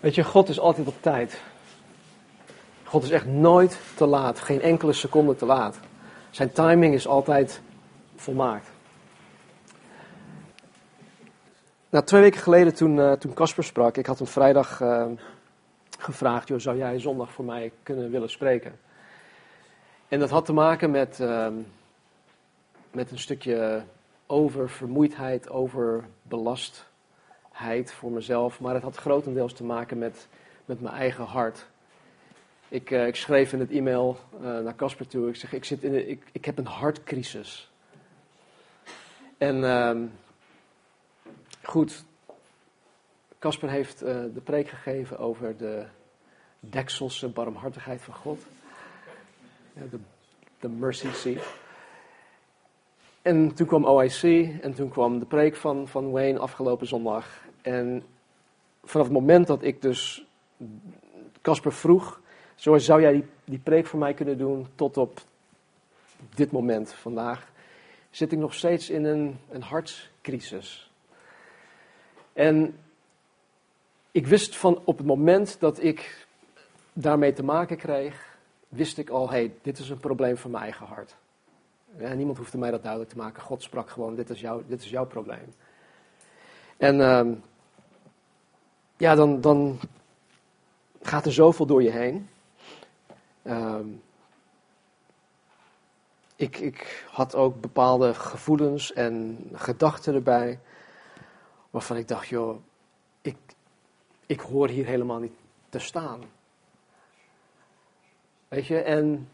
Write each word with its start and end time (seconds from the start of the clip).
Weet 0.00 0.14
je, 0.14 0.24
God 0.24 0.48
is 0.48 0.60
altijd 0.60 0.86
op 0.86 1.02
tijd. 1.02 1.40
God 2.84 3.02
is 3.02 3.10
echt 3.10 3.26
nooit 3.26 3.78
te 3.96 4.06
laat, 4.06 4.40
geen 4.40 4.62
enkele 4.62 4.92
seconde 4.92 5.36
te 5.36 5.46
laat. 5.46 5.78
Zijn 6.30 6.52
timing 6.52 6.94
is 6.94 7.06
altijd 7.06 7.60
volmaakt. 8.16 8.68
Nou, 11.90 12.04
twee 12.04 12.20
weken 12.20 12.40
geleden 12.40 12.74
toen, 12.74 12.96
uh, 12.96 13.12
Casper 13.34 13.64
sprak, 13.64 13.96
ik 13.96 14.06
had 14.06 14.18
hem 14.18 14.26
vrijdag 14.26 14.80
uh, 14.80 15.06
gevraagd, 15.98 16.48
joh, 16.48 16.58
zou 16.58 16.76
jij 16.76 17.00
zondag 17.00 17.32
voor 17.32 17.44
mij 17.44 17.72
kunnen 17.82 18.10
willen 18.10 18.30
spreken? 18.30 18.78
En 20.08 20.18
dat 20.18 20.30
had 20.30 20.44
te 20.44 20.52
maken 20.52 20.90
met, 20.90 21.18
uh, 21.20 21.46
met 22.90 23.10
een 23.10 23.18
stukje 23.18 23.82
oververmoeidheid, 24.26 25.50
overbelastheid 25.50 26.84
voor 27.84 28.10
mezelf. 28.10 28.60
Maar 28.60 28.74
het 28.74 28.82
had 28.82 28.96
grotendeels 28.96 29.52
te 29.52 29.64
maken 29.64 29.98
met, 29.98 30.28
met 30.64 30.80
mijn 30.80 30.94
eigen 30.94 31.24
hart. 31.24 31.66
Ik, 32.68 32.90
uh, 32.90 33.06
ik 33.06 33.16
schreef 33.16 33.52
in 33.52 33.60
het 33.60 33.70
e-mail 33.70 34.16
uh, 34.34 34.40
naar 34.40 34.74
Casper 34.74 35.06
toe, 35.06 35.28
ik 35.28 35.36
zeg, 35.36 35.52
ik, 35.52 35.64
zit 35.64 35.82
in 35.82 35.92
de, 35.92 36.06
ik, 36.06 36.22
ik 36.32 36.44
heb 36.44 36.58
een 36.58 36.66
hartcrisis. 36.66 37.70
En 39.38 39.56
uh, 39.56 39.96
goed, 41.62 42.04
Casper 43.38 43.70
heeft 43.70 44.02
uh, 44.02 44.08
de 44.08 44.40
preek 44.44 44.68
gegeven 44.68 45.18
over 45.18 45.56
de 45.56 45.86
dekselse 46.60 47.28
barmhartigheid 47.28 48.02
van 48.02 48.14
God. 48.14 48.46
De, 49.72 49.98
de 50.60 50.68
mercy 50.68 51.12
seat. 51.12 51.42
En 53.22 53.54
toen 53.54 53.66
kwam 53.66 53.84
OIC 53.84 54.22
en 54.60 54.74
toen 54.74 54.88
kwam 54.88 55.18
de 55.18 55.24
preek 55.24 55.56
van, 55.56 55.88
van 55.88 56.10
Wayne 56.10 56.38
afgelopen 56.38 56.86
zondag. 56.86 57.44
En 57.66 58.02
vanaf 58.84 59.06
het 59.06 59.14
moment 59.14 59.46
dat 59.46 59.62
ik 59.62 59.82
dus 59.82 60.26
Casper 61.42 61.72
vroeg, 61.72 62.20
zo 62.54 62.78
zou 62.78 63.00
jij 63.00 63.12
die, 63.12 63.24
die 63.44 63.58
preek 63.58 63.86
voor 63.86 63.98
mij 63.98 64.14
kunnen 64.14 64.38
doen 64.38 64.66
tot 64.74 64.96
op 64.96 65.20
dit 66.34 66.52
moment 66.52 66.92
vandaag, 66.92 67.50
zit 68.10 68.32
ik 68.32 68.38
nog 68.38 68.54
steeds 68.54 68.90
in 68.90 69.04
een, 69.04 69.38
een. 69.50 69.64
En 72.32 72.78
ik 74.10 74.26
wist 74.26 74.56
van 74.56 74.80
op 74.84 74.98
het 74.98 75.06
moment 75.06 75.60
dat 75.60 75.82
ik 75.82 76.26
daarmee 76.92 77.32
te 77.32 77.44
maken 77.44 77.76
kreeg, 77.76 78.36
wist 78.68 78.98
ik 78.98 79.10
al, 79.10 79.30
hé, 79.30 79.36
hey, 79.36 79.54
dit 79.62 79.78
is 79.78 79.90
een 79.90 79.98
probleem 79.98 80.36
van 80.36 80.50
mijn 80.50 80.62
eigen 80.62 80.86
hart. 80.86 81.14
Niemand 82.16 82.38
hoefde 82.38 82.58
mij 82.58 82.70
dat 82.70 82.82
duidelijk 82.82 83.12
te 83.12 83.16
maken. 83.16 83.42
God 83.42 83.62
sprak 83.62 83.90
gewoon, 83.90 84.14
dit 84.14 84.30
is, 84.30 84.40
jouw, 84.40 84.62
dit 84.66 84.82
is 84.82 84.90
jouw 84.90 85.06
probleem. 85.06 85.54
En 86.76 86.98
uh, 86.98 87.26
ja, 88.96 89.14
dan, 89.14 89.40
dan 89.40 89.78
gaat 91.02 91.26
er 91.26 91.32
zoveel 91.32 91.66
door 91.66 91.82
je 91.82 91.90
heen. 91.90 92.28
Uh, 93.42 93.78
ik, 96.36 96.58
ik 96.58 97.06
had 97.10 97.34
ook 97.34 97.60
bepaalde 97.60 98.14
gevoelens 98.14 98.92
en 98.92 99.38
gedachten 99.52 100.14
erbij. 100.14 100.58
Waarvan 101.70 101.96
ik 101.96 102.08
dacht, 102.08 102.28
joh, 102.28 102.56
ik, 103.20 103.36
ik 104.26 104.40
hoor 104.40 104.68
hier 104.68 104.86
helemaal 104.86 105.18
niet 105.18 105.36
te 105.68 105.78
staan. 105.78 106.20
Weet 108.48 108.66
je, 108.66 108.78
en 108.80 109.28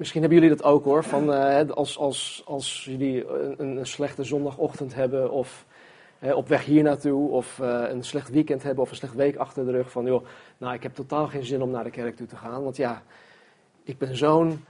Misschien 0.00 0.20
hebben 0.20 0.40
jullie 0.40 0.56
dat 0.56 0.66
ook 0.66 0.84
hoor. 0.84 1.04
Van, 1.04 1.30
uh, 1.30 1.70
als, 1.70 1.98
als, 1.98 2.42
als 2.46 2.84
jullie 2.84 3.28
een, 3.28 3.76
een, 3.76 3.86
slechte 3.86 4.24
zondagochtend 4.24 4.94
hebben 4.94 5.30
of 5.30 5.64
op 6.20 6.48
weg 6.48 6.64
hier 6.64 6.82
naartoe 6.82 7.30
of 7.30 7.58
uh, 7.58 7.84
een 7.88 8.04
slecht 8.04 8.30
weekend 8.30 8.62
hebben 8.62 8.84
of 8.84 8.90
een 8.90 8.96
slecht 8.96 9.14
week 9.14 9.36
achter 9.36 9.64
de 9.64 9.70
rug. 9.70 9.90
Van 9.90 10.04
joh, 10.04 10.26
nou 10.58 10.74
ik 10.74 10.82
heb 10.82 10.94
totaal 10.94 11.26
geen 11.26 11.44
zin 11.44 11.62
om 11.62 11.70
naar 11.70 11.84
de 11.84 11.90
kerk 11.90 12.16
toe 12.16 12.26
te 12.26 12.36
gaan. 12.36 12.62
Want 12.62 12.76
ja, 12.76 13.02
ik 13.82 13.98
ben 13.98 14.16
zo'n 14.16 14.64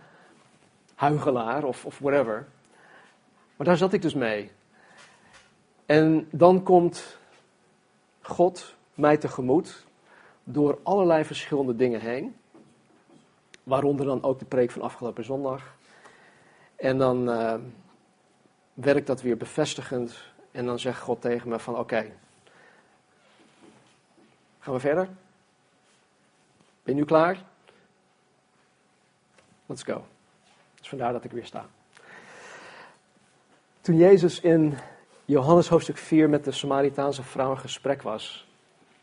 huigelaar 0.95 1.65
of, 1.65 1.85
of 1.85 1.99
whatever. 1.99 2.47
Maar 3.57 3.67
daar 3.67 3.77
zat 3.77 3.93
ik 3.93 4.03
dus 4.03 4.15
mee. 4.15 4.51
En 5.87 6.29
dan 6.31 6.63
komt 6.63 7.19
God 8.21 8.75
mij 8.95 9.17
tegemoet 9.17 9.87
door 10.45 10.79
allerlei 10.83 11.25
verschillende 11.25 11.77
dingen 11.77 12.01
heen. 12.01 12.37
Waaronder 13.63 14.07
dan 14.07 14.23
ook 14.23 14.39
de 14.39 14.45
preek 14.45 14.71
van 14.71 14.83
afgelopen 14.83 15.25
zondag. 15.25 15.75
En 16.77 16.99
dan 16.99 17.29
uh, 17.29 17.55
werkt 18.75 19.07
dat 19.07 19.23
weer 19.23 19.37
bevestigend. 19.37 20.30
En 20.51 20.67
dan 20.67 20.79
zegt 20.79 21.01
God 21.01 21.21
tegen 21.21 21.49
me 21.49 21.59
van 21.59 21.79
oké, 21.79 22.13
gaan 24.59 24.75
we 24.75 24.81
verder? 24.81 25.09
Ben 26.83 26.95
je 26.95 27.01
nu 27.01 27.05
klaar? 27.05 27.43
Let's 29.67 29.83
go. 29.83 30.05
Dus 30.75 30.89
vandaar 30.89 31.13
dat 31.13 31.25
ik 31.25 31.31
weer 31.31 31.47
sta. 31.47 31.67
Toen 33.81 33.97
Jezus 33.97 34.41
in 34.41 34.75
Johannes 35.25 35.69
hoofdstuk 35.69 35.97
4 35.97 36.29
met 36.29 36.45
de 36.45 36.53
Samaritaanse 36.53 37.23
vrouw 37.23 37.51
in 37.51 37.59
gesprek 37.59 38.03
was. 38.03 38.49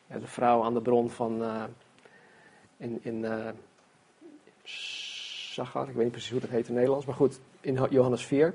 De 0.08 0.28
vrouw 0.28 0.64
aan 0.64 0.74
de 0.74 0.82
bron 0.82 1.10
van 1.10 1.42
uh, 1.42 1.64
in, 2.78 3.00
in 3.02 3.24
uh, 3.24 3.50
Zachar, 5.54 5.88
ik 5.88 5.94
weet 5.94 6.04
niet 6.04 6.12
precies 6.12 6.32
hoe 6.32 6.40
dat 6.40 6.50
heet 6.50 6.60
in 6.60 6.66
het 6.66 6.74
Nederlands, 6.74 7.06
maar 7.06 7.16
goed, 7.16 7.40
in 7.62 7.88
Johannes 7.90 8.26
4. 8.26 8.54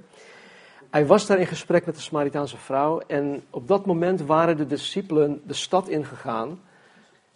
Hij 0.92 1.06
was 1.06 1.26
daar 1.26 1.38
in 1.38 1.46
gesprek 1.46 1.86
met 1.86 1.94
de 1.94 2.00
Samaritaanse 2.00 2.56
vrouw 2.56 2.98
en 2.98 3.42
op 3.50 3.68
dat 3.68 3.86
moment 3.86 4.20
waren 4.20 4.56
de 4.56 4.66
discipelen 4.66 5.42
de 5.46 5.54
stad 5.54 5.88
ingegaan 5.88 6.60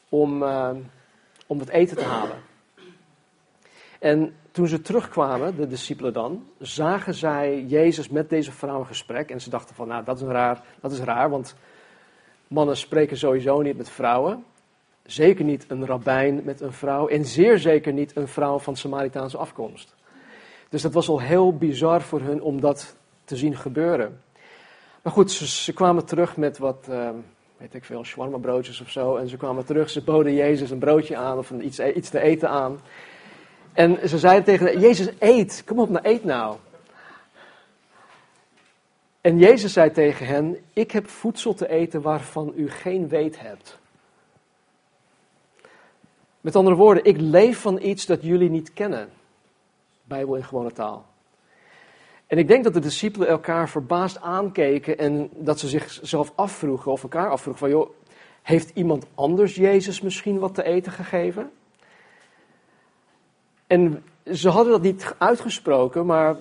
om, 0.09 0.43
uh, 0.43 0.71
om 1.47 1.59
het 1.59 1.69
eten 1.69 1.97
te 1.97 2.05
halen. 2.05 2.37
En 3.99 4.35
toen 4.51 4.67
ze 4.67 4.81
terugkwamen, 4.81 5.57
de 5.57 5.67
discipelen 5.67 6.13
dan, 6.13 6.47
zagen 6.59 7.15
zij 7.15 7.65
Jezus 7.65 8.09
met 8.09 8.31
deze 8.31 8.53
vrouw 8.53 8.79
in 8.79 8.87
gesprek. 8.87 9.31
En 9.31 9.41
ze 9.41 9.51
dachten 9.51 9.75
van, 9.75 9.89
nou, 9.89 10.05
dat 10.05 10.21
is 10.21 10.27
raar, 10.27 10.63
dat 10.81 10.93
is 10.93 11.01
raar 11.01 11.31
want 11.31 11.55
mannen 12.49 12.77
spreken 12.77 13.17
sowieso 13.17 13.63
niet 13.63 13.77
met 13.77 13.91
vrouwen. 13.91 14.45
Zeker 15.05 15.45
niet 15.45 15.65
een 15.69 15.87
rabbijn 15.87 16.45
met 16.45 16.61
een 16.61 16.73
vrouw 16.73 17.09
en 17.09 17.25
zeer 17.25 17.59
zeker 17.59 17.93
niet 17.93 18.17
een 18.17 18.29
vrouw 18.29 18.59
van 18.59 18.77
Samaritaanse 18.77 19.37
afkomst. 19.37 19.95
Dus 20.69 20.83
dat 20.83 20.93
was 20.93 21.09
al 21.09 21.21
heel 21.21 21.57
bizar 21.57 22.03
voor 22.03 22.21
hun 22.21 22.43
om 22.43 22.61
dat 22.61 22.97
te 23.27 23.37
zien 23.37 23.57
gebeuren. 23.57 24.21
Maar 25.03 25.13
goed, 25.13 25.33
ze, 25.33 25.73
kwamen 25.73 26.05
terug 26.05 26.37
met 26.37 26.59
wat, 26.59 26.87
uh, 26.91 27.11
weet 27.57 27.75
ik 27.75 27.85
veel, 27.85 28.05
shawarma 28.05 28.39
broodjes 28.39 28.81
of 28.81 28.91
zo. 28.91 29.17
En 29.17 29.29
ze 29.29 29.37
kwamen 29.37 29.65
terug, 29.65 29.91
ze 29.91 30.03
boden 30.03 30.35
Jezus 30.35 30.71
een 30.71 30.79
broodje 30.79 31.17
aan 31.17 31.39
of 31.39 31.51
iets, 31.51 31.81
iets 31.81 32.09
te 32.09 32.21
eten 32.21 32.49
aan. 32.49 32.81
En 33.73 34.09
ze 34.09 34.19
zeiden 34.19 34.45
tegen 34.45 34.67
hem, 34.67 34.79
Jezus, 34.79 35.09
eet, 35.19 35.63
kom 35.67 35.79
op, 35.79 35.89
nou 35.89 36.09
eet 36.09 36.25
nou. 36.25 36.57
En 39.21 39.39
Jezus 39.39 39.73
zei 39.73 39.91
tegen 39.91 40.27
hen, 40.27 40.59
ik 40.73 40.91
heb 40.91 41.09
voedsel 41.09 41.55
te 41.55 41.69
eten 41.69 42.03
waarvan 42.03 42.53
u 42.57 42.71
geen 42.71 43.09
weet 43.09 43.41
hebt. 43.41 43.79
Met 46.41 46.57
andere 46.57 46.77
woorden, 46.77 47.05
ik 47.05 47.21
leef 47.21 47.61
van 47.61 47.83
iets 47.83 48.07
dat 48.07 48.23
jullie 48.23 48.51
niet 48.51 48.73
kennen. 48.73 49.09
Bijbel 50.05 50.35
in 50.35 50.45
gewone 50.45 50.73
taal. 50.73 51.07
En 52.27 52.39
ik 52.39 52.49
denk 52.49 52.65
dat 52.65 52.75
de 52.75 52.81
discipelen 52.81 53.29
elkaar 53.29 53.69
verbaasd 53.69 54.21
aankeken 54.21 54.99
en 54.99 55.31
dat 55.33 55.59
ze 55.59 55.69
zichzelf 55.69 56.33
afvroegen 56.35 56.93
of 56.93 57.03
elkaar 57.03 57.31
afvroegen 57.31 57.69
van 57.69 57.79
joh, 57.79 57.91
heeft 58.43 58.71
iemand 58.75 59.07
anders 59.15 59.55
Jezus 59.55 60.01
misschien 60.01 60.39
wat 60.39 60.55
te 60.55 60.63
eten 60.63 60.93
gegeven? 60.93 61.51
En 63.67 64.05
ze 64.33 64.49
hadden 64.49 64.73
dat 64.73 64.83
niet 64.83 65.15
uitgesproken, 65.19 66.07
maar 66.07 66.37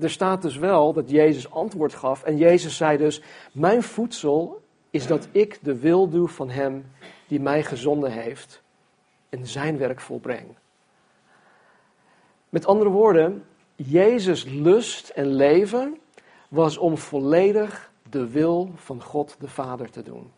er 0.00 0.10
staat 0.10 0.42
dus 0.42 0.56
wel 0.56 0.92
dat 0.92 1.10
Jezus 1.10 1.50
antwoord 1.50 1.94
gaf. 1.94 2.22
En 2.22 2.36
Jezus 2.36 2.76
zei 2.76 2.96
dus, 2.96 3.22
mijn 3.52 3.82
voedsel 3.82 4.62
is 4.90 5.06
dat 5.06 5.28
ik 5.32 5.58
de 5.62 5.78
wil 5.78 6.08
doe 6.08 6.28
van 6.28 6.50
Hem 6.50 6.84
die 7.26 7.40
mij 7.40 7.62
gezonden 7.62 8.12
heeft 8.12 8.62
en 9.28 9.46
zijn 9.46 9.78
werk 9.78 10.00
volbreng. 10.00 10.46
Met 12.48 12.66
andere 12.66 12.90
woorden, 12.90 13.44
Jezus 13.76 14.44
lust 14.44 15.08
en 15.08 15.26
leven 15.26 15.98
was 16.48 16.78
om 16.78 16.98
volledig 16.98 17.90
de 18.10 18.28
wil 18.28 18.70
van 18.74 19.02
God 19.02 19.36
de 19.38 19.48
Vader 19.48 19.90
te 19.90 20.02
doen. 20.02 20.30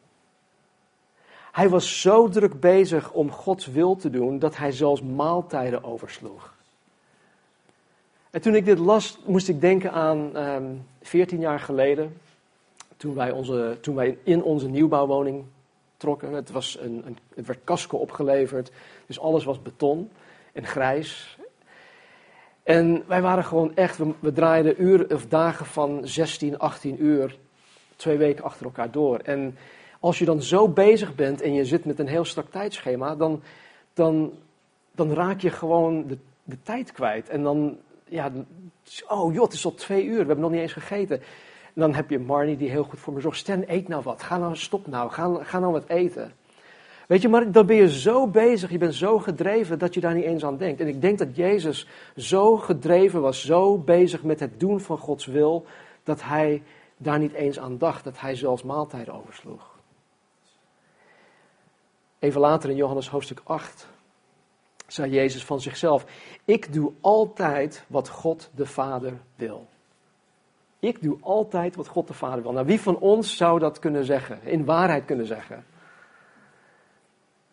Hij 1.52 1.68
was 1.68 2.00
zo 2.00 2.28
druk 2.28 2.60
bezig 2.60 3.12
om 3.12 3.30
Gods 3.30 3.66
wil 3.66 3.96
te 3.96 4.10
doen 4.10 4.38
dat 4.38 4.56
hij 4.56 4.72
zelfs 4.72 5.02
maaltijden 5.02 5.84
oversloeg. 5.84 6.54
En 8.30 8.40
toen 8.40 8.54
ik 8.54 8.64
dit 8.64 8.78
las, 8.78 9.18
moest 9.24 9.48
ik 9.48 9.60
denken 9.60 9.92
aan 9.92 10.18
um, 10.18 10.36
ehm, 10.36 10.64
14 11.02 11.40
jaar 11.40 11.60
geleden, 11.60 12.16
toen 12.96 13.14
wij, 13.14 13.30
onze, 13.30 13.78
toen 13.80 13.94
wij 13.94 14.18
in 14.22 14.42
onze 14.42 14.68
nieuwbouwwoning 14.68 15.44
trokken. 15.96 16.32
Het, 16.32 16.50
was 16.50 16.78
een, 16.80 17.02
een, 17.06 17.18
het 17.34 17.46
werd 17.46 17.64
casco 17.64 17.96
opgeleverd, 17.96 18.72
dus 19.06 19.20
alles 19.20 19.44
was 19.44 19.62
beton 19.62 20.10
en 20.52 20.66
grijs. 20.66 21.38
En 22.66 23.02
wij 23.06 23.22
waren 23.22 23.44
gewoon 23.44 23.76
echt, 23.76 23.98
we, 24.20 24.32
draaiden 24.32 24.82
uren 24.82 25.10
of 25.10 25.26
dagen 25.26 25.66
van 25.66 26.00
16, 26.02 26.58
18 26.58 27.04
uur, 27.04 27.38
twee 27.96 28.16
weken 28.16 28.44
achter 28.44 28.66
elkaar 28.66 28.90
door. 28.90 29.18
En 29.18 29.56
als 30.00 30.18
je 30.18 30.24
dan 30.24 30.42
zo 30.42 30.68
bezig 30.68 31.14
bent 31.14 31.40
en 31.40 31.54
je 31.54 31.64
zit 31.64 31.84
met 31.84 31.98
een 31.98 32.06
heel 32.06 32.24
strak 32.24 32.50
tijdschema, 32.50 33.14
dan, 33.14 33.42
dan, 33.94 34.32
dan 34.92 35.12
raak 35.12 35.40
je 35.40 35.50
gewoon 35.50 36.06
de, 36.06 36.18
de 36.42 36.56
tijd 36.62 36.92
kwijt. 36.92 37.28
En 37.28 37.42
dan, 37.42 37.76
ja, 38.04 38.32
oh 39.08 39.32
joh, 39.34 39.44
het 39.44 39.52
is 39.52 39.64
al 39.64 39.74
twee 39.74 40.04
uur, 40.04 40.20
we 40.20 40.26
hebben 40.26 40.40
nog 40.40 40.50
niet 40.50 40.60
eens 40.60 40.72
gegeten. 40.72 41.18
En 41.74 41.80
dan 41.80 41.94
heb 41.94 42.10
je 42.10 42.18
Marnie 42.18 42.56
die 42.56 42.70
heel 42.70 42.84
goed 42.84 42.98
voor 42.98 43.12
me 43.12 43.20
zorgt. 43.20 43.38
Stan, 43.38 43.64
eet 43.66 43.88
nou 43.88 44.02
wat. 44.02 44.22
Ga 44.22 44.38
nou, 44.38 44.56
stop 44.56 44.86
nou. 44.86 45.10
Ga, 45.10 45.44
ga 45.44 45.58
nou 45.58 45.72
wat 45.72 45.88
eten. 45.88 46.32
Weet 47.06 47.22
je, 47.22 47.28
maar 47.28 47.52
dan 47.52 47.66
ben 47.66 47.76
je 47.76 47.90
zo 47.90 48.26
bezig, 48.26 48.70
je 48.70 48.78
bent 48.78 48.94
zo 48.94 49.18
gedreven 49.18 49.78
dat 49.78 49.94
je 49.94 50.00
daar 50.00 50.14
niet 50.14 50.24
eens 50.24 50.44
aan 50.44 50.56
denkt. 50.56 50.80
En 50.80 50.88
ik 50.88 51.00
denk 51.00 51.18
dat 51.18 51.36
Jezus 51.36 51.86
zo 52.16 52.56
gedreven 52.56 53.20
was, 53.20 53.44
zo 53.44 53.78
bezig 53.78 54.22
met 54.22 54.40
het 54.40 54.60
doen 54.60 54.80
van 54.80 54.98
Gods 54.98 55.26
wil, 55.26 55.66
dat 56.02 56.22
hij 56.22 56.62
daar 56.96 57.18
niet 57.18 57.32
eens 57.32 57.58
aan 57.58 57.78
dacht, 57.78 58.04
dat 58.04 58.20
hij 58.20 58.34
zelfs 58.34 58.62
maaltijden 58.62 59.14
oversloeg. 59.14 59.74
Even 62.18 62.40
later 62.40 62.70
in 62.70 62.76
Johannes 62.76 63.08
hoofdstuk 63.08 63.40
8 63.44 63.88
zei 64.86 65.10
Jezus 65.10 65.44
van 65.44 65.60
zichzelf: 65.60 66.04
Ik 66.44 66.72
doe 66.72 66.92
altijd 67.00 67.84
wat 67.86 68.08
God 68.08 68.50
de 68.54 68.66
Vader 68.66 69.12
wil. 69.36 69.66
Ik 70.78 71.02
doe 71.02 71.16
altijd 71.20 71.76
wat 71.76 71.88
God 71.88 72.06
de 72.06 72.14
Vader 72.14 72.42
wil. 72.42 72.52
Nou, 72.52 72.66
wie 72.66 72.80
van 72.80 72.98
ons 72.98 73.36
zou 73.36 73.58
dat 73.58 73.78
kunnen 73.78 74.04
zeggen? 74.04 74.42
In 74.42 74.64
waarheid 74.64 75.04
kunnen 75.04 75.26
zeggen? 75.26 75.64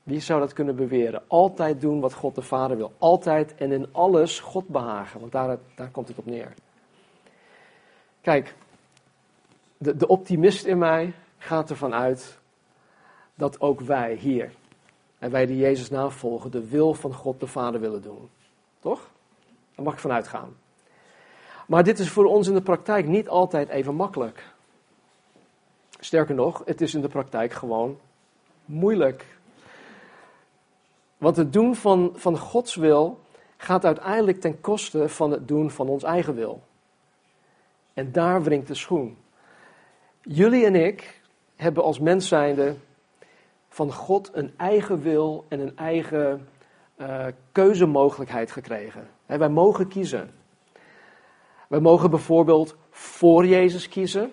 Wie 0.04 0.20
zou 0.20 0.40
dat 0.40 0.54
kunnen 0.54 0.76
beweren? 0.76 1.24
Altijd 1.28 1.82
doen 1.82 2.00
wat 2.00 2.14
God 2.14 2.36
de 2.36 2.42
Vader 2.42 2.78
wil. 2.78 2.92
Altijd 2.98 3.56
en 3.56 3.72
in 3.72 3.88
alles 3.92 4.40
God 4.40 4.68
behagen. 4.68 5.20
Want 5.20 5.32
daar, 5.32 5.58
daar 5.76 5.90
komt 5.90 6.08
het 6.08 6.18
op 6.18 6.26
neer. 6.26 6.54
Kijk, 8.22 8.56
de, 9.78 9.96
de 9.96 10.08
optimist 10.08 10.66
in 10.66 10.78
mij 10.78 11.14
gaat 11.38 11.70
ervan 11.70 11.94
uit 11.94 12.40
dat 13.36 13.62
ook 13.62 13.82
wij 13.82 14.14
hier, 14.14 14.52
en 15.20 15.32
wij 15.32 15.46
die 15.46 15.58
Jezus 15.58 15.90
navolgen, 15.90 16.52
de 16.52 16.68
wil 16.68 16.94
van 16.94 17.14
God 17.14 17.40
de 17.40 17.48
Vader 17.48 17.80
willen 17.80 18.02
doen. 18.02 18.30
Toch? 18.80 19.10
Daar 19.76 19.86
mag 19.86 19.94
ik 19.94 20.00
vanuit 20.00 20.28
gaan. 20.28 20.56
Maar 21.68 21.84
dit 21.84 22.00
is 22.00 22.10
voor 22.10 22.26
ons 22.26 22.48
in 22.48 22.54
de 22.54 22.62
praktijk 22.62 23.08
niet 23.08 23.30
altijd 23.30 23.70
even 23.70 23.96
makkelijk. 23.96 24.54
Sterker 26.00 26.36
nog, 26.36 26.62
het 26.66 26.82
is 26.82 26.94
in 26.94 27.02
de 27.02 27.08
praktijk 27.08 27.54
gewoon 27.54 28.00
moeilijk. 28.66 29.26
Want 31.24 31.36
het 31.36 31.54
doen 31.54 31.76
van, 31.76 32.12
van 32.16 32.38
Gods 32.38 32.76
wil 32.76 33.20
gaat 33.58 33.86
uiteindelijk 33.86 34.42
ten 34.42 34.62
koste 34.62 35.10
van 35.10 35.32
het 35.32 35.48
doen 35.48 35.72
van 35.72 35.88
ons 35.88 36.04
eigen 36.04 36.36
wil. 36.36 36.62
En 37.94 38.12
daar 38.12 38.44
wringt 38.44 38.68
de 38.68 38.74
schoen. 38.74 39.18
Jullie 40.22 40.66
en 40.66 40.76
ik 40.76 41.22
hebben 41.56 41.84
als 41.84 42.00
mens 42.00 42.28
zijnde 42.28 42.76
van 43.70 43.94
God 43.94 44.30
een 44.34 44.54
eigen 44.58 45.02
wil 45.02 45.46
en 45.48 45.60
een 45.60 45.78
eigen 45.78 46.48
uh, 46.98 47.26
keuzemogelijkheid 47.52 48.52
gekregen. 48.52 49.08
wij 49.26 49.50
mogen 49.50 49.88
kiezen. 49.88 50.32
Wij 51.68 51.80
mogen 51.80 52.10
bijvoorbeeld 52.10 52.76
voor 52.90 53.46
Jezus 53.46 53.90
kiezen, 53.90 54.32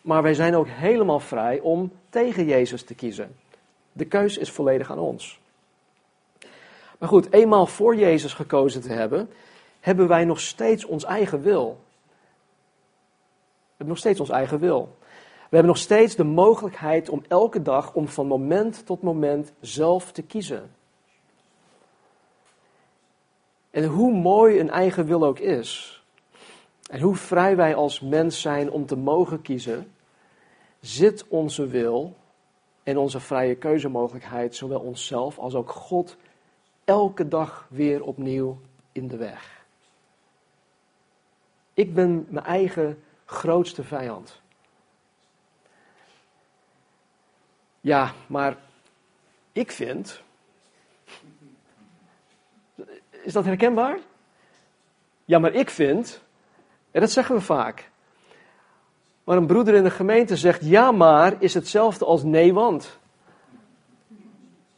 maar 0.00 0.22
wij 0.22 0.34
zijn 0.34 0.54
ook 0.54 0.68
helemaal 0.68 1.20
vrij 1.20 1.60
om 1.60 1.92
tegen 2.08 2.44
Jezus 2.44 2.84
te 2.84 2.94
kiezen. 2.94 3.36
De 3.92 4.04
keus 4.04 4.38
is 4.38 4.50
volledig 4.50 4.90
aan 4.90 4.98
ons. 4.98 5.40
Maar 7.00 7.08
goed, 7.08 7.32
eenmaal 7.32 7.66
voor 7.66 7.96
Jezus 7.96 8.34
gekozen 8.34 8.80
te 8.80 8.92
hebben, 8.92 9.30
hebben 9.80 10.08
wij 10.08 10.24
nog 10.24 10.40
steeds 10.40 10.84
ons 10.84 11.04
eigen 11.04 11.42
wil. 11.42 11.78
We 13.60 13.76
hebben 13.76 13.88
nog 13.88 13.98
steeds 13.98 14.20
ons 14.20 14.30
eigen 14.30 14.58
wil. 14.58 14.96
We 15.00 15.56
hebben 15.56 15.66
nog 15.66 15.78
steeds 15.78 16.16
de 16.16 16.24
mogelijkheid 16.24 17.08
om 17.08 17.24
elke 17.28 17.62
dag, 17.62 17.94
om 17.94 18.08
van 18.08 18.26
moment 18.26 18.86
tot 18.86 19.02
moment 19.02 19.52
zelf 19.60 20.12
te 20.12 20.22
kiezen. 20.22 20.70
En 23.70 23.84
hoe 23.84 24.12
mooi 24.12 24.60
een 24.60 24.70
eigen 24.70 25.06
wil 25.06 25.24
ook 25.24 25.38
is, 25.38 26.02
en 26.90 27.00
hoe 27.00 27.16
vrij 27.16 27.56
wij 27.56 27.74
als 27.74 28.00
mens 28.00 28.40
zijn 28.40 28.70
om 28.70 28.86
te 28.86 28.96
mogen 28.96 29.42
kiezen, 29.42 29.92
zit 30.80 31.28
onze 31.28 31.66
wil 31.66 32.16
en 32.82 32.98
onze 32.98 33.20
vrije 33.20 33.54
keuzemogelijkheid, 33.54 34.56
zowel 34.56 34.80
onszelf 34.80 35.38
als 35.38 35.54
ook 35.54 35.70
God, 35.70 36.16
elke 36.90 37.28
dag 37.28 37.66
weer 37.68 38.02
opnieuw 38.02 38.60
in 38.92 39.08
de 39.08 39.16
weg. 39.16 39.64
Ik 41.74 41.94
ben 41.94 42.26
mijn 42.28 42.44
eigen 42.44 43.02
grootste 43.24 43.84
vijand. 43.84 44.40
Ja, 47.80 48.12
maar 48.26 48.56
ik 49.52 49.70
vind. 49.70 50.22
Is 53.10 53.32
dat 53.32 53.44
herkenbaar? 53.44 53.98
Ja, 55.24 55.38
maar 55.38 55.52
ik 55.52 55.70
vind. 55.70 56.20
En 56.90 57.00
dat 57.00 57.10
zeggen 57.10 57.34
we 57.34 57.40
vaak. 57.40 57.90
Maar 59.24 59.36
een 59.36 59.46
broeder 59.46 59.74
in 59.74 59.84
de 59.84 59.90
gemeente 59.90 60.36
zegt 60.36 60.64
ja, 60.64 60.92
maar 60.92 61.42
is 61.42 61.54
hetzelfde 61.54 62.04
als 62.04 62.22
nee, 62.22 62.54
want. 62.54 62.98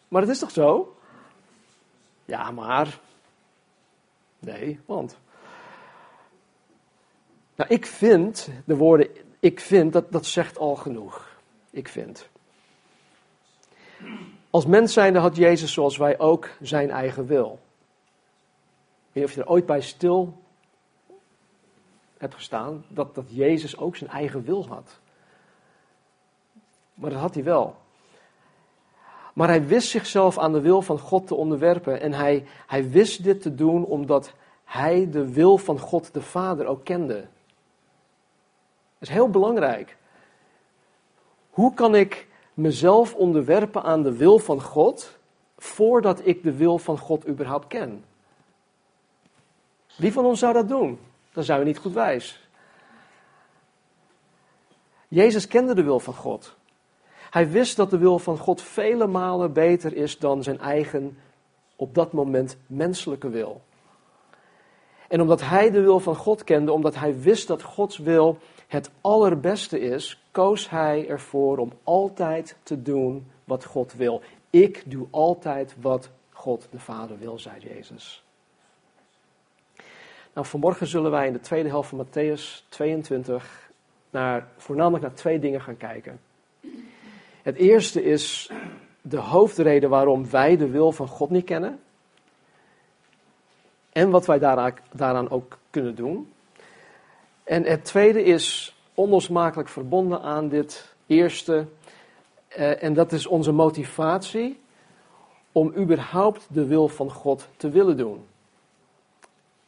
Maar 0.09 0.21
het 0.21 0.31
is 0.31 0.39
toch 0.39 0.51
zo? 0.51 0.97
Ja, 2.25 2.51
maar. 2.51 2.99
Nee, 4.39 4.81
want. 4.87 5.19
Nou, 7.55 7.71
ik 7.71 7.87
vind, 7.87 8.49
de 8.65 8.77
woorden 8.77 9.09
ik 9.43 9.61
vind, 9.61 9.93
dat, 9.93 10.13
dat 10.13 10.27
zegt 10.27 10.59
al 10.59 10.77
genoeg. 10.77 11.39
Ik 11.71 11.89
vind. 11.89 12.29
Als 14.51 14.67
mens 14.67 14.93
zijnde 14.93 15.19
had 15.19 15.37
Jezus 15.37 15.73
zoals 15.73 15.97
wij 15.97 16.19
ook 16.19 16.49
zijn 16.61 16.91
eigen 16.91 17.27
wil. 17.27 17.59
Ik 19.09 19.13
weet 19.13 19.15
niet 19.15 19.25
of 19.25 19.35
je 19.35 19.41
er 19.41 19.49
ooit 19.49 19.67
bij 19.67 19.81
stil 19.81 20.43
hebt 22.17 22.35
gestaan, 22.35 22.85
dat, 22.89 23.15
dat 23.15 23.25
Jezus 23.29 23.77
ook 23.77 23.97
zijn 23.97 24.11
eigen 24.11 24.45
wil 24.45 24.67
had. 24.67 25.01
Maar 26.95 27.11
dat 27.11 27.21
had 27.21 27.35
hij 27.35 27.45
wel. 27.45 27.82
Maar 29.33 29.49
hij 29.49 29.67
wist 29.67 29.89
zichzelf 29.89 30.39
aan 30.39 30.53
de 30.53 30.61
wil 30.61 30.83
van 30.83 30.99
God 30.99 31.27
te 31.27 31.35
onderwerpen. 31.35 32.01
En 32.01 32.13
hij, 32.13 32.45
hij 32.67 32.91
wist 32.91 33.25
dit 33.25 33.43
te 33.43 33.55
doen 33.55 33.85
omdat 33.85 34.33
hij 34.65 35.11
de 35.11 35.33
wil 35.33 35.59
van 35.59 35.79
God 35.79 36.15
de 36.15 36.23
Vader 36.23 36.67
ook 36.67 36.85
kende. 36.85 37.15
Dat 38.99 39.09
is 39.09 39.09
heel 39.09 39.31
belangrijk. 39.31 39.97
Hoe 41.51 41.75
kan 41.75 41.95
ik 41.95 42.27
mezelf 42.55 43.15
onderwerpen 43.15 43.83
aan 43.83 44.03
de 44.03 44.17
wil 44.17 44.39
van 44.39 44.63
God 44.63 45.19
voordat 45.59 46.27
ik 46.27 46.43
de 46.43 46.53
wil 46.53 46.79
van 46.79 46.99
God 46.99 47.29
überhaupt 47.29 47.67
ken? 47.67 48.05
Wie 49.97 50.13
van 50.13 50.25
ons 50.25 50.39
zou 50.39 50.53
dat 50.53 50.69
doen? 50.69 50.99
Dan 51.33 51.45
zijn 51.45 51.59
we 51.59 51.65
niet 51.65 51.79
goed 51.79 51.93
wijs. 51.93 52.49
Jezus 55.09 55.47
kende 55.47 55.75
de 55.75 55.83
wil 55.83 56.01
van 56.01 56.15
God. 56.15 56.57
Hij 57.33 57.51
wist 57.51 57.77
dat 57.77 57.91
de 57.91 57.99
wil 57.99 58.19
van 58.19 58.39
God 58.39 58.63
vele 58.63 59.07
malen 59.07 59.53
beter 59.53 59.97
is 59.97 60.19
dan 60.19 60.43
zijn 60.43 60.59
eigen, 60.59 61.19
op 61.77 61.95
dat 61.95 62.13
moment 62.13 62.57
menselijke 62.67 63.29
wil. 63.29 63.61
En 65.09 65.21
omdat 65.21 65.41
hij 65.41 65.71
de 65.71 65.81
wil 65.81 66.01
van 66.01 66.17
God 66.17 66.45
kende, 66.45 66.73
omdat 66.73 66.95
hij 66.95 67.21
wist 67.21 67.49
dat 67.49 67.63
Gods 67.63 67.99
wil 67.99 68.39
het 68.67 68.91
allerbeste 69.01 69.81
is, 69.81 70.23
koos 70.31 70.71
hij 70.71 71.09
ervoor 71.09 71.59
om 71.59 71.73
altijd 71.83 72.57
te 72.63 72.83
doen 72.83 73.27
wat 73.45 73.65
God 73.65 73.95
wil. 73.95 74.23
Ik 74.51 74.83
doe 74.91 75.07
altijd 75.11 75.75
wat 75.81 76.11
God 76.31 76.69
de 76.71 76.79
Vader 76.79 77.19
wil, 77.19 77.39
zei 77.39 77.61
Jezus. 77.61 78.25
Nou, 80.35 80.47
vanmorgen 80.47 80.87
zullen 80.87 81.11
wij 81.11 81.27
in 81.27 81.33
de 81.33 81.41
tweede 81.41 81.69
helft 81.69 81.89
van 81.89 82.07
Matthäus 82.07 82.69
22 82.69 83.71
naar, 84.11 84.49
voornamelijk 84.57 85.03
naar 85.05 85.15
twee 85.15 85.39
dingen 85.39 85.61
gaan 85.61 85.77
kijken. 85.77 86.21
Het 87.43 87.57
eerste 87.57 88.03
is 88.05 88.51
de 89.01 89.17
hoofdreden 89.17 89.91
waarom 89.91 90.31
wij 90.31 90.57
de 90.57 90.69
wil 90.69 90.93
van 90.93 91.09
God 91.09 91.31
niet 91.31 91.45
kennen. 91.45 91.81
En 93.93 94.11
wat 94.11 94.27
wij 94.27 94.39
daaraan, 94.93 95.31
ook 95.31 95.59
kunnen 95.71 95.95
doen. 95.95 96.33
En 97.45 97.65
het 97.65 97.85
tweede 97.85 98.23
is 98.23 98.77
onlosmakelijk 98.95 99.69
verbonden 99.69 100.23
aan 100.23 100.49
dit 100.49 100.95
eerste. 101.07 101.67
Eh, 102.49 102.83
en 102.83 102.95
dat 102.95 103.13
is 103.13 103.27
onze 103.27 103.53
motivatie 103.53 104.61
om 105.53 105.75
überhaupt 105.77 106.47
de 106.49 106.67
wil 106.67 106.89
van 106.89 107.11
God 107.11 107.49
te 107.57 107.71
willen 107.71 107.97
doen. 107.97 108.27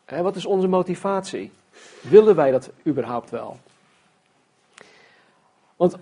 Wat 0.09 0.37
is 0.37 0.47
onze 0.47 0.66
motivatie? 0.66 1.52
Willen 2.00 2.37
wij 2.37 2.50
dat 2.50 2.71
überhaupt 2.87 3.31
wel? 3.31 3.59
Want 5.76 5.97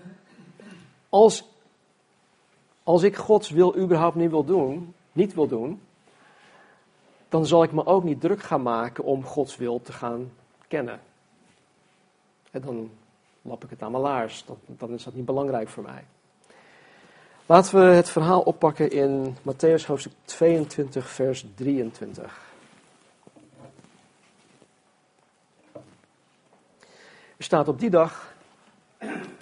als, 1.09 1.52
als 2.83 3.03
ik 3.03 3.15
Gods 3.15 3.49
wil 3.49 3.77
überhaupt 3.77 4.15
niet 4.15 4.29
wil 4.29 4.43
doen, 4.43 4.93
niet 5.11 5.33
wil 5.33 5.47
doen, 5.47 5.81
dan 7.29 7.45
zal 7.45 7.63
ik 7.63 7.71
me 7.71 7.85
ook 7.85 8.03
niet 8.03 8.21
druk 8.21 8.43
gaan 8.43 8.61
maken 8.61 9.03
om 9.03 9.25
Gods 9.25 9.55
wil 9.55 9.81
te 9.81 9.91
gaan 9.91 10.31
kennen. 10.67 10.99
En 12.51 12.61
dan 12.61 12.91
lap 13.41 13.63
ik 13.63 13.69
het 13.69 13.81
aan 13.81 13.91
mijn 13.91 14.03
laars. 14.03 14.45
Dan, 14.65 14.93
is 14.93 15.03
dat 15.03 15.13
niet 15.13 15.25
belangrijk 15.25 15.69
voor 15.69 15.83
mij. 15.83 16.03
Laten 17.45 17.79
we 17.79 17.85
het 17.85 18.09
verhaal 18.09 18.41
oppakken 18.41 18.91
in 18.91 19.37
Matthäus 19.37 19.85
hoofdstuk 19.85 20.13
22, 20.25 21.09
vers 21.09 21.45
23. 21.55 22.51
Er 27.37 27.43
staat 27.49 27.67
op 27.67 27.79
die 27.79 27.89
dag 27.89 28.33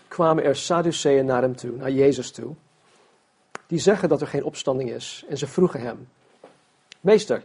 kwamen 0.07 0.43
er 0.43 0.55
Sadduceeën 0.55 1.25
naar 1.25 1.41
hem 1.41 1.55
toe, 1.55 1.71
naar 1.71 1.91
Jezus 1.91 2.31
toe, 2.31 2.55
die 3.71 3.79
zeggen 3.79 4.09
dat 4.09 4.21
er 4.21 4.27
geen 4.27 4.43
opstanding 4.43 4.91
is. 4.91 5.25
En 5.29 5.37
ze 5.37 5.47
vroegen 5.47 5.81
hem, 5.81 6.09
meester, 7.01 7.43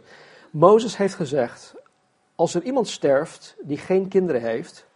Mozes 0.51 0.97
heeft 0.97 1.13
gezegd, 1.13 1.75
als 2.35 2.53
er 2.53 2.63
iemand 2.63 2.87
sterft 2.87 3.55
die 3.61 3.77
geen 3.77 4.07
kinderen 4.07 4.41
heeft, 4.41 4.87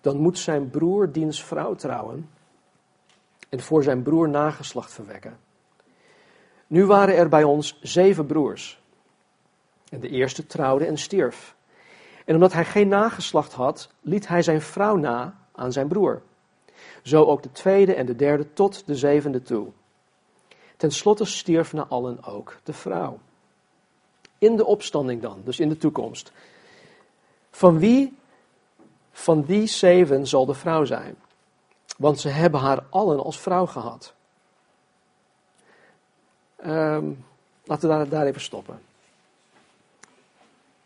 dan 0.00 0.16
moet 0.16 0.38
zijn 0.38 0.70
broer 0.70 1.12
diens 1.12 1.44
vrouw 1.44 1.74
trouwen 1.74 2.30
en 3.48 3.60
voor 3.60 3.82
zijn 3.82 4.02
broer 4.02 4.28
nageslacht 4.28 4.92
verwekken. 4.92 5.38
Nu 6.66 6.86
waren 6.86 7.16
er 7.16 7.28
bij 7.28 7.44
ons 7.44 7.78
zeven 7.82 8.26
broers. 8.26 8.82
En 9.90 10.00
de 10.00 10.08
eerste 10.08 10.46
trouwde 10.46 10.86
en 10.86 10.98
stierf. 10.98 11.56
En 12.24 12.34
omdat 12.34 12.52
hij 12.52 12.64
geen 12.64 12.88
nageslacht 12.88 13.52
had, 13.52 13.90
liet 14.00 14.28
hij 14.28 14.42
zijn 14.42 14.60
vrouw 14.60 14.96
na 14.96 15.46
aan 15.52 15.72
zijn 15.72 15.88
broer. 15.88 16.22
Zo 17.02 17.24
ook 17.24 17.42
de 17.42 17.52
tweede 17.52 17.94
en 17.94 18.06
de 18.06 18.16
derde 18.16 18.52
tot 18.52 18.86
de 18.86 18.94
zevende 18.94 19.42
toe. 19.42 19.72
Ten 20.80 20.90
slotte 20.90 21.24
stierf 21.24 21.72
na 21.72 21.86
allen 21.88 22.24
ook 22.24 22.56
de 22.62 22.72
vrouw. 22.72 23.18
In 24.38 24.56
de 24.56 24.64
opstanding 24.64 25.22
dan, 25.22 25.40
dus 25.44 25.60
in 25.60 25.68
de 25.68 25.76
toekomst. 25.76 26.32
Van 27.50 27.78
wie 27.78 28.16
van 29.12 29.42
die 29.42 29.66
zeven 29.66 30.26
zal 30.26 30.46
de 30.46 30.54
vrouw 30.54 30.84
zijn? 30.84 31.16
Want 31.98 32.20
ze 32.20 32.28
hebben 32.28 32.60
haar 32.60 32.84
allen 32.90 33.22
als 33.22 33.40
vrouw 33.40 33.66
gehad. 33.66 34.14
Um, 36.66 37.24
laten 37.64 37.98
we 37.98 38.08
daar, 38.08 38.26
even 38.26 38.40
stoppen. 38.40 38.80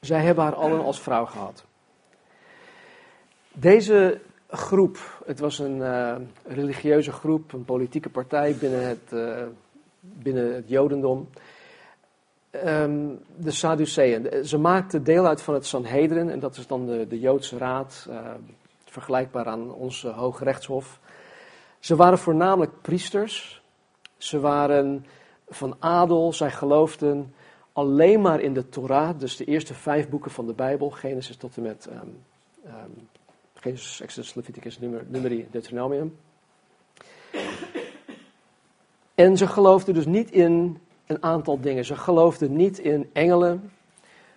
Zij 0.01 0.21
hebben 0.21 0.45
haar 0.45 0.55
allen 0.55 0.85
als 0.85 1.01
vrouw 1.01 1.27
gehad. 1.27 1.65
Deze 3.53 4.21
groep, 4.49 5.23
het 5.27 5.39
was 5.39 5.59
een 5.59 5.77
uh, 5.77 6.17
religieuze 6.45 7.13
groep, 7.13 7.53
een 7.53 7.65
politieke 7.65 8.09
partij 8.09 8.57
binnen 8.57 8.89
het, 8.89 9.13
uh, 9.13 9.43
binnen 10.13 10.55
het 10.55 10.69
Jodendom. 10.69 11.29
Um, 12.65 13.21
de 13.37 13.51
Sadduceeën. 13.51 14.47
Ze 14.47 14.59
maakten 14.59 15.05
deel 15.05 15.27
uit 15.27 15.43
van 15.43 15.55
het 15.55 15.67
Sanhedrin, 15.67 16.31
en 16.31 16.41
dat 16.41 16.57
is 16.57 16.67
dan 16.67 16.87
de, 16.87 17.07
de 17.07 17.21
Joodse 17.21 17.59
raad, 17.59 18.07
uh, 18.11 18.31
vergelijkbaar 18.85 19.47
aan 19.47 19.73
ons 19.73 20.03
Hoge 20.03 20.45
Rechtshof. 20.45 21.01
Ze 21.79 21.97
waren 21.97 22.19
voornamelijk 22.19 22.73
priesters. 22.83 23.63
Ze 24.17 24.41
waren 24.41 25.07
van 25.49 25.77
adel. 25.79 26.33
Zij 26.33 26.51
geloofden 26.51 27.35
alleen 27.73 28.21
maar 28.21 28.41
in 28.41 28.55
de 28.55 28.69
Torah, 28.69 29.19
dus 29.19 29.37
de 29.37 29.45
eerste 29.45 29.75
vijf 29.75 30.09
boeken 30.09 30.31
van 30.31 30.47
de 30.47 30.53
Bijbel, 30.53 30.91
Genesis 30.91 31.37
tot 31.37 31.57
en 31.57 31.63
met 31.63 31.89
um, 31.91 32.23
um, 32.67 33.09
Genesis, 33.55 34.01
Exodus, 34.01 34.35
Leviticus, 34.35 34.79
Numeri, 35.09 35.49
Deuteronomium. 35.51 36.17
En 39.15 39.37
ze 39.37 39.47
geloofden 39.47 39.95
dus 39.95 40.07
niet 40.07 40.31
in 40.31 40.79
een 41.07 41.23
aantal 41.23 41.61
dingen. 41.61 41.85
Ze 41.85 41.97
geloofden 41.97 42.57
niet 42.57 42.79
in 42.79 43.11
engelen. 43.13 43.73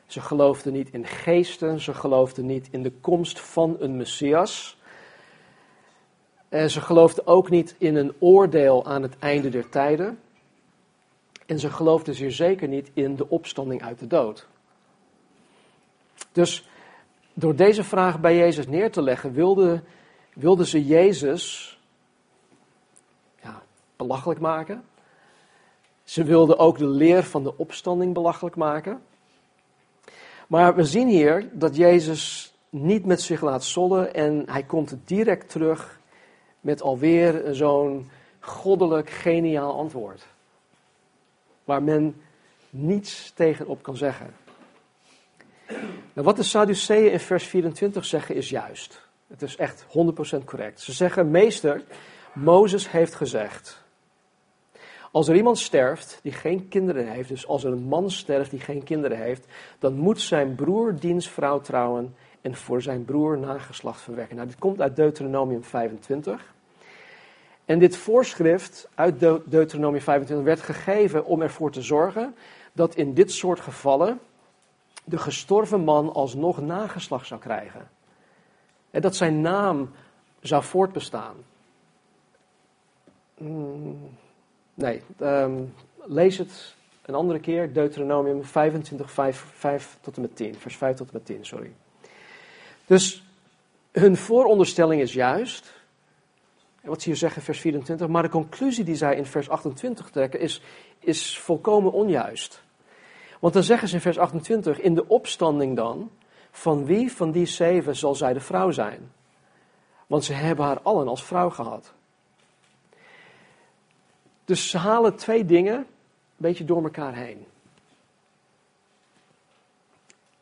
Ze 0.06 0.22
geloofden 0.22 0.74
niet 0.74 0.90
in 0.92 1.06
geesten. 1.06 1.80
Ze 1.80 1.94
geloofden 1.94 2.46
niet 2.46 2.68
in 2.72 2.84
de 2.84 2.92
komst 2.92 3.40
van 3.40 3.76
een 3.80 3.98
Messias. 3.98 4.78
En 6.50 6.70
ze 6.70 6.82
geloofden 6.82 7.28
ook 7.28 7.50
niet 7.50 7.76
in 7.78 7.96
een 7.96 8.14
oordeel 8.20 8.86
aan 8.86 9.02
het 9.02 9.18
einde 9.20 9.50
der 9.50 9.70
tijden. 9.70 10.20
En 11.46 11.60
ze 11.60 11.70
geloofden 11.70 12.16
zeer 12.16 12.32
zeker 12.32 12.68
niet 12.68 12.92
in 12.94 13.16
de 13.16 13.30
opstanding 13.30 13.84
uit 13.84 14.00
de 14.00 14.08
dood. 14.08 14.48
Dus 16.32 16.70
door 17.34 17.56
deze 17.56 17.84
vraag 17.84 18.20
bij 18.20 18.36
Jezus 18.36 18.68
neer 18.68 18.92
te 18.92 19.02
leggen, 19.02 19.34
wilden 19.34 19.84
wilde 20.34 20.66
ze 20.66 20.86
Jezus 20.86 21.77
belachelijk 23.98 24.39
maken. 24.39 24.84
Ze 26.04 26.24
wilden 26.24 26.60
ook 26.60 26.77
de 26.77 26.88
leer 26.88 27.24
van 27.24 27.44
de 27.44 27.58
opstanding 27.58 28.13
belachelijk 28.13 28.56
maken. 28.56 29.01
Maar 30.48 30.75
we 30.75 30.84
zien 30.84 31.08
hier 31.08 31.50
dat 31.51 31.75
Jezus 31.75 32.54
niet 32.70 33.06
met 33.06 33.22
zich 33.22 33.42
laat 33.42 33.63
zollen 33.63 34.13
en 34.13 34.44
hij 34.46 34.63
komt 34.63 34.96
direct 35.06 35.50
terug 35.50 36.00
met 36.60 36.82
alweer 36.82 37.56
zo'n 37.56 38.10
goddelijk, 38.39 39.10
geniaal 39.10 39.77
antwoord. 39.77 40.25
Waar 41.63 41.84
men 41.84 42.22
niets 42.70 43.32
tegenop 43.36 43.84
kan 43.84 43.96
zeggen. 43.96 44.36
Nou, 46.13 46.27
wat 46.27 46.36
de 46.36 46.44
Sadduceeën 46.44 47.12
in 47.12 47.20
vers 47.20 47.46
24 47.46 48.06
zeggen 48.06 48.36
is 48.36 48.50
juist. 48.50 49.01
Het 49.27 49.42
is 49.42 49.56
echt 49.56 49.86
100% 50.42 50.44
correct. 50.46 50.82
Ze 50.82 50.92
zeggen, 50.92 51.32
meester, 51.32 51.84
Mozes 52.34 52.92
heeft 52.92 53.16
gezegd. 53.16 53.86
Als 55.12 55.28
er 55.28 55.36
iemand 55.36 55.58
sterft 55.58 56.20
die 56.22 56.32
geen 56.32 56.68
kinderen 56.68 57.12
heeft, 57.12 57.30
dus 57.30 57.48
als 57.48 57.64
er 57.64 57.72
een 57.72 57.88
man 57.88 58.12
sterft 58.12 58.52
die 58.52 58.60
geen 58.60 58.84
kinderen 58.84 59.18
heeft, 59.18 59.46
dan 59.80 59.94
moet 59.94 60.22
zijn 60.22 60.56
broer 60.56 61.00
diens 61.00 61.30
vrouw 61.30 61.60
trouwen 61.60 62.16
en 62.42 62.56
voor 62.56 62.82
zijn 62.82 63.06
broer 63.06 63.38
nageslacht 63.38 64.02
verwekken. 64.02 64.36
Nou, 64.36 64.48
dit 64.48 64.60
komt 64.60 64.82
uit 64.82 64.96
Deuteronomium 64.96 65.64
25. 65.64 66.54
En 67.66 67.80
dit 67.80 67.98
voorschrift 67.98 68.90
uit 68.96 69.20
Deuteronomium 69.46 70.02
25 70.02 70.46
werd 70.46 70.62
gegeven 70.62 71.26
om 71.26 71.42
ervoor 71.42 71.72
te 71.72 71.82
zorgen 71.82 72.36
dat 72.74 72.96
in 72.96 73.14
dit 73.14 73.32
soort 73.32 73.60
gevallen 73.60 74.20
de 75.04 75.18
gestorven 75.18 75.84
man 75.84 76.14
alsnog 76.14 76.62
nageslacht 76.62 77.28
zou 77.28 77.40
krijgen. 77.42 77.90
En 78.92 79.02
dat 79.02 79.16
zijn 79.16 79.42
naam 79.42 79.92
zou 80.40 80.64
voortbestaan. 80.64 81.36
Hmm, 83.38 84.10
nee, 84.78 85.02
um, 85.22 85.74
lees 86.06 86.38
het 86.38 86.76
een 87.06 87.16
andere 87.16 87.40
keer, 87.40 87.74
Deuteronomium 87.74 88.44
25, 88.44 89.12
5, 89.12 89.46
5 89.54 89.98
tot 90.02 90.16
en 90.16 90.22
met 90.22 90.36
10, 90.36 90.56
vers 90.56 90.78
5 90.78 90.96
tot 90.96 91.08
en 91.08 91.14
met 91.14 91.26
10, 91.26 91.46
sorry. 91.46 91.72
Dus 92.86 93.24
hun 93.92 94.18
vooronderstelling 94.18 95.02
is 95.02 95.14
juist, 95.14 95.74
wat 96.82 97.02
ze 97.02 97.08
hier 97.10 97.18
zeggen 97.18 97.42
vers 97.42 97.60
24, 97.60 98.08
maar 98.08 98.24
de 98.24 98.30
conclusie 98.30 98.84
die 98.84 98.96
zij 98.96 99.16
in 99.16 99.26
vers 99.26 99.50
28 99.50 100.10
trekken 100.10 100.40
is, 100.40 100.62
is 101.00 101.38
volkomen 101.40 101.92
onjuist. 101.92 102.64
Want 103.40 103.54
dan 103.54 103.64
zeggen 103.64 103.88
ze 103.88 103.96
in 103.96 104.02
vers 104.02 104.18
28, 104.18 104.80
in 104.80 104.96
de 104.96 105.08
opstanding 105.08 105.76
dan, 105.76 106.12
van 106.52 106.86
wie 106.86 107.12
van 107.12 107.32
die 107.32 107.46
zeven 107.46 107.96
zal 107.96 108.16
zij 108.16 108.34
de 108.34 108.40
vrouw 108.40 108.72
zijn? 108.72 109.12
Want 110.08 110.24
ze 110.24 110.34
hebben 110.34 110.66
haar 110.66 110.82
allen 110.82 111.08
als 111.08 111.24
vrouw 111.24 111.50
gehad. 111.50 111.94
Dus 114.48 114.70
ze 114.70 114.77
halen 114.77 115.16
twee 115.16 115.46
dingen 115.46 115.75
een 115.75 115.86
beetje 116.38 116.66
door 116.66 116.84
elkaar 116.84 117.16
heen. 117.16 117.46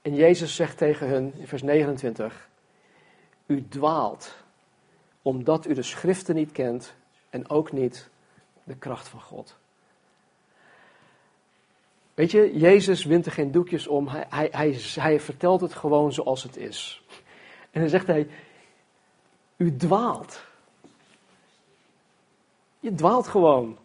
En 0.02 0.16
Jezus 0.16 0.56
zegt 0.56 0.78
tegen 0.78 1.08
hun 1.08 1.34
in 1.38 1.48
vers 1.48 1.62
29, 1.62 2.50
u 3.46 3.68
dwaalt 3.68 4.36
omdat 5.22 5.68
u 5.68 5.74
de 5.74 5.84
schriften 5.84 6.36
niet 6.36 6.52
kent 6.52 6.94
en 7.30 7.50
ook 7.50 7.72
niet 7.72 8.10
de 8.64 8.76
kracht 8.76 9.08
van 9.08 9.22
God. 9.22 9.56
Weet 12.14 12.32
je, 12.32 12.58
Jezus 12.58 13.06
wint 13.06 13.26
er 13.26 13.32
geen 13.32 13.52
doekjes 13.52 13.88
om. 13.88 14.08
Hij, 14.08 14.26
hij, 14.30 14.50
hij, 14.52 14.80
hij 14.96 15.20
vertelt 15.20 15.62
het 15.62 15.74
gewoon 15.74 16.14
zoals 16.14 16.44
het 16.44 16.58
is. 16.58 17.04
En 17.72 17.82
dan 17.82 17.90
zegt 17.90 18.08
hij: 18.08 18.28
U 19.58 19.76
dwaalt. 19.76 20.44
Je 22.80 22.94
dwaalt 22.94 23.28
gewoon. 23.28 23.78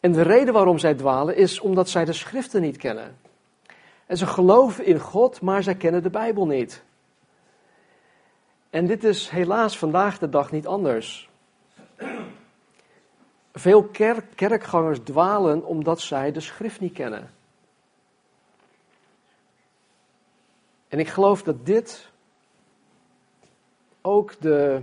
En 0.00 0.12
de 0.12 0.22
reden 0.22 0.54
waarom 0.54 0.78
zij 0.78 0.94
dwalen 0.94 1.36
is 1.36 1.60
omdat 1.60 1.88
zij 1.88 2.04
de 2.04 2.12
schriften 2.12 2.60
niet 2.60 2.76
kennen. 2.76 3.18
En 4.06 4.16
ze 4.16 4.26
geloven 4.26 4.84
in 4.84 4.98
God, 4.98 5.40
maar 5.40 5.62
zij 5.62 5.74
kennen 5.74 6.02
de 6.02 6.10
Bijbel 6.10 6.46
niet. 6.46 6.82
En 8.70 8.86
dit 8.86 9.04
is 9.04 9.28
helaas 9.28 9.78
vandaag 9.78 10.18
de 10.18 10.28
dag 10.28 10.50
niet 10.52 10.66
anders. 10.66 11.30
Veel 13.52 13.84
kerk, 13.84 14.24
kerkgangers 14.34 14.98
dwalen 14.98 15.64
omdat 15.64 16.00
zij 16.00 16.32
de 16.32 16.40
schrift 16.40 16.80
niet 16.80 16.92
kennen. 16.92 17.30
En 20.88 20.98
ik 20.98 21.08
geloof 21.08 21.42
dat 21.42 21.66
dit 21.66 22.10
ook 24.00 24.40
de, 24.40 24.82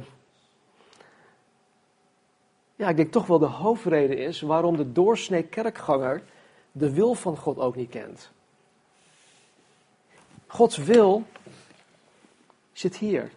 ja, 2.75 2.89
ik 2.89 2.95
denk 2.95 3.11
toch 3.11 3.27
wel 3.27 3.39
de 3.39 3.45
hoofdreden 3.45 4.17
is 4.17 4.41
waarom 4.41 4.77
de 4.77 4.91
doorsnee 4.91 5.43
kerkganger 5.43 6.23
de 6.71 6.93
wil 6.93 7.13
van 7.13 7.37
God 7.37 7.57
ook 7.57 7.75
niet 7.75 7.89
kent. 7.89 8.31
Gods 10.47 10.77
wil 10.77 11.23
zit 12.71 12.97
hier. 12.97 13.31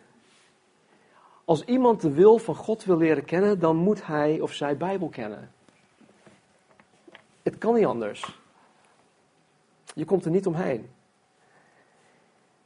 Als 1.44 1.64
iemand 1.64 2.00
de 2.00 2.10
wil 2.10 2.38
van 2.38 2.54
God 2.54 2.84
wil 2.84 2.96
leren 2.96 3.24
kennen, 3.24 3.58
dan 3.58 3.76
moet 3.76 4.06
hij 4.06 4.40
of 4.40 4.52
zij 4.52 4.76
Bijbel 4.76 5.08
kennen. 5.08 5.52
Het 7.42 7.58
kan 7.58 7.74
niet 7.74 7.86
anders. 7.86 8.38
Je 9.94 10.04
komt 10.04 10.24
er 10.24 10.30
niet 10.30 10.46
omheen. 10.46 10.90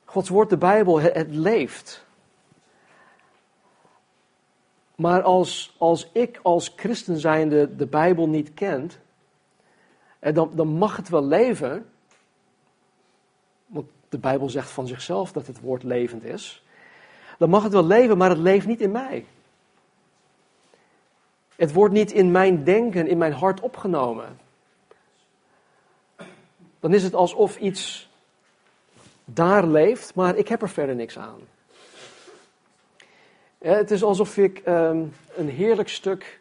Gods 0.05 0.29
woord, 0.29 0.51
de 0.51 0.57
Bijbel, 0.57 1.01
het, 1.01 1.35
leeft. 1.35 2.05
Maar 4.95 5.23
als, 5.23 5.75
als 5.79 6.11
ik 6.13 6.41
als 6.43 6.73
christen 6.77 7.19
zijnde 7.19 7.77
de 7.77 7.87
Bijbel 7.87 8.29
niet 8.29 8.55
kent, 8.55 8.99
eh, 10.19 10.35
dan, 10.35 10.51
dan 10.55 10.69
mag 10.69 10.97
het 10.97 11.09
wel 11.09 11.25
leven. 11.25 11.91
Want 13.67 13.87
de 14.09 14.19
Bijbel 14.19 14.49
zegt 14.49 14.71
van 14.71 14.87
zichzelf 14.87 15.33
dat 15.33 15.47
het 15.47 15.61
woord 15.61 15.83
levend 15.83 16.25
is. 16.25 16.65
Dan 17.39 17.51
mag 17.51 17.63
het 17.63 17.73
wel 17.73 17.87
leven, 17.87 18.19
maar 18.19 18.31
het 18.31 18.39
leeft 18.39 18.67
niet 18.67 18.81
in 18.81 18.91
mij. 18.91 19.25
Het 21.57 21.73
wordt 21.73 21.95
niet 21.95 22.13
in 22.13 22.31
mijn 22.31 22.65
denken, 22.65 23.07
in 23.07 23.19
mijn 23.19 23.33
hart 23.33 23.61
opgenomen. 23.61 24.39
Dan 26.81 26.95
is 26.95 27.03
het 27.03 27.15
alsof 27.15 27.57
iets 27.59 28.11
daar 29.25 29.67
leeft, 29.67 30.15
maar 30.15 30.37
ik 30.37 30.49
heb 30.49 30.63
er 30.63 30.69
verder 30.69 30.95
niks 30.95 31.19
aan. 31.19 31.41
Het 33.63 33.91
is 33.91 34.03
alsof 34.03 34.37
ik 34.37 34.59
ehm, 34.59 35.05
een 35.35 35.49
heerlijk 35.49 35.89
stuk 35.89 36.41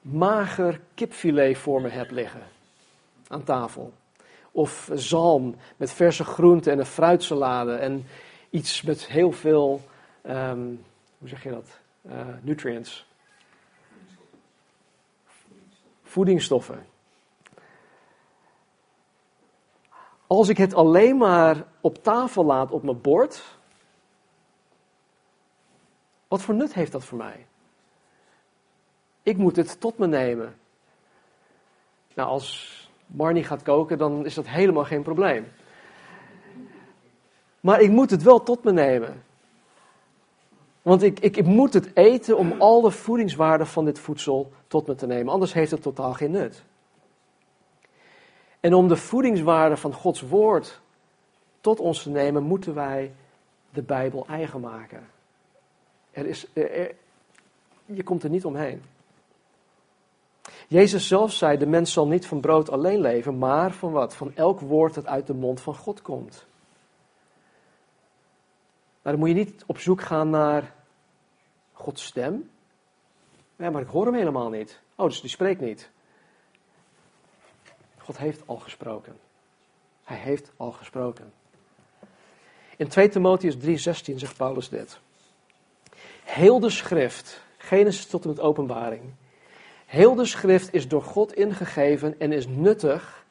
mager 0.00 0.80
kipfilet 0.94 1.58
voor 1.58 1.82
me 1.82 1.88
heb 1.88 2.10
liggen 2.10 2.42
aan 3.28 3.42
tafel. 3.42 3.92
Of 4.50 4.90
zalm 4.94 5.56
met 5.76 5.92
verse 5.92 6.24
groenten 6.24 6.72
en 6.72 6.78
een 6.78 6.86
fruitsalade 6.86 7.74
en 7.74 8.06
iets 8.50 8.82
met 8.82 9.06
heel 9.06 9.32
veel, 9.32 9.80
ehm, 10.22 10.66
hoe 11.18 11.28
zeg 11.28 11.42
je 11.42 11.50
dat, 11.50 11.78
uh, 12.02 12.12
nutrients. 12.40 13.06
Voedingsstoffen. 16.02 16.86
Als 20.26 20.48
ik 20.48 20.56
het 20.56 20.74
alleen 20.74 21.16
maar 21.16 21.64
op 21.80 22.02
tafel 22.02 22.44
laat 22.44 22.70
op 22.70 22.82
mijn 22.82 23.00
bord, 23.00 23.58
wat 26.30 26.42
voor 26.42 26.54
nut 26.54 26.74
heeft 26.74 26.92
dat 26.92 27.04
voor 27.04 27.18
mij? 27.18 27.46
Ik 29.22 29.36
moet 29.36 29.56
het 29.56 29.80
tot 29.80 29.98
me 29.98 30.06
nemen. 30.06 30.56
Nou, 32.14 32.28
als 32.28 32.90
Marnie 33.06 33.44
gaat 33.44 33.62
koken, 33.62 33.98
dan 33.98 34.24
is 34.24 34.34
dat 34.34 34.48
helemaal 34.48 34.84
geen 34.84 35.02
probleem. 35.02 35.46
Maar 37.60 37.80
ik 37.80 37.90
moet 37.90 38.10
het 38.10 38.22
wel 38.22 38.42
tot 38.42 38.64
me 38.64 38.72
nemen. 38.72 39.22
Want 40.82 41.02
ik, 41.02 41.20
ik, 41.20 41.36
ik 41.36 41.46
moet 41.46 41.72
het 41.72 41.96
eten 41.96 42.36
om 42.36 42.52
al 42.58 42.80
de 42.80 42.90
voedingswaarde 42.90 43.66
van 43.66 43.84
dit 43.84 43.98
voedsel 43.98 44.52
tot 44.66 44.86
me 44.86 44.94
te 44.94 45.06
nemen. 45.06 45.32
Anders 45.32 45.52
heeft 45.52 45.70
het 45.70 45.82
totaal 45.82 46.12
geen 46.12 46.30
nut. 46.30 46.62
En 48.60 48.74
om 48.74 48.88
de 48.88 48.96
voedingswaarde 48.96 49.76
van 49.76 49.92
Gods 49.92 50.20
woord 50.20 50.80
tot 51.60 51.80
ons 51.80 52.02
te 52.02 52.10
nemen, 52.10 52.42
moeten 52.42 52.74
wij 52.74 53.12
de 53.70 53.82
Bijbel 53.82 54.26
eigen 54.28 54.60
maken. 54.60 55.18
Er 56.10 56.26
is, 56.26 56.46
je 57.84 58.02
komt 58.04 58.22
er 58.22 58.30
niet 58.30 58.44
omheen. 58.44 58.82
Jezus 60.68 61.08
zelf 61.08 61.32
zei, 61.32 61.58
de 61.58 61.66
mens 61.66 61.92
zal 61.92 62.06
niet 62.06 62.26
van 62.26 62.40
brood 62.40 62.70
alleen 62.70 63.00
leven, 63.00 63.38
maar 63.38 63.72
van 63.72 63.92
wat? 63.92 64.14
Van 64.14 64.34
elk 64.34 64.60
woord 64.60 64.94
dat 64.94 65.06
uit 65.06 65.26
de 65.26 65.34
mond 65.34 65.60
van 65.60 65.74
God 65.74 66.02
komt. 66.02 66.46
Maar 69.02 69.12
dan 69.12 69.18
moet 69.18 69.28
je 69.28 69.34
niet 69.34 69.62
op 69.66 69.78
zoek 69.78 70.00
gaan 70.00 70.30
naar 70.30 70.74
Gods 71.72 72.04
stem. 72.04 72.50
Ja, 73.56 73.70
maar 73.70 73.82
ik 73.82 73.88
hoor 73.88 74.04
hem 74.04 74.14
helemaal 74.14 74.48
niet. 74.48 74.80
Oh, 74.94 75.06
dus 75.06 75.20
die 75.20 75.30
spreekt 75.30 75.60
niet. 75.60 75.90
God 77.98 78.18
heeft 78.18 78.46
al 78.46 78.56
gesproken. 78.56 79.18
Hij 80.04 80.16
heeft 80.16 80.52
al 80.56 80.72
gesproken. 80.72 81.32
In 82.76 82.88
2 82.88 83.08
Timotheus 83.08 83.56
3:16 83.56 84.14
zegt 84.14 84.36
Paulus 84.36 84.68
dit. 84.68 85.00
Heel 86.30 86.60
de 86.60 86.70
schrift, 86.70 87.42
Genesis 87.56 88.06
tot 88.06 88.22
en 88.22 88.28
met 88.28 88.40
openbaring, 88.40 89.02
heel 89.86 90.14
de 90.14 90.24
schrift 90.24 90.74
is 90.74 90.88
door 90.88 91.02
God 91.02 91.34
ingegeven 91.34 92.20
en 92.20 92.32
is 92.32 92.46
nuttig 92.46 93.24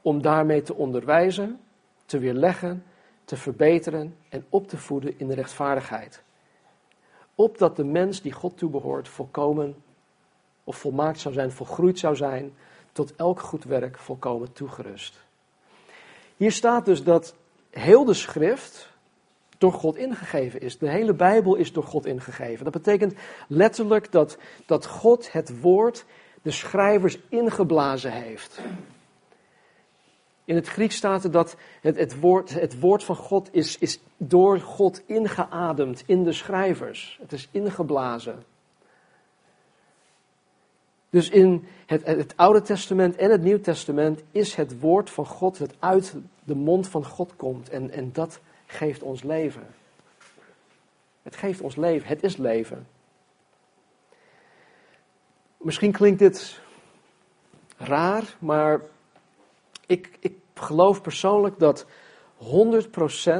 om 0.00 0.22
daarmee 0.22 0.62
te 0.62 0.74
onderwijzen, 0.74 1.60
te 2.06 2.18
weerleggen, 2.18 2.84
te 3.24 3.36
verbeteren 3.36 4.16
en 4.28 4.44
op 4.48 4.68
te 4.68 4.76
voeden 4.76 5.18
in 5.18 5.28
de 5.28 5.34
rechtvaardigheid. 5.34 6.22
Opdat 7.34 7.76
de 7.76 7.84
mens 7.84 8.22
die 8.22 8.32
God 8.32 8.58
toebehoort 8.58 9.08
volkomen 9.08 9.82
of 10.64 10.76
volmaakt 10.76 11.20
zou 11.20 11.34
zijn, 11.34 11.52
volgroeid 11.52 11.98
zou 11.98 12.16
zijn, 12.16 12.54
tot 12.92 13.16
elk 13.16 13.40
goed 13.40 13.64
werk 13.64 13.98
volkomen 13.98 14.52
toegerust. 14.52 15.20
Hier 16.36 16.52
staat 16.52 16.84
dus 16.84 17.02
dat 17.02 17.34
heel 17.70 18.04
de 18.04 18.14
schrift 18.14 18.91
door 19.62 19.72
God 19.72 19.96
ingegeven 19.96 20.60
is. 20.60 20.78
De 20.78 20.90
hele 20.90 21.14
Bijbel 21.14 21.54
is 21.54 21.72
door 21.72 21.84
God 21.84 22.06
ingegeven. 22.06 22.64
Dat 22.64 22.72
betekent 22.72 23.14
letterlijk 23.48 24.12
dat, 24.12 24.38
dat 24.66 24.86
God 24.86 25.32
het 25.32 25.60
woord 25.60 26.04
de 26.42 26.50
schrijvers 26.50 27.18
ingeblazen 27.28 28.12
heeft. 28.12 28.60
In 30.44 30.54
het 30.54 30.68
Grieks 30.68 30.96
staat 30.96 31.24
er 31.24 31.30
dat 31.30 31.56
het, 31.80 31.96
het, 31.96 32.20
woord, 32.20 32.50
het 32.50 32.80
woord 32.80 33.04
van 33.04 33.16
God 33.16 33.48
is, 33.52 33.78
is 33.78 34.00
door 34.16 34.60
God 34.60 35.02
ingeademd 35.06 36.02
in 36.06 36.24
de 36.24 36.32
schrijvers. 36.32 37.18
Het 37.20 37.32
is 37.32 37.48
ingeblazen. 37.50 38.42
Dus 41.10 41.28
in 41.28 41.64
het, 41.86 42.06
het, 42.06 42.36
Oude 42.36 42.62
Testament 42.62 43.16
en 43.16 43.30
het 43.30 43.42
Nieuw 43.42 43.60
Testament 43.60 44.22
is 44.30 44.54
het 44.54 44.80
woord 44.80 45.10
van 45.10 45.26
God 45.26 45.58
dat 45.58 45.74
uit 45.78 46.14
de 46.44 46.54
mond 46.54 46.88
van 46.88 47.04
God 47.04 47.36
komt. 47.36 47.68
En, 47.68 47.90
en 47.90 48.12
dat 48.12 48.40
geeft 48.72 49.02
ons 49.02 49.22
leven. 49.22 49.66
Het 51.22 51.36
geeft 51.36 51.60
ons 51.60 51.76
leven. 51.76 52.08
Het 52.08 52.22
is 52.22 52.36
leven. 52.36 52.86
Misschien 55.56 55.92
klinkt 55.92 56.18
dit 56.18 56.60
raar, 57.76 58.36
maar 58.38 58.80
ik, 59.86 60.16
ik 60.20 60.36
geloof 60.54 61.02
persoonlijk 61.02 61.58
dat 61.58 61.86
100% 62.38 62.44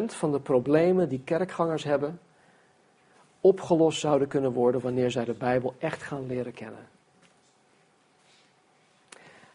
van 0.06 0.32
de 0.32 0.40
problemen 0.42 1.08
die 1.08 1.22
kerkgangers 1.24 1.84
hebben, 1.84 2.20
opgelost 3.40 4.00
zouden 4.00 4.28
kunnen 4.28 4.52
worden 4.52 4.80
wanneer 4.80 5.10
zij 5.10 5.24
de 5.24 5.34
Bijbel 5.34 5.74
echt 5.78 6.02
gaan 6.02 6.26
leren 6.26 6.52
kennen. 6.52 6.88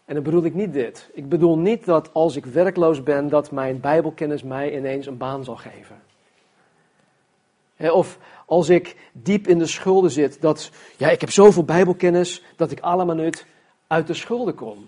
En 0.07 0.13
dan 0.13 0.23
bedoel 0.23 0.43
ik 0.43 0.53
niet 0.53 0.73
dit. 0.73 1.09
Ik 1.13 1.29
bedoel 1.29 1.57
niet 1.57 1.85
dat 1.85 2.13
als 2.13 2.35
ik 2.35 2.45
werkloos 2.45 3.03
ben, 3.03 3.29
dat 3.29 3.51
mijn 3.51 3.79
Bijbelkennis 3.79 4.43
mij 4.43 4.77
ineens 4.77 5.05
een 5.05 5.17
baan 5.17 5.43
zal 5.43 5.55
geven. 5.55 6.01
Of 7.91 8.17
als 8.45 8.69
ik 8.69 8.95
diep 9.11 9.47
in 9.47 9.57
de 9.57 9.65
schulden 9.65 10.11
zit, 10.11 10.41
dat 10.41 10.71
ja, 10.97 11.09
ik 11.09 11.21
heb 11.21 11.29
zoveel 11.29 11.63
Bijbelkennis 11.63 12.43
dat 12.55 12.71
ik 12.71 12.79
alle 12.79 13.05
minuut 13.05 13.45
uit 13.87 14.07
de 14.07 14.13
schulden 14.13 14.55
kom. 14.55 14.87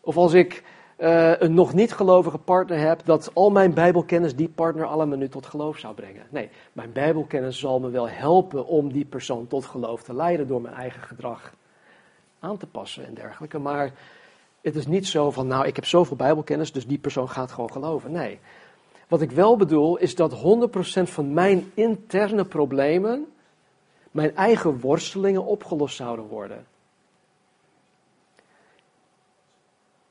Of 0.00 0.16
als 0.16 0.32
ik 0.32 0.64
uh, 0.98 1.40
een 1.40 1.54
nog 1.54 1.74
niet 1.74 1.92
gelovige 1.92 2.38
partner 2.38 2.78
heb, 2.78 3.04
dat 3.04 3.30
al 3.32 3.50
mijn 3.50 3.74
Bijbelkennis 3.74 4.36
die 4.36 4.48
partner 4.48 4.86
alle 4.86 5.06
minuut 5.06 5.30
tot 5.30 5.46
geloof 5.46 5.78
zou 5.78 5.94
brengen. 5.94 6.26
Nee, 6.28 6.48
mijn 6.72 6.92
Bijbelkennis 6.92 7.58
zal 7.58 7.80
me 7.80 7.90
wel 7.90 8.08
helpen 8.08 8.66
om 8.66 8.92
die 8.92 9.04
persoon 9.04 9.46
tot 9.46 9.64
geloof 9.64 10.02
te 10.02 10.14
leiden 10.14 10.46
door 10.46 10.60
mijn 10.60 10.74
eigen 10.74 11.02
gedrag 11.02 11.52
aan 12.46 12.56
te 12.56 12.66
passen 12.66 13.06
en 13.06 13.14
dergelijke. 13.14 13.58
Maar 13.58 13.92
het 14.60 14.76
is 14.76 14.86
niet 14.86 15.06
zo 15.06 15.30
van, 15.30 15.46
nou, 15.46 15.66
ik 15.66 15.76
heb 15.76 15.84
zoveel 15.84 16.16
Bijbelkennis, 16.16 16.72
dus 16.72 16.86
die 16.86 16.98
persoon 16.98 17.28
gaat 17.28 17.52
gewoon 17.52 17.72
geloven. 17.72 18.12
Nee. 18.12 18.38
Wat 19.08 19.20
ik 19.20 19.30
wel 19.30 19.56
bedoel, 19.56 19.96
is 19.96 20.14
dat 20.14 20.34
100% 20.34 21.02
van 21.02 21.32
mijn 21.32 21.70
interne 21.74 22.44
problemen, 22.44 23.26
mijn 24.10 24.36
eigen 24.36 24.80
worstelingen 24.80 25.44
opgelost 25.44 25.96
zouden 25.96 26.24
worden. 26.24 26.66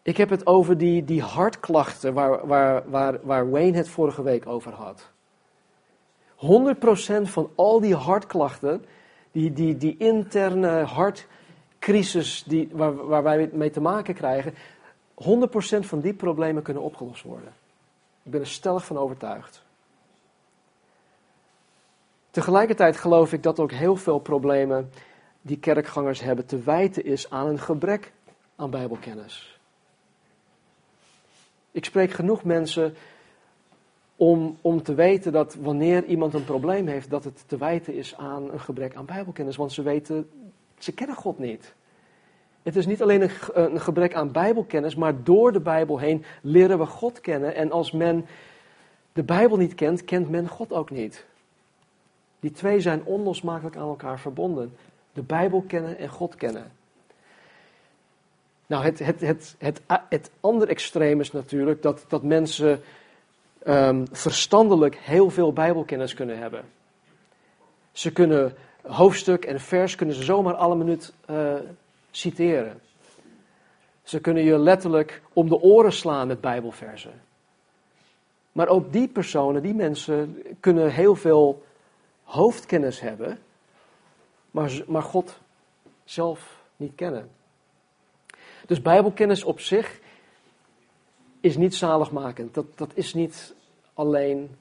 Ik 0.02 0.18
heb 0.18 0.30
het 0.30 0.48
over 0.48 0.78
die, 0.78 1.04
die 1.04 1.22
hartklachten 1.22 2.14
waar, 2.14 2.48
waar, 2.48 2.90
waar, 2.90 3.20
waar 3.24 3.50
Wayne 3.50 3.78
het 3.78 3.90
vorige 3.90 4.24
week 4.24 4.48
over 4.48 4.72
had. 4.74 5.12
100% 6.36 7.22
van 7.22 7.50
al 7.56 7.80
die 7.80 7.96
hartklachten, 7.96 8.86
die, 9.32 9.54
die, 9.54 9.78
die 9.78 9.98
interne 9.98 10.84
hart, 10.84 11.28
crisis 11.86 12.44
die, 12.44 12.70
waar, 12.72 13.24
wij 13.24 13.50
mee 13.54 13.70
te 13.70 13.82
maken 13.82 14.14
krijgen, 14.14 14.54
100% 14.54 14.56
van 15.80 16.00
die 16.00 16.14
problemen 16.14 16.64
kunnen 16.64 16.84
opgelost 16.84 17.24
worden. 17.24 17.54
Ik 18.24 18.32
ben 18.32 18.42
er 18.42 18.48
stellig 18.48 18.86
van 18.86 18.98
overtuigd. 18.98 19.64
Tegelijkertijd 22.32 22.98
geloof 22.98 23.34
ik 23.34 23.44
dat 23.44 23.60
ook 23.60 23.72
heel 23.72 23.96
veel 23.96 24.20
problemen 24.20 24.90
die 25.42 25.58
kerkgangers 25.58 26.22
hebben 26.22 26.46
te 26.46 26.58
wijten 26.60 27.06
is 27.06 27.30
aan 27.30 27.48
een 27.48 27.60
gebrek 27.60 28.12
aan 28.56 28.70
Bijbelkennis. 28.70 29.60
Ik 31.72 31.86
spreek 31.86 32.12
genoeg 32.12 32.44
mensen 32.44 32.96
om, 34.16 34.58
om 34.62 34.84
te 34.84 34.94
weten 34.94 35.32
dat 35.32 35.56
wanneer 35.56 36.06
iemand 36.06 36.34
een 36.34 36.46
probleem 36.46 36.88
heeft, 36.88 37.10
dat 37.10 37.24
het 37.24 37.44
te 37.48 37.58
wijten 37.58 37.94
is 37.94 38.18
aan 38.18 38.52
een 38.52 38.60
gebrek 38.60 38.96
aan 38.96 39.06
Bijbelkennis. 39.06 39.56
Want 39.56 39.72
ze 39.72 39.82
weten, 39.82 40.30
ze 40.78 40.94
kennen 40.94 41.16
God 41.16 41.40
niet. 41.40 41.75
Het 42.66 42.76
is 42.76 42.86
niet 42.86 43.02
alleen 43.02 43.22
een, 43.22 43.32
een 43.54 43.82
gebrek 43.82 44.16
aan 44.16 44.32
Bijbelkennis, 44.32 44.96
maar 44.96 45.24
door 45.24 45.52
de 45.52 45.60
Bijbel 45.60 45.98
heen 45.98 46.26
leren 46.42 46.80
we 46.80 46.86
God 46.86 47.22
kennen. 47.22 47.56
En 47.56 47.72
als 47.72 47.92
men 47.92 48.26
de 49.14 49.24
Bijbel 49.24 49.58
niet 49.58 49.76
kent, 49.76 50.04
kent 50.04 50.30
men 50.30 50.48
God 50.48 50.74
ook 50.74 50.90
niet. 50.90 51.26
Die 52.40 52.52
twee 52.52 52.80
zijn 52.80 53.04
onlosmakelijk 53.04 53.76
aan 53.76 53.88
elkaar 53.88 54.20
verbonden. 54.20 54.76
De 55.14 55.22
Bijbel 55.22 55.64
kennen 55.68 55.98
en 55.98 56.10
God 56.10 56.36
kennen. 56.36 56.72
Nou, 58.68 58.84
het, 58.84 59.00
het, 59.00 59.22
het, 59.22 59.56
het, 59.58 59.82
het 60.10 60.32
andere 60.40 60.72
extreem 60.72 61.20
is 61.20 61.32
natuurlijk 61.32 61.82
dat, 61.82 62.06
dat 62.08 62.24
mensen 62.24 62.82
um, 63.68 64.06
verstandelijk 64.12 64.96
heel 64.96 65.30
veel 65.30 65.54
Bijbelkennis 65.54 66.14
kunnen 66.14 66.38
hebben. 66.38 66.64
Ze 67.92 68.12
kunnen 68.12 68.54
hoofdstuk 68.82 69.46
en 69.46 69.60
vers 69.60 69.96
kunnen 69.96 70.16
ze 70.16 70.24
zomaar 70.24 70.54
alle 70.54 70.76
minuut 70.76 71.14
uh, 71.30 71.54
citeren. 72.16 72.82
Ze 74.04 74.20
kunnen 74.20 74.44
je 74.44 74.58
letterlijk 74.58 75.22
om 75.34 75.50
de 75.50 75.62
oren 75.62 75.94
slaan 75.94 76.28
met 76.28 76.42
Bijbelversen. 76.42 77.22
Maar 78.52 78.68
ook 78.68 78.92
die 78.92 79.08
personen, 79.08 79.62
die 79.62 79.74
mensen, 79.74 80.44
kunnen 80.60 80.92
heel 80.92 81.16
veel 81.16 81.64
hoofdkennis 82.24 83.00
hebben, 83.00 83.40
maar, 84.52 84.84
maar 84.88 85.04
God 85.04 85.40
zelf 86.04 86.64
niet 86.76 86.96
kennen. 86.96 87.30
Dus 88.66 88.82
Bijbelkennis 88.82 89.44
op 89.44 89.60
zich 89.60 90.00
is 91.40 91.58
niet 91.58 91.76
zaligmakend. 91.76 92.54
Dat, 92.54 92.78
dat 92.78 92.92
is 92.94 93.14
niet 93.14 93.54
alleen 93.94 94.56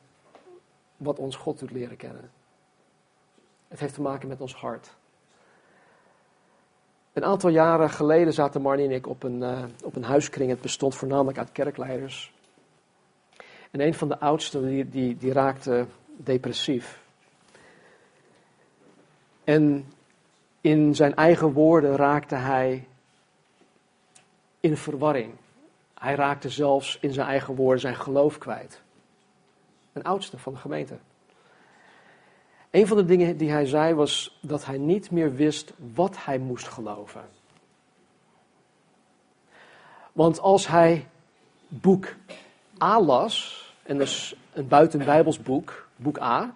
wat 0.96 1.18
ons 1.18 1.36
God 1.36 1.58
doet 1.58 1.70
leren 1.70 1.96
kennen. 1.96 2.30
Het 3.68 3.80
heeft 3.80 3.94
te 3.94 4.02
maken 4.02 4.28
met 4.28 4.40
ons 4.40 4.54
hart. 4.54 4.94
Een 7.14 7.24
aantal 7.24 7.50
jaren 7.50 7.90
geleden 7.90 8.32
zaten 8.32 8.62
Marnie 8.62 8.86
en 8.86 8.94
ik 8.94 9.06
op 9.06 9.22
een, 9.22 9.40
uh, 9.40 9.64
op 9.82 9.96
een 9.96 10.04
huiskring. 10.04 10.50
Het 10.50 10.60
bestond 10.60 10.94
voornamelijk 10.94 11.38
uit 11.38 11.52
kerkleiders. 11.52 12.32
En 13.70 13.80
een 13.80 13.94
van 13.94 14.08
de 14.08 14.18
oudsten 14.18 14.66
die, 14.66 14.88
die, 14.88 15.16
die 15.16 15.32
raakte 15.32 15.86
depressief. 16.16 17.02
En 19.44 19.86
in 20.60 20.94
zijn 20.94 21.14
eigen 21.14 21.52
woorden 21.52 21.96
raakte 21.96 22.34
hij 22.34 22.86
in 24.60 24.76
verwarring. 24.76 25.34
Hij 25.94 26.14
raakte 26.14 26.48
zelfs 26.48 26.98
in 27.00 27.12
zijn 27.12 27.26
eigen 27.26 27.54
woorden 27.54 27.80
zijn 27.80 27.96
geloof 27.96 28.38
kwijt. 28.38 28.82
Een 29.92 30.04
oudste 30.04 30.38
van 30.38 30.52
de 30.52 30.58
gemeente. 30.58 30.98
Een 32.74 32.86
van 32.86 32.96
de 32.96 33.04
dingen 33.04 33.36
die 33.36 33.50
hij 33.50 33.66
zei 33.66 33.94
was 33.94 34.38
dat 34.40 34.64
hij 34.64 34.78
niet 34.78 35.10
meer 35.10 35.34
wist 35.34 35.72
wat 35.94 36.24
hij 36.24 36.38
moest 36.38 36.68
geloven. 36.68 37.24
Want 40.12 40.40
als 40.40 40.66
hij 40.66 41.08
boek 41.68 42.14
A 42.82 43.00
las, 43.00 43.64
en 43.82 43.98
dat 43.98 44.06
is 44.06 44.36
een 44.52 44.68
buitenbijbels 44.68 45.42
boek, 45.42 45.88
boek 45.96 46.20
A, 46.20 46.54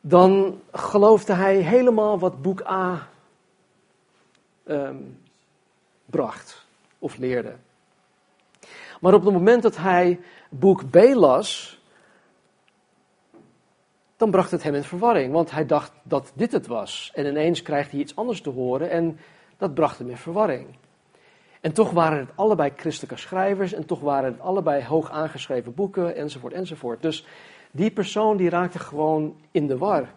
dan 0.00 0.60
geloofde 0.72 1.32
hij 1.32 1.56
helemaal 1.56 2.18
wat 2.18 2.42
boek 2.42 2.66
A 2.66 3.08
um, 4.64 5.18
bracht 6.06 6.66
of 6.98 7.16
leerde. 7.16 7.54
Maar 9.00 9.14
op 9.14 9.24
het 9.24 9.32
moment 9.32 9.62
dat 9.62 9.76
hij 9.76 10.20
boek 10.48 10.90
B 10.90 10.96
las, 10.96 11.80
dan 14.22 14.30
bracht 14.30 14.50
het 14.50 14.62
hem 14.62 14.74
in 14.74 14.82
verwarring. 14.82 15.32
Want 15.32 15.50
hij 15.50 15.66
dacht 15.66 15.92
dat 16.02 16.32
dit 16.34 16.52
het 16.52 16.66
was. 16.66 17.10
En 17.14 17.26
ineens 17.26 17.62
krijgt 17.62 17.90
hij 17.90 18.00
iets 18.00 18.16
anders 18.16 18.40
te 18.40 18.50
horen 18.50 18.90
en 18.90 19.18
dat 19.56 19.74
bracht 19.74 19.98
hem 19.98 20.08
in 20.08 20.16
verwarring. 20.16 20.66
En 21.60 21.72
toch 21.72 21.90
waren 21.90 22.18
het 22.18 22.28
allebei 22.34 22.72
christelijke 22.76 23.16
schrijvers 23.16 23.72
en 23.72 23.86
toch 23.86 24.00
waren 24.00 24.32
het 24.32 24.40
allebei 24.40 24.84
hoog 24.84 25.10
aangeschreven 25.10 25.74
boeken 25.74 26.16
enzovoort 26.16 26.52
enzovoort. 26.52 27.02
Dus 27.02 27.26
die 27.70 27.90
persoon 27.90 28.36
die 28.36 28.48
raakte 28.48 28.78
gewoon 28.78 29.36
in 29.50 29.66
de 29.66 29.78
war. 29.78 30.08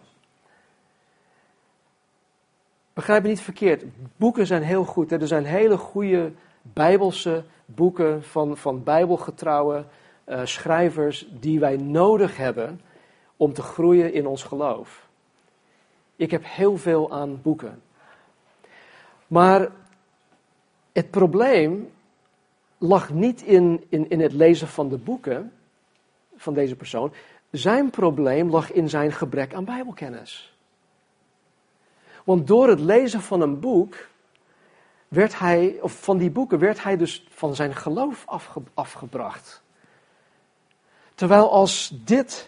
Begrijp 2.92 3.22
me 3.22 3.28
niet 3.28 3.40
verkeerd, 3.40 3.84
boeken 4.16 4.46
zijn 4.46 4.62
heel 4.62 4.84
goed. 4.84 5.12
Er 5.12 5.26
zijn 5.26 5.44
hele 5.44 5.76
goede 5.76 6.32
bijbelse 6.62 7.44
boeken 7.64 8.22
van, 8.22 8.56
van 8.56 8.82
bijbelgetrouwe 8.82 9.84
uh, 10.26 10.40
schrijvers 10.44 11.28
die 11.40 11.60
wij 11.60 11.76
nodig 11.76 12.36
hebben 12.36 12.80
om 13.36 13.52
te 13.52 13.62
groeien 13.62 14.12
in 14.12 14.26
ons 14.26 14.42
geloof. 14.42 15.08
Ik 16.16 16.30
heb 16.30 16.42
heel 16.44 16.76
veel 16.76 17.12
aan 17.12 17.42
boeken. 17.42 17.82
Maar 19.26 19.70
het 20.92 21.10
probleem 21.10 21.90
lag 22.78 23.10
niet 23.10 23.42
in, 23.42 23.84
in, 23.88 24.10
in 24.10 24.20
het 24.20 24.32
lezen 24.32 24.68
van 24.68 24.88
de 24.88 24.98
boeken 24.98 25.52
van 26.36 26.54
deze 26.54 26.76
persoon. 26.76 27.12
Zijn 27.50 27.90
probleem 27.90 28.50
lag 28.50 28.72
in 28.72 28.88
zijn 28.88 29.12
gebrek 29.12 29.54
aan 29.54 29.64
Bijbelkennis. 29.64 30.56
Want 32.24 32.46
door 32.46 32.68
het 32.68 32.80
lezen 32.80 33.20
van 33.20 33.40
een 33.40 33.60
boek 33.60 34.08
werd 35.08 35.38
hij, 35.38 35.78
of 35.80 36.02
van 36.02 36.18
die 36.18 36.30
boeken, 36.30 36.58
werd 36.58 36.82
hij 36.82 36.96
dus 36.96 37.26
van 37.30 37.54
zijn 37.54 37.74
geloof 37.74 38.22
afge, 38.26 38.62
afgebracht. 38.74 39.62
Terwijl 41.14 41.50
als 41.50 41.92
dit 42.04 42.46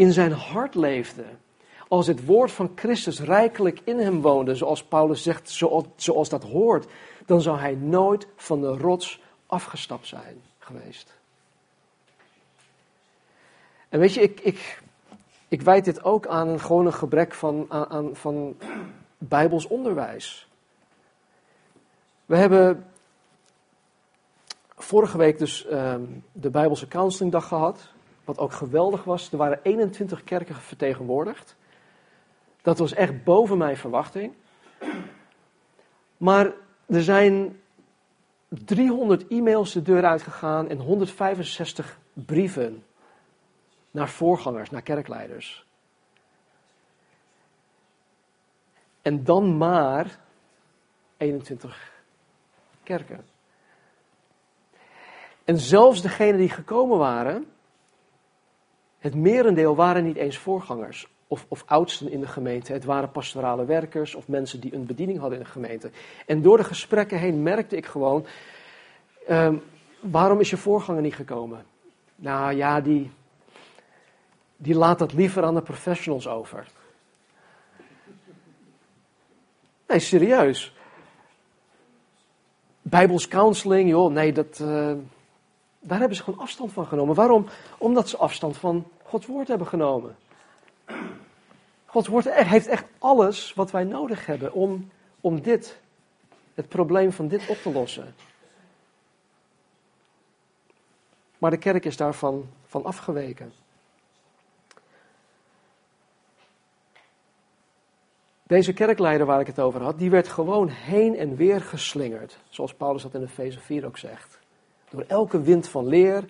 in 0.00 0.12
zijn 0.12 0.32
hart 0.32 0.74
leefde, 0.74 1.24
als 1.88 2.06
het 2.06 2.24
woord 2.24 2.52
van 2.52 2.72
Christus 2.74 3.20
rijkelijk 3.20 3.80
in 3.84 3.98
hem 3.98 4.20
woonde, 4.20 4.54
zoals 4.54 4.84
Paulus 4.84 5.22
zegt, 5.22 5.50
zoals, 5.96 6.28
dat 6.28 6.42
hoort, 6.42 6.86
dan 7.26 7.40
zou 7.40 7.58
hij 7.58 7.74
nooit 7.74 8.26
van 8.36 8.60
de 8.60 8.76
rots 8.76 9.20
afgestapt 9.46 10.06
zijn 10.06 10.42
geweest. 10.58 11.18
En 13.88 13.98
weet 13.98 14.14
je, 14.14 14.20
ik, 14.20 14.40
ik, 14.40 14.82
ik 15.48 15.62
wijd 15.62 15.84
dit 15.84 16.04
ook 16.04 16.26
aan 16.26 16.48
een 16.48 16.60
gewone 16.60 16.92
gebrek 16.92 17.34
van, 17.34 17.66
aan, 17.68 18.10
van 18.16 18.56
bijbels 19.18 19.66
onderwijs. 19.66 20.48
We 22.26 22.36
hebben 22.36 22.86
vorige 24.76 25.18
week 25.18 25.38
dus 25.38 25.66
um, 25.72 26.24
de 26.32 26.50
Bijbelse 26.50 26.88
Counselingdag 26.88 27.48
gehad. 27.48 27.92
Wat 28.30 28.38
ook 28.38 28.52
geweldig 28.52 29.04
was. 29.04 29.32
Er 29.32 29.38
waren 29.38 29.60
21 29.62 30.24
kerken 30.24 30.54
vertegenwoordigd. 30.54 31.56
Dat 32.62 32.78
was 32.78 32.92
echt 32.92 33.24
boven 33.24 33.58
mijn 33.58 33.76
verwachting. 33.76 34.34
Maar 36.16 36.52
er 36.86 37.02
zijn 37.02 37.60
300 38.48 39.26
e-mails 39.28 39.72
de 39.72 39.82
deur 39.82 40.04
uitgegaan 40.04 40.68
en 40.68 40.78
165 40.78 41.98
brieven 42.12 42.84
naar 43.90 44.08
voorgangers, 44.08 44.70
naar 44.70 44.82
kerkleiders. 44.82 45.66
En 49.02 49.24
dan 49.24 49.56
maar 49.56 50.18
21 51.16 52.02
kerken. 52.82 53.24
En 55.44 55.58
zelfs 55.58 56.02
degenen 56.02 56.38
die 56.38 56.50
gekomen 56.50 56.98
waren, 56.98 57.46
het 59.00 59.14
merendeel 59.14 59.74
waren 59.74 60.04
niet 60.04 60.16
eens 60.16 60.38
voorgangers 60.38 61.08
of, 61.26 61.46
of 61.48 61.62
oudsten 61.66 62.10
in 62.10 62.20
de 62.20 62.26
gemeente. 62.26 62.72
Het 62.72 62.84
waren 62.84 63.10
pastorale 63.10 63.64
werkers 63.64 64.14
of 64.14 64.28
mensen 64.28 64.60
die 64.60 64.74
een 64.74 64.86
bediening 64.86 65.18
hadden 65.18 65.38
in 65.38 65.44
de 65.44 65.50
gemeente. 65.50 65.90
En 66.26 66.42
door 66.42 66.56
de 66.56 66.64
gesprekken 66.64 67.18
heen 67.18 67.42
merkte 67.42 67.76
ik 67.76 67.86
gewoon, 67.86 68.26
um, 69.30 69.62
waarom 70.00 70.40
is 70.40 70.50
je 70.50 70.56
voorganger 70.56 71.02
niet 71.02 71.14
gekomen? 71.14 71.64
Nou 72.16 72.54
ja, 72.54 72.80
die, 72.80 73.10
die 74.56 74.74
laat 74.74 74.98
dat 74.98 75.12
liever 75.12 75.44
aan 75.44 75.54
de 75.54 75.62
professionals 75.62 76.28
over. 76.28 76.66
Nee, 79.86 79.98
serieus. 79.98 80.74
Bijbels 82.82 83.28
counseling, 83.28 83.88
joh, 83.88 84.12
nee, 84.12 84.32
dat, 84.32 84.58
uh, 84.62 84.92
daar 85.80 85.98
hebben 85.98 86.16
ze 86.16 86.22
gewoon 86.22 86.40
afstand 86.40 86.72
van 86.72 86.86
genomen. 86.86 87.14
Waarom? 87.14 87.46
Omdat 87.78 88.08
ze 88.08 88.16
afstand 88.16 88.56
van 88.56 88.86
Gods 89.02 89.26
woord 89.26 89.48
hebben 89.48 89.66
genomen. 89.66 90.16
Gods 91.86 92.08
woord 92.08 92.32
heeft 92.34 92.66
echt 92.66 92.84
alles 92.98 93.54
wat 93.54 93.70
wij 93.70 93.84
nodig 93.84 94.26
hebben 94.26 94.52
om, 94.52 94.90
om 95.20 95.40
dit, 95.40 95.80
het 96.54 96.68
probleem 96.68 97.12
van 97.12 97.28
dit 97.28 97.48
op 97.48 97.56
te 97.56 97.72
lossen. 97.72 98.14
Maar 101.38 101.50
de 101.50 101.56
kerk 101.56 101.84
is 101.84 101.96
daarvan 101.96 102.48
van 102.66 102.84
afgeweken. 102.84 103.52
Deze 108.42 108.72
kerkleider 108.72 109.26
waar 109.26 109.40
ik 109.40 109.46
het 109.46 109.60
over 109.60 109.82
had, 109.82 109.98
die 109.98 110.10
werd 110.10 110.28
gewoon 110.28 110.68
heen 110.68 111.16
en 111.16 111.36
weer 111.36 111.60
geslingerd. 111.60 112.38
Zoals 112.48 112.74
Paulus 112.74 113.02
dat 113.02 113.14
in 113.14 113.22
Efeze 113.22 113.60
4 113.60 113.86
ook 113.86 113.98
zegt. 113.98 114.39
Door 114.90 115.04
elke 115.06 115.40
wind 115.42 115.68
van 115.68 115.86
leer 115.86 116.24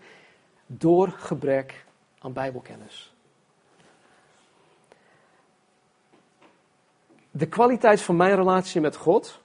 door 0.67 1.09
gebrek 1.09 1.85
aan 2.19 2.33
Bijbelkennis. 2.33 3.15
De 7.31 7.47
kwaliteit 7.47 8.01
van 8.01 8.17
mijn 8.17 8.37
relatie 8.37 8.81
met 8.81 8.97
God, 8.97 9.41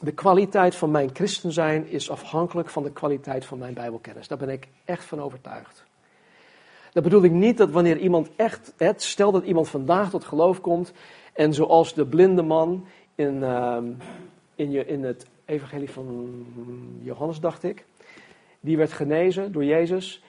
de 0.00 0.12
kwaliteit 0.12 0.74
van 0.74 0.90
mijn 0.90 1.10
christen 1.12 1.52
zijn, 1.52 1.86
is 1.86 2.10
afhankelijk 2.10 2.68
van 2.68 2.82
de 2.82 2.92
kwaliteit 2.92 3.44
van 3.44 3.58
mijn 3.58 3.74
Bijbelkennis. 3.74 4.28
Daar 4.28 4.38
ben 4.38 4.48
ik 4.48 4.68
echt 4.84 5.04
van 5.04 5.20
overtuigd. 5.20 5.84
Dat 6.92 7.02
bedoel 7.02 7.22
ik 7.22 7.32
niet 7.32 7.56
dat 7.58 7.70
wanneer 7.70 7.98
iemand 7.98 8.30
echt, 8.36 8.72
stel 8.96 9.32
dat 9.32 9.44
iemand 9.44 9.68
vandaag 9.68 10.10
tot 10.10 10.24
geloof 10.24 10.60
komt 10.60 10.92
en 11.32 11.54
zoals 11.54 11.94
de 11.94 12.06
blinde 12.06 12.42
man 12.42 12.86
in, 13.14 13.34
uh, 13.34 13.78
in, 14.54 14.70
je, 14.70 14.86
in 14.86 15.04
het 15.04 15.26
evangelie 15.44 15.90
van 15.90 16.46
Johannes, 17.02 17.40
dacht 17.40 17.62
ik, 17.62 17.84
die 18.60 18.76
werd 18.76 18.92
genezen 18.92 19.52
door 19.52 19.64
Jezus. 19.64 20.22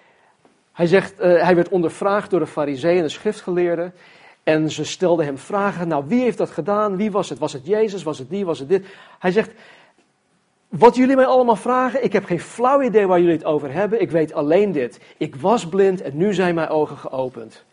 Hij, 0.71 0.87
zegt, 0.87 1.19
uh, 1.19 1.43
hij 1.43 1.55
werd 1.55 1.69
ondervraagd 1.69 2.29
door 2.29 2.39
de 2.39 2.47
fariseeën 2.47 2.97
en 2.97 3.03
de 3.03 3.09
schriftgeleerden. 3.09 3.93
En 4.43 4.71
ze 4.71 4.85
stelden 4.85 5.25
hem 5.25 5.37
vragen, 5.37 5.87
nou 5.87 6.03
wie 6.07 6.21
heeft 6.21 6.37
dat 6.37 6.49
gedaan? 6.49 6.95
Wie 6.95 7.11
was 7.11 7.29
het? 7.29 7.39
Was 7.39 7.53
het 7.53 7.65
Jezus? 7.65 8.03
Was 8.03 8.19
het 8.19 8.29
die? 8.29 8.45
Was 8.45 8.59
het 8.59 8.69
dit? 8.69 8.85
Hij 9.19 9.31
zegt, 9.31 9.51
wat 10.67 10.95
jullie 10.95 11.15
mij 11.15 11.25
allemaal 11.25 11.55
vragen, 11.55 12.03
ik 12.03 12.13
heb 12.13 12.25
geen 12.25 12.39
flauw 12.39 12.81
idee 12.81 13.07
waar 13.07 13.19
jullie 13.19 13.35
het 13.35 13.45
over 13.45 13.71
hebben. 13.73 14.01
Ik 14.01 14.11
weet 14.11 14.33
alleen 14.33 14.71
dit. 14.71 14.99
Ik 15.17 15.35
was 15.35 15.67
blind 15.67 16.01
en 16.01 16.17
nu 16.17 16.33
zijn 16.33 16.55
mijn 16.55 16.69
ogen 16.69 16.97
geopend. 16.97 17.63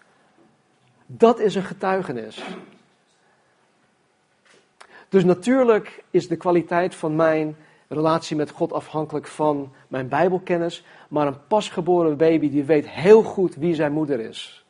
Dat 1.06 1.40
is 1.40 1.54
een 1.54 1.62
getuigenis. 1.62 2.42
Dus 5.08 5.24
natuurlijk 5.24 6.04
is 6.10 6.28
de 6.28 6.36
kwaliteit 6.36 6.94
van 6.94 7.16
mijn 7.16 7.56
relatie 7.88 8.36
met 8.36 8.50
God 8.50 8.72
afhankelijk 8.72 9.26
van 9.26 9.72
mijn 9.88 10.08
Bijbelkennis. 10.08 10.84
Maar 11.08 11.26
een 11.26 11.46
pasgeboren 11.46 12.16
baby 12.16 12.50
die 12.50 12.64
weet 12.64 12.88
heel 12.88 13.22
goed 13.22 13.54
wie 13.54 13.74
zijn 13.74 13.92
moeder 13.92 14.20
is. 14.20 14.64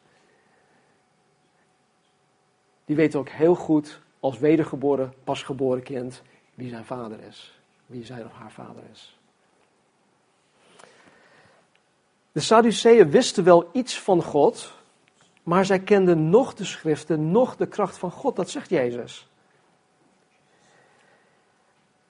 Die 2.85 2.96
weet 2.96 3.14
ook 3.14 3.29
heel 3.29 3.55
goed 3.55 4.00
als 4.20 4.38
wedergeboren, 4.38 5.14
pasgeboren 5.24 5.83
kind 5.83 6.22
wie 6.55 6.68
zijn 6.68 6.85
vader 6.85 7.18
is. 7.29 7.61
Wie 7.87 8.05
zijn 8.05 8.24
of 8.24 8.33
haar 8.33 8.52
vader 8.52 8.83
is. 8.92 9.18
De 12.33 12.40
Sadduceeën 12.40 13.11
wisten 13.11 13.44
wel 13.44 13.68
iets 13.72 14.00
van 14.00 14.22
God, 14.22 14.72
maar 15.42 15.64
zij 15.64 15.81
kenden 15.81 16.31
nog 16.31 16.55
de 16.55 16.64
schriften, 16.64 17.31
nog 17.31 17.57
de 17.57 17.66
kracht 17.66 17.98
van 17.98 18.11
God. 18.11 18.37
Dat 18.37 18.50
zegt 18.50 18.70
Jezus. 18.70 19.29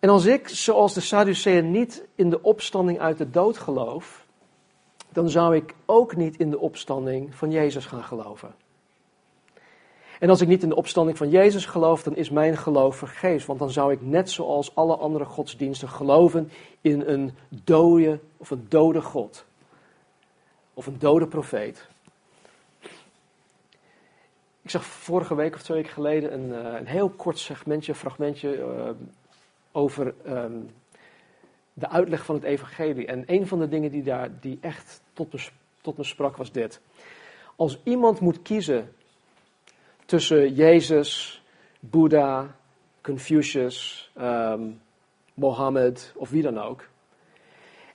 En 0.06 0.12
als 0.12 0.26
ik, 0.26 0.48
zoals 0.48 0.94
de 0.94 1.00
Sadduceeën, 1.00 1.70
niet 1.70 2.04
in 2.14 2.30
de 2.30 2.42
opstanding 2.42 2.98
uit 2.98 3.18
de 3.18 3.30
dood 3.30 3.58
geloof, 3.58 4.26
dan 5.08 5.28
zou 5.28 5.56
ik 5.56 5.74
ook 5.86 6.16
niet 6.16 6.36
in 6.36 6.50
de 6.50 6.58
opstanding 6.58 7.34
van 7.34 7.50
Jezus 7.50 7.86
gaan 7.86 8.04
geloven. 8.04 8.54
En 10.18 10.30
als 10.30 10.40
ik 10.40 10.48
niet 10.48 10.62
in 10.62 10.68
de 10.68 10.76
opstanding 10.76 11.16
van 11.16 11.30
Jezus 11.30 11.66
geloof, 11.66 12.02
dan 12.02 12.16
is 12.16 12.30
mijn 12.30 12.56
geloof 12.56 12.96
vergeefs. 12.96 13.46
Want 13.46 13.58
dan 13.58 13.70
zou 13.70 13.92
ik 13.92 14.02
net 14.02 14.30
zoals 14.30 14.74
alle 14.74 14.96
andere 14.96 15.24
godsdiensten 15.24 15.88
geloven 15.88 16.50
in 16.80 17.00
een 17.00 17.32
dode 17.48 18.20
of 18.36 18.50
een 18.50 18.66
dode 18.68 19.02
God. 19.02 19.44
Of 20.74 20.86
een 20.86 20.98
dode 20.98 21.26
profeet. 21.26 21.86
Ik 24.62 24.70
zag 24.70 24.84
vorige 24.84 25.34
week 25.34 25.54
of 25.54 25.62
twee 25.62 25.76
weken 25.76 25.92
geleden 25.92 26.32
een, 26.32 26.54
eh, 26.54 26.78
een 26.78 26.86
heel 26.86 27.08
kort 27.08 27.38
segmentje, 27.38 27.94
fragmentje 27.94 28.56
uh, 28.56 28.90
over 29.76 30.14
um, 30.26 30.70
de 31.72 31.88
uitleg 31.88 32.24
van 32.24 32.34
het 32.34 32.44
evangelie. 32.44 33.06
En 33.06 33.22
een 33.26 33.46
van 33.46 33.58
de 33.58 33.68
dingen 33.68 33.90
die 33.90 34.02
daar 34.02 34.30
die 34.40 34.58
echt 34.60 35.02
tot 35.12 35.32
me, 35.32 35.48
tot 35.80 35.96
me 35.96 36.04
sprak 36.04 36.36
was 36.36 36.52
dit. 36.52 36.80
Als 37.56 37.80
iemand 37.84 38.20
moet 38.20 38.42
kiezen 38.42 38.92
tussen 40.04 40.54
Jezus, 40.54 41.42
Boeddha, 41.80 42.56
Confucius, 43.00 44.10
um, 44.18 44.80
Mohammed 45.34 46.12
of 46.16 46.30
wie 46.30 46.42
dan 46.42 46.58
ook. 46.58 46.88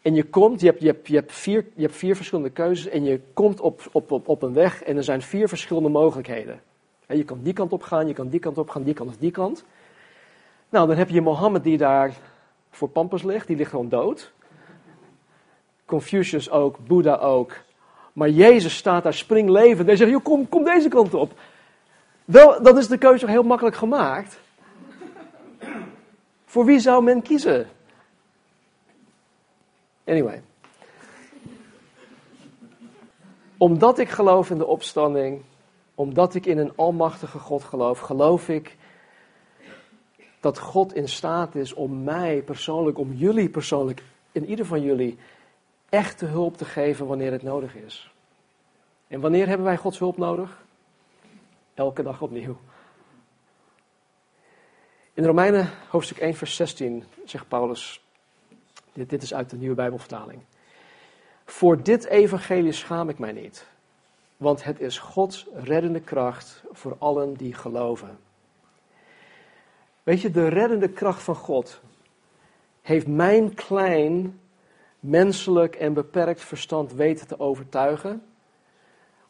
En 0.02 0.16
je 0.16 0.24
komt, 0.24 0.62
je 0.62 0.68
hebt, 0.68 0.82
je 0.82 0.88
hebt, 0.88 1.08
je 1.08 1.16
hebt, 1.16 1.32
vier, 1.32 1.66
je 1.76 1.82
hebt 1.82 1.96
vier 1.96 2.16
verschillende 2.16 2.50
keuzes 2.50 2.88
en 2.88 3.04
je 3.04 3.22
komt 3.34 3.60
op, 3.60 3.82
op, 3.92 4.12
op, 4.12 4.28
op 4.28 4.42
een 4.42 4.54
weg 4.54 4.84
en 4.84 4.98
er 4.98 5.04
zijn 5.04 5.22
vier 5.22 5.48
verschillende 5.48 5.90
mogelijkheden. 5.90 6.62
je 7.08 7.24
kan 7.24 7.40
die 7.42 7.54
kant 7.54 7.72
op 7.72 7.84
gaan, 7.84 8.08
je 8.08 8.14
kan 8.14 8.28
die 8.28 8.40
kant 8.40 8.58
op 8.58 8.70
gaan, 8.70 8.84
die 8.84 8.94
kant 8.94 9.10
of 9.10 9.18
die 9.18 9.32
kant. 9.32 9.66
Nou, 10.72 10.88
dan 10.88 10.98
heb 10.98 11.10
je 11.10 11.22
Mohammed 11.22 11.64
die 11.64 11.78
daar 11.78 12.14
voor 12.70 12.90
pampers 12.90 13.24
ligt, 13.24 13.48
die 13.48 13.56
ligt 13.56 13.70
gewoon 13.70 13.90
dood. 13.90 14.32
Confucius 15.86 16.50
ook, 16.50 16.78
Boeddha 16.88 17.16
ook. 17.16 17.54
Maar 18.14 18.30
Jezus 18.30 18.78
staat 18.78 19.04
daar 19.04 19.14
springlevend 19.14 19.90
en 19.90 19.98
zegt, 19.98 20.22
kom, 20.22 20.50
kom 20.50 20.64
deze 20.64 20.88
kant 20.88 21.14
op. 21.14 21.32
Wel, 22.26 22.64
dan 22.64 22.78
is 22.78 22.88
de 22.88 22.98
keuze 22.98 23.30
heel 23.30 23.44
makkelijk 23.44 23.76
gemaakt. 23.76 24.40
Voor 26.46 26.66
wie 26.66 26.80
zou 26.80 27.04
men 27.04 27.22
kiezen? 27.22 27.70
Anyway. 30.06 30.42
Omdat 33.58 34.00
ik 34.00 34.10
geloof 34.10 34.50
in 34.50 34.58
de 34.58 34.66
opstanding, 34.66 35.42
omdat 35.96 36.36
ik 36.36 36.46
in 36.46 36.58
een 36.58 36.76
almachtige 36.76 37.40
God 37.40 37.64
geloof, 37.64 38.00
geloof 38.00 38.50
ik 38.50 38.78
dat 40.42 40.60
God 40.60 40.94
in 40.94 41.10
staat 41.10 41.56
is 41.56 41.74
om 41.74 42.04
mij 42.04 42.42
persoonlijk, 42.42 42.98
om 42.98 43.14
jullie 43.14 43.50
persoonlijk, 43.50 44.04
in 44.32 44.46
ieder 44.46 44.66
van 44.66 44.82
jullie, 44.82 45.18
echte 45.90 46.26
hulp 46.26 46.58
te 46.58 46.66
geven 46.66 47.08
wanneer 47.08 47.32
het 47.32 47.44
nodig 47.44 47.76
is. 47.76 48.12
En 49.08 49.20
wanneer 49.20 49.48
hebben 49.48 49.66
wij 49.66 49.78
Gods 49.78 50.00
hulp 50.00 50.18
nodig? 50.18 50.64
Elke 51.74 52.04
dag 52.04 52.22
opnieuw. 52.22 52.58
In 55.14 55.26
Romeinen 55.26 55.70
hoofdstuk 55.90 56.18
1, 56.18 56.34
vers 56.34 56.56
16 56.56 57.04
zegt 57.26 57.48
Paulus, 57.48 58.06
dit, 58.94 59.10
dit 59.10 59.24
is 59.24 59.34
uit 59.34 59.50
de 59.50 59.58
nieuwe 59.58 59.76
Bijbelvertaling. 59.76 60.42
Voor 61.46 61.84
dit 61.84 62.06
evangelie 62.06 62.72
schaam 62.72 63.10
ik 63.10 63.20
mij 63.20 63.32
niet, 63.32 63.68
want 64.38 64.64
het 64.64 64.80
is 64.80 64.98
Gods 64.98 65.48
reddende 65.54 66.00
kracht 66.00 66.64
voor 66.72 66.96
allen 67.00 67.34
die 67.34 67.54
geloven. 67.54 68.20
Weet 70.04 70.22
je, 70.22 70.32
de 70.32 70.48
reddende 70.48 70.90
kracht 70.90 71.24
van 71.24 71.36
God 71.36 71.82
heeft 72.82 73.08
mijn 73.08 73.54
klein, 73.54 74.40
menselijk 75.00 75.76
en 75.76 75.94
beperkt 75.94 76.42
verstand 76.42 76.94
weten 76.94 77.28
te 77.28 77.40
overtuigen 77.40 78.24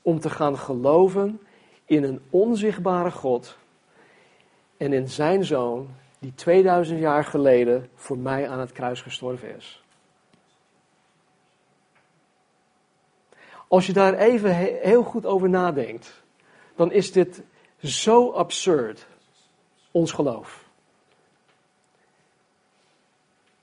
om 0.02 0.20
te 0.20 0.30
gaan 0.30 0.58
geloven 0.58 1.42
in 1.86 2.04
een 2.04 2.22
onzichtbare 2.30 3.12
God 3.12 3.58
en 4.78 4.94
in 4.94 5.10
zijn 5.10 5.46
zoon, 5.46 5.90
die 6.20 6.34
2000 6.34 7.00
jaar 7.00 7.24
geleden 7.24 7.90
voor 7.96 8.18
mij 8.18 8.50
aan 8.50 8.60
het 8.60 8.72
kruis 8.72 9.02
gestorven 9.02 9.56
is. 9.56 9.84
Als 13.68 13.86
je 13.86 13.94
daar 13.94 14.14
even 14.14 14.56
heel 14.82 15.04
goed 15.04 15.26
over 15.26 15.50
nadenkt, 15.50 16.24
dan 16.76 16.92
is 16.92 17.12
dit 17.12 17.44
zo 17.78 18.32
absurd, 18.32 19.08
ons 19.92 20.12
geloof. 20.12 20.61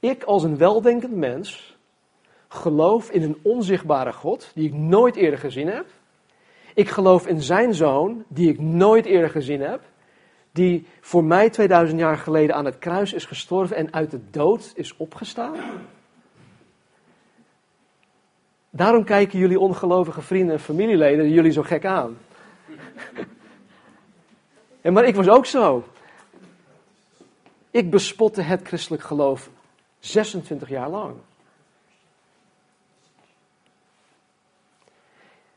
Ik 0.00 0.22
als 0.22 0.42
een 0.42 0.56
weldenkend 0.56 1.16
mens 1.16 1.76
geloof 2.48 3.10
in 3.10 3.22
een 3.22 3.38
onzichtbare 3.42 4.12
God 4.12 4.50
die 4.54 4.66
ik 4.66 4.74
nooit 4.74 5.16
eerder 5.16 5.38
gezien 5.38 5.68
heb. 5.68 5.86
Ik 6.74 6.88
geloof 6.88 7.26
in 7.26 7.42
zijn 7.42 7.74
zoon, 7.74 8.24
die 8.28 8.48
ik 8.48 8.60
nooit 8.60 9.06
eerder 9.06 9.30
gezien 9.30 9.60
heb, 9.60 9.80
die 10.52 10.86
voor 11.00 11.24
mij 11.24 11.50
2000 11.50 12.00
jaar 12.00 12.16
geleden 12.16 12.56
aan 12.56 12.64
het 12.64 12.78
kruis 12.78 13.12
is 13.12 13.24
gestorven 13.24 13.76
en 13.76 13.92
uit 13.92 14.10
de 14.10 14.20
dood 14.30 14.72
is 14.74 14.96
opgestaan. 14.96 15.56
Daarom 18.70 19.04
kijken 19.04 19.38
jullie 19.38 19.60
ongelovige 19.60 20.22
vrienden 20.22 20.54
en 20.54 20.60
familieleden 20.60 21.30
jullie 21.30 21.52
zo 21.52 21.62
gek 21.62 21.84
aan. 21.84 22.18
Maar 24.92 25.04
ik 25.04 25.14
was 25.14 25.28
ook 25.28 25.46
zo. 25.46 25.84
Ik 27.70 27.90
bespotte 27.90 28.42
het 28.42 28.66
christelijk 28.66 29.02
geloof 29.02 29.50
26 29.98 30.68
jaar 30.68 30.88
lang. 30.88 31.16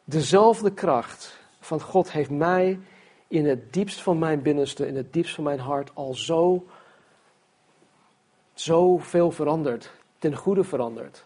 Dezelfde 0.04 0.74
kracht 0.74 1.40
van 1.60 1.82
God 1.82 2.12
heeft 2.12 2.30
mij 2.30 2.80
in 3.28 3.46
het 3.46 3.74
diepst 3.74 4.02
van 4.02 4.20
mijn 4.20 4.42
binnenste, 4.42 4.88
in 4.88 4.96
het 4.96 5.14
diepst 5.14 5.36
van 5.36 5.44
mijn 5.44 5.60
hart 5.60 5.92
al 5.94 6.14
zo, 6.14 6.66
zo 8.54 8.98
veel 8.98 9.32
veranderd, 9.32 9.92
ten 10.18 10.36
goede 10.36 10.64
veranderd. 10.64 11.26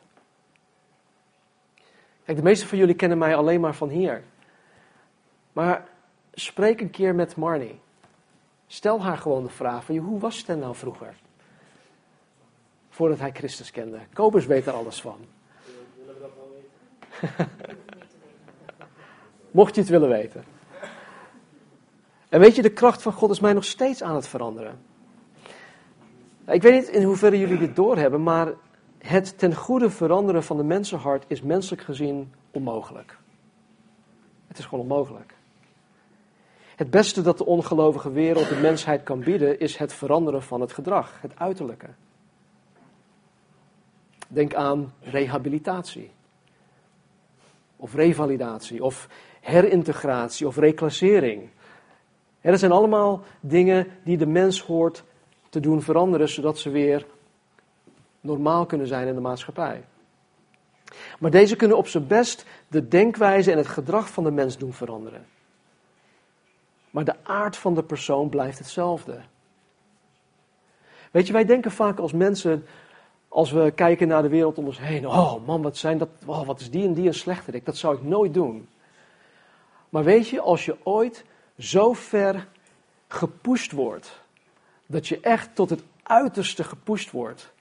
Kijk, 2.25 2.37
de 2.37 2.43
meeste 2.43 2.67
van 2.67 2.77
jullie 2.77 2.95
kennen 2.95 3.17
mij 3.17 3.35
alleen 3.35 3.61
maar 3.61 3.75
van 3.75 3.89
hier. 3.89 4.23
Maar 5.53 5.87
spreek 6.33 6.81
een 6.81 6.89
keer 6.89 7.15
met 7.15 7.35
Marnie. 7.35 7.79
Stel 8.67 9.01
haar 9.01 9.17
gewoon 9.17 9.43
de 9.43 9.49
vraag 9.49 9.85
van, 9.85 9.97
hoe 9.97 10.19
was 10.19 10.43
het 10.45 10.59
nou 10.59 10.75
vroeger? 10.75 11.15
Voordat 12.95 13.19
hij 13.19 13.31
Christus 13.31 13.71
kende. 13.71 13.99
Kobus 14.13 14.45
weet 14.45 14.65
er 14.65 14.73
alles 14.73 15.01
van. 15.01 15.17
Mocht 19.51 19.75
je 19.75 19.81
het 19.81 19.89
willen 19.89 20.09
weten. 20.09 20.43
En 22.29 22.39
weet 22.39 22.55
je, 22.55 22.61
de 22.61 22.73
kracht 22.73 23.01
van 23.01 23.11
God 23.13 23.29
is 23.29 23.39
mij 23.39 23.53
nog 23.53 23.63
steeds 23.63 24.03
aan 24.03 24.15
het 24.15 24.27
veranderen. 24.27 24.79
Ik 26.47 26.61
weet 26.61 26.73
niet 26.73 26.87
in 26.87 27.03
hoeverre 27.03 27.39
jullie 27.39 27.57
dit 27.57 27.75
doorhebben, 27.75 28.23
maar 28.23 28.53
het 28.97 29.37
ten 29.37 29.55
goede 29.55 29.89
veranderen 29.89 30.43
van 30.43 30.57
de 30.57 30.63
mensenhart 30.63 31.23
is 31.27 31.41
menselijk 31.41 31.81
gezien 31.81 32.33
onmogelijk. 32.51 33.17
Het 34.47 34.57
is 34.57 34.65
gewoon 34.65 34.83
onmogelijk. 34.83 35.33
Het 36.75 36.89
beste 36.89 37.21
dat 37.21 37.37
de 37.37 37.45
ongelovige 37.45 38.11
wereld 38.11 38.49
de 38.49 38.59
mensheid 38.59 39.03
kan 39.03 39.19
bieden 39.19 39.59
is 39.59 39.77
het 39.77 39.93
veranderen 39.93 40.43
van 40.43 40.61
het 40.61 40.71
gedrag, 40.71 41.21
het 41.21 41.39
uiterlijke. 41.39 41.87
Denk 44.27 44.53
aan 44.53 44.93
rehabilitatie, 45.01 46.11
of 47.75 47.93
revalidatie, 47.93 48.83
of 48.83 49.09
herintegratie, 49.41 50.47
of 50.47 50.57
reclassering. 50.57 51.49
dat 52.41 52.59
zijn 52.59 52.71
allemaal 52.71 53.23
dingen 53.39 53.87
die 54.03 54.17
de 54.17 54.27
mens 54.27 54.61
hoort 54.61 55.03
te 55.49 55.59
doen 55.59 55.81
veranderen, 55.81 56.29
zodat 56.29 56.57
ze 56.57 56.69
weer 56.69 57.05
normaal 58.21 58.65
kunnen 58.65 58.87
zijn 58.87 59.07
in 59.07 59.13
de 59.13 59.21
maatschappij. 59.21 59.83
Maar 61.19 61.31
deze 61.31 61.55
kunnen 61.55 61.77
op 61.77 61.87
zijn 61.87 62.07
best 62.07 62.45
de 62.67 62.87
denkwijze 62.87 63.51
en 63.51 63.57
het 63.57 63.67
gedrag 63.67 64.09
van 64.09 64.23
de 64.23 64.31
mens 64.31 64.57
doen 64.57 64.73
veranderen. 64.73 65.25
Maar 66.89 67.03
de 67.03 67.15
aard 67.23 67.57
van 67.57 67.73
de 67.73 67.83
persoon 67.83 68.29
blijft 68.29 68.57
hetzelfde. 68.57 69.21
Weet 71.11 71.27
je, 71.27 71.33
wij 71.33 71.45
denken 71.45 71.71
vaak 71.71 71.99
als 71.99 72.13
mensen, 72.13 72.65
als 73.35 73.51
we 73.51 73.71
kijken 73.71 74.07
naar 74.07 74.21
de 74.21 74.29
wereld 74.29 74.57
om 74.57 74.65
ons 74.65 74.79
heen, 74.79 75.07
oh 75.07 75.45
man, 75.45 75.61
wat, 75.61 75.77
zijn 75.77 75.97
dat, 75.97 76.09
oh, 76.25 76.45
wat 76.45 76.59
is 76.59 76.71
die 76.71 76.85
en 76.85 76.93
die 76.93 77.07
een 77.07 77.13
slechterik, 77.13 77.65
dat 77.65 77.77
zou 77.77 77.95
ik 77.95 78.03
nooit 78.03 78.33
doen. 78.33 78.67
Maar 79.89 80.03
weet 80.03 80.27
je, 80.27 80.41
als 80.41 80.65
je 80.65 80.77
ooit 80.83 81.25
zo 81.57 81.93
ver 81.93 82.47
gepusht 83.07 83.71
wordt, 83.71 84.21
dat 84.85 85.07
je 85.07 85.19
echt 85.19 85.55
tot 85.55 85.69
het 85.69 85.83
uiterste 86.03 86.63
gepusht 86.63 87.11
wordt, 87.11 87.51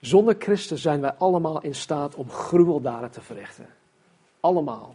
zonder 0.00 0.36
Christus 0.38 0.82
zijn 0.82 1.00
wij 1.00 1.12
allemaal 1.12 1.60
in 1.60 1.74
staat 1.74 2.14
om 2.14 2.30
gruweldaden 2.30 3.10
te 3.10 3.20
verrichten. 3.20 3.66
Allemaal. 4.40 4.94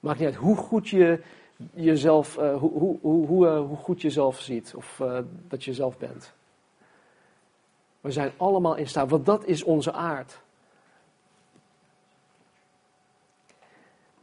Maakt 0.00 0.18
niet 0.18 0.28
uit 0.28 0.36
hoe 0.36 0.56
goed 0.56 0.88
je 0.88 1.20
jezelf, 1.74 2.38
uh, 2.38 2.56
hoe, 2.56 2.72
hoe, 2.72 2.98
hoe, 3.00 3.26
hoe, 3.26 3.48
hoe 3.48 3.76
goed 3.76 4.02
je 4.02 4.10
zelf 4.10 4.40
ziet 4.40 4.72
of 4.76 4.98
uh, 5.02 5.18
dat 5.48 5.64
je 5.64 5.74
zelf 5.74 5.98
bent. 5.98 6.32
We 8.04 8.10
zijn 8.10 8.32
allemaal 8.36 8.74
in 8.74 8.88
staat, 8.88 9.10
want 9.10 9.26
dat 9.26 9.44
is 9.44 9.62
onze 9.62 9.92
aard. 9.92 10.40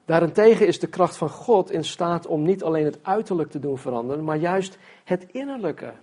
Daarentegen 0.06 0.68
is 0.68 0.80
de 0.80 0.88
kracht 0.88 1.18
van 1.18 1.30
God 1.30 1.72
in 1.72 1.84
staat 1.84 2.28
om 2.28 2.44
niet 2.44 2.64
alleen 2.64 2.86
het 2.86 3.00
uiterlijk 3.02 3.50
te 3.50 3.60
doen 3.60 3.78
veranderen, 3.78 4.24
maar 4.24 4.38
juist 4.38 4.78
het 5.04 5.26
innerlijke. 5.32 5.94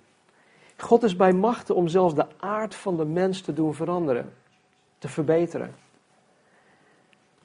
God 0.77 1.03
is 1.03 1.17
bij 1.17 1.33
machten 1.33 1.75
om 1.75 1.88
zelfs 1.88 2.14
de 2.14 2.27
aard 2.38 2.75
van 2.75 2.97
de 2.97 3.05
mens 3.05 3.41
te 3.41 3.53
doen 3.53 3.75
veranderen, 3.75 4.33
te 4.99 5.09
verbeteren. 5.09 5.75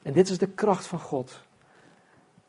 En 0.02 0.14
dit 0.14 0.30
is 0.30 0.38
de 0.38 0.48
kracht 0.48 0.88
van 0.88 1.00
God. 1.00 1.42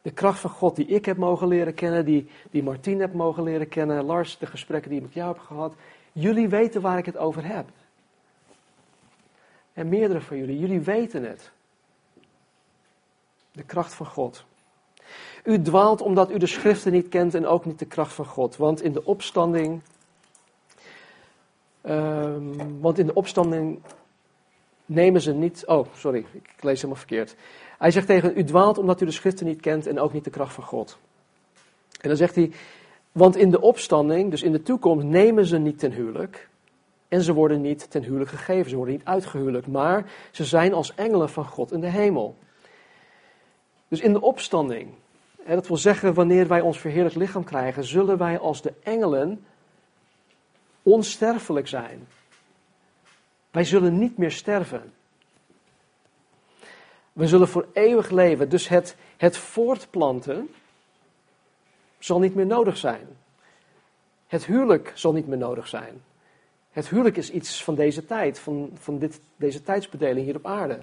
De 0.02 0.10
kracht 0.10 0.40
van 0.40 0.50
God 0.50 0.76
die 0.76 0.86
ik 0.86 1.04
heb 1.04 1.16
mogen 1.16 1.48
leren 1.48 1.74
kennen, 1.74 2.04
die, 2.04 2.28
die 2.50 2.62
Martien 2.62 3.00
heb 3.00 3.12
mogen 3.14 3.42
leren 3.42 3.68
kennen, 3.68 4.04
Lars, 4.04 4.38
de 4.38 4.46
gesprekken 4.46 4.90
die 4.90 4.98
ik 4.98 5.04
met 5.04 5.14
jou 5.14 5.28
heb 5.28 5.42
gehad. 5.42 5.74
Jullie 6.14 6.48
weten 6.48 6.80
waar 6.80 6.98
ik 6.98 7.06
het 7.06 7.16
over 7.16 7.46
heb. 7.46 7.68
En 9.72 9.88
meerdere 9.88 10.20
van 10.20 10.36
jullie, 10.36 10.58
jullie 10.58 10.80
weten 10.80 11.22
het. 11.24 11.52
De 13.52 13.64
kracht 13.64 13.94
van 13.94 14.06
God. 14.06 14.44
U 15.44 15.62
dwaalt 15.62 16.00
omdat 16.00 16.30
u 16.30 16.38
de 16.38 16.46
schriften 16.46 16.92
niet 16.92 17.08
kent 17.08 17.34
en 17.34 17.46
ook 17.46 17.64
niet 17.64 17.78
de 17.78 17.86
kracht 17.86 18.12
van 18.12 18.26
God. 18.26 18.56
Want 18.56 18.82
in 18.82 18.92
de 18.92 19.04
opstanding 19.04 19.82
Um, 21.86 22.80
want 22.80 22.98
in 22.98 23.06
de 23.06 23.14
opstanding 23.14 23.80
nemen 24.86 25.20
ze 25.20 25.32
niet. 25.32 25.66
Oh, 25.66 25.86
sorry, 25.94 26.26
ik 26.32 26.62
lees 26.62 26.74
helemaal 26.74 26.96
verkeerd. 26.96 27.36
Hij 27.78 27.90
zegt 27.90 28.06
tegen 28.06 28.32
u 28.36 28.44
dwaalt 28.44 28.78
omdat 28.78 29.00
u 29.00 29.04
de 29.04 29.10
schriften 29.10 29.46
niet 29.46 29.60
kent 29.60 29.86
en 29.86 29.98
ook 29.98 30.12
niet 30.12 30.24
de 30.24 30.30
kracht 30.30 30.54
van 30.54 30.64
God. 30.64 30.98
En 32.00 32.08
dan 32.08 32.16
zegt 32.16 32.34
hij, 32.34 32.50
want 33.14 33.36
in 33.36 33.50
de 33.50 33.60
opstanding, 33.60 34.30
dus 34.30 34.42
in 34.42 34.52
de 34.52 34.62
toekomst, 34.62 35.06
nemen 35.06 35.46
ze 35.46 35.58
niet 35.58 35.78
ten 35.78 35.92
huwelijk. 35.92 36.48
En 37.08 37.22
ze 37.22 37.32
worden 37.32 37.60
niet 37.60 37.90
ten 37.90 38.02
huwelijk 38.02 38.30
gegeven, 38.30 38.70
ze 38.70 38.76
worden 38.76 38.94
niet 38.94 39.04
uitgehuwelijk, 39.04 39.66
maar 39.66 40.10
ze 40.30 40.44
zijn 40.44 40.72
als 40.72 40.94
engelen 40.94 41.30
van 41.30 41.44
God 41.44 41.72
in 41.72 41.80
de 41.80 41.86
hemel. 41.86 42.36
Dus 43.88 44.00
in 44.00 44.12
de 44.12 44.20
opstanding, 44.20 44.88
dat 45.46 45.66
wil 45.66 45.76
zeggen 45.76 46.14
wanneer 46.14 46.48
wij 46.48 46.60
ons 46.60 46.78
verheerlijk 46.78 47.14
lichaam 47.14 47.44
krijgen, 47.44 47.84
zullen 47.84 48.18
wij 48.18 48.38
als 48.38 48.62
de 48.62 48.72
engelen 48.82 49.44
onsterfelijk 50.82 51.68
zijn. 51.68 52.06
Wij 53.50 53.64
zullen 53.64 53.98
niet 53.98 54.16
meer 54.16 54.32
sterven. 54.32 54.92
We 57.12 57.26
zullen 57.26 57.48
voor 57.48 57.66
eeuwig 57.72 58.10
leven. 58.10 58.48
Dus 58.48 58.68
het, 58.68 58.96
het 59.16 59.36
voortplanten 59.36 60.50
zal 62.04 62.18
niet 62.18 62.34
meer 62.34 62.46
nodig 62.46 62.76
zijn. 62.76 63.06
Het 64.26 64.44
huwelijk 64.44 64.92
zal 64.94 65.12
niet 65.12 65.26
meer 65.26 65.38
nodig 65.38 65.68
zijn. 65.68 66.02
Het 66.70 66.88
huwelijk 66.88 67.16
is 67.16 67.30
iets 67.30 67.64
van 67.64 67.74
deze 67.74 68.04
tijd, 68.04 68.38
van, 68.38 68.70
van 68.74 68.98
dit, 68.98 69.20
deze 69.36 69.62
tijdsbedeling 69.62 70.26
hier 70.26 70.36
op 70.36 70.46
aarde. 70.46 70.74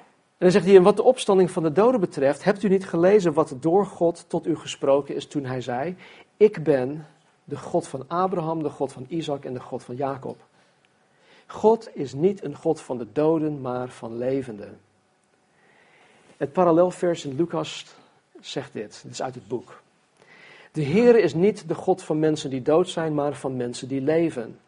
En 0.00 0.46
dan 0.46 0.50
zegt 0.50 0.64
hij, 0.64 0.76
en 0.76 0.82
wat 0.82 0.96
de 0.96 1.02
opstanding 1.02 1.50
van 1.50 1.62
de 1.62 1.72
doden 1.72 2.00
betreft, 2.00 2.44
hebt 2.44 2.62
u 2.62 2.68
niet 2.68 2.86
gelezen 2.86 3.32
wat 3.32 3.56
door 3.60 3.86
God 3.86 4.24
tot 4.28 4.46
u 4.46 4.56
gesproken 4.56 5.14
is 5.14 5.26
toen 5.26 5.44
hij 5.44 5.60
zei, 5.60 5.96
ik 6.36 6.62
ben 6.62 7.06
de 7.44 7.56
God 7.56 7.88
van 7.88 8.04
Abraham, 8.08 8.62
de 8.62 8.70
God 8.70 8.92
van 8.92 9.06
Isaac 9.08 9.44
en 9.44 9.54
de 9.54 9.60
God 9.60 9.82
van 9.82 9.96
Jacob. 9.96 10.42
God 11.46 11.88
is 11.92 12.12
niet 12.12 12.44
een 12.44 12.56
God 12.56 12.80
van 12.80 12.98
de 12.98 13.06
doden, 13.12 13.60
maar 13.60 13.88
van 13.88 14.16
levenden. 14.16 14.80
Het 16.36 16.52
parallelvers 16.52 17.24
in 17.24 17.36
Lucas 17.36 17.98
zegt 18.40 18.72
dit, 18.72 19.00
dit 19.02 19.12
is 19.12 19.22
uit 19.22 19.34
het 19.34 19.48
boek. 19.48 19.82
De 20.72 20.82
Heer 20.82 21.16
is 21.16 21.34
niet 21.34 21.68
de 21.68 21.74
God 21.74 22.02
van 22.02 22.18
mensen 22.18 22.50
die 22.50 22.62
dood 22.62 22.88
zijn, 22.88 23.14
maar 23.14 23.34
van 23.34 23.56
mensen 23.56 23.88
die 23.88 24.00
leven. 24.00 24.58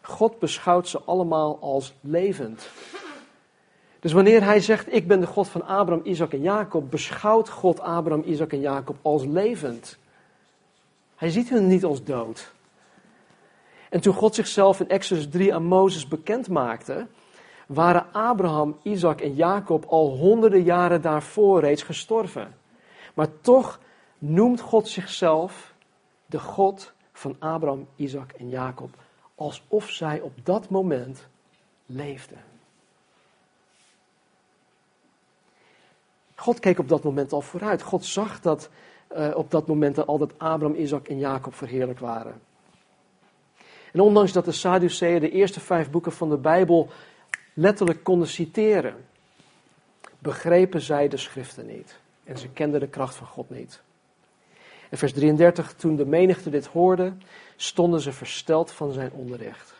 God 0.00 0.38
beschouwt 0.38 0.88
ze 0.88 1.00
allemaal 1.00 1.58
als 1.60 1.94
levend. 2.00 2.68
Dus 4.00 4.12
wanneer 4.12 4.44
hij 4.44 4.60
zegt, 4.60 4.92
ik 4.94 5.06
ben 5.06 5.20
de 5.20 5.26
God 5.26 5.48
van 5.48 5.62
Abraham, 5.62 6.04
Isaac 6.04 6.32
en 6.32 6.42
Jacob, 6.42 6.90
beschouwt 6.90 7.48
God 7.48 7.80
Abraham, 7.80 8.22
Isaac 8.26 8.52
en 8.52 8.60
Jacob 8.60 8.96
als 9.02 9.24
levend. 9.24 9.98
Hij 11.16 11.30
ziet 11.30 11.48
hen 11.48 11.66
niet 11.66 11.84
als 11.84 12.04
dood. 12.04 12.52
En 13.88 14.00
toen 14.00 14.14
God 14.14 14.34
zichzelf 14.34 14.80
in 14.80 14.88
Exodus 14.88 15.28
3 15.28 15.54
aan 15.54 15.64
Mozes 15.64 16.08
bekend 16.08 16.48
maakte, 16.48 17.06
waren 17.66 18.06
Abraham, 18.12 18.76
Isaac 18.82 19.20
en 19.20 19.34
Jacob 19.34 19.84
al 19.84 20.16
honderden 20.16 20.62
jaren 20.62 21.00
daarvoor 21.02 21.60
reeds 21.60 21.82
gestorven. 21.82 22.54
Maar 23.14 23.40
toch 23.40 23.80
noemt 24.18 24.60
God 24.60 24.88
zichzelf 24.88 25.74
de 26.26 26.38
God 26.38 26.92
van 27.12 27.36
Abraham, 27.38 27.86
Isaac 27.96 28.32
en 28.32 28.48
Jacob, 28.48 28.90
alsof 29.34 29.90
zij 29.90 30.20
op 30.20 30.32
dat 30.42 30.68
moment 30.68 31.26
leefden. 31.86 32.38
God 36.34 36.58
keek 36.58 36.78
op 36.78 36.88
dat 36.88 37.02
moment 37.02 37.32
al 37.32 37.40
vooruit. 37.40 37.82
God 37.82 38.04
zag 38.04 38.40
dat 38.40 38.70
uh, 39.16 39.30
op 39.34 39.50
dat 39.50 39.66
moment 39.66 40.06
al 40.06 40.18
dat 40.18 40.38
Abraham, 40.38 40.74
Isaac 40.74 41.08
en 41.08 41.18
Jacob 41.18 41.54
verheerlijk 41.54 41.98
waren. 41.98 42.40
En 43.92 44.00
ondanks 44.00 44.32
dat 44.32 44.44
de 44.44 44.52
Sadduceeën 44.52 45.20
de 45.20 45.30
eerste 45.30 45.60
vijf 45.60 45.90
boeken 45.90 46.12
van 46.12 46.30
de 46.30 46.36
Bijbel 46.36 46.88
letterlijk 47.54 48.04
konden 48.04 48.28
citeren, 48.28 49.04
begrepen 50.18 50.80
zij 50.80 51.08
de 51.08 51.16
schriften 51.16 51.66
niet. 51.66 52.00
En 52.24 52.38
ze 52.38 52.48
kenden 52.48 52.80
de 52.80 52.88
kracht 52.88 53.14
van 53.14 53.26
God 53.26 53.50
niet. 53.50 53.82
In 54.90 54.98
vers 54.98 55.12
33, 55.12 55.74
toen 55.74 55.96
de 55.96 56.06
menigte 56.06 56.50
dit 56.50 56.66
hoorde, 56.66 57.12
stonden 57.56 58.00
ze 58.00 58.12
versteld 58.12 58.72
van 58.72 58.92
zijn 58.92 59.12
onderricht. 59.12 59.74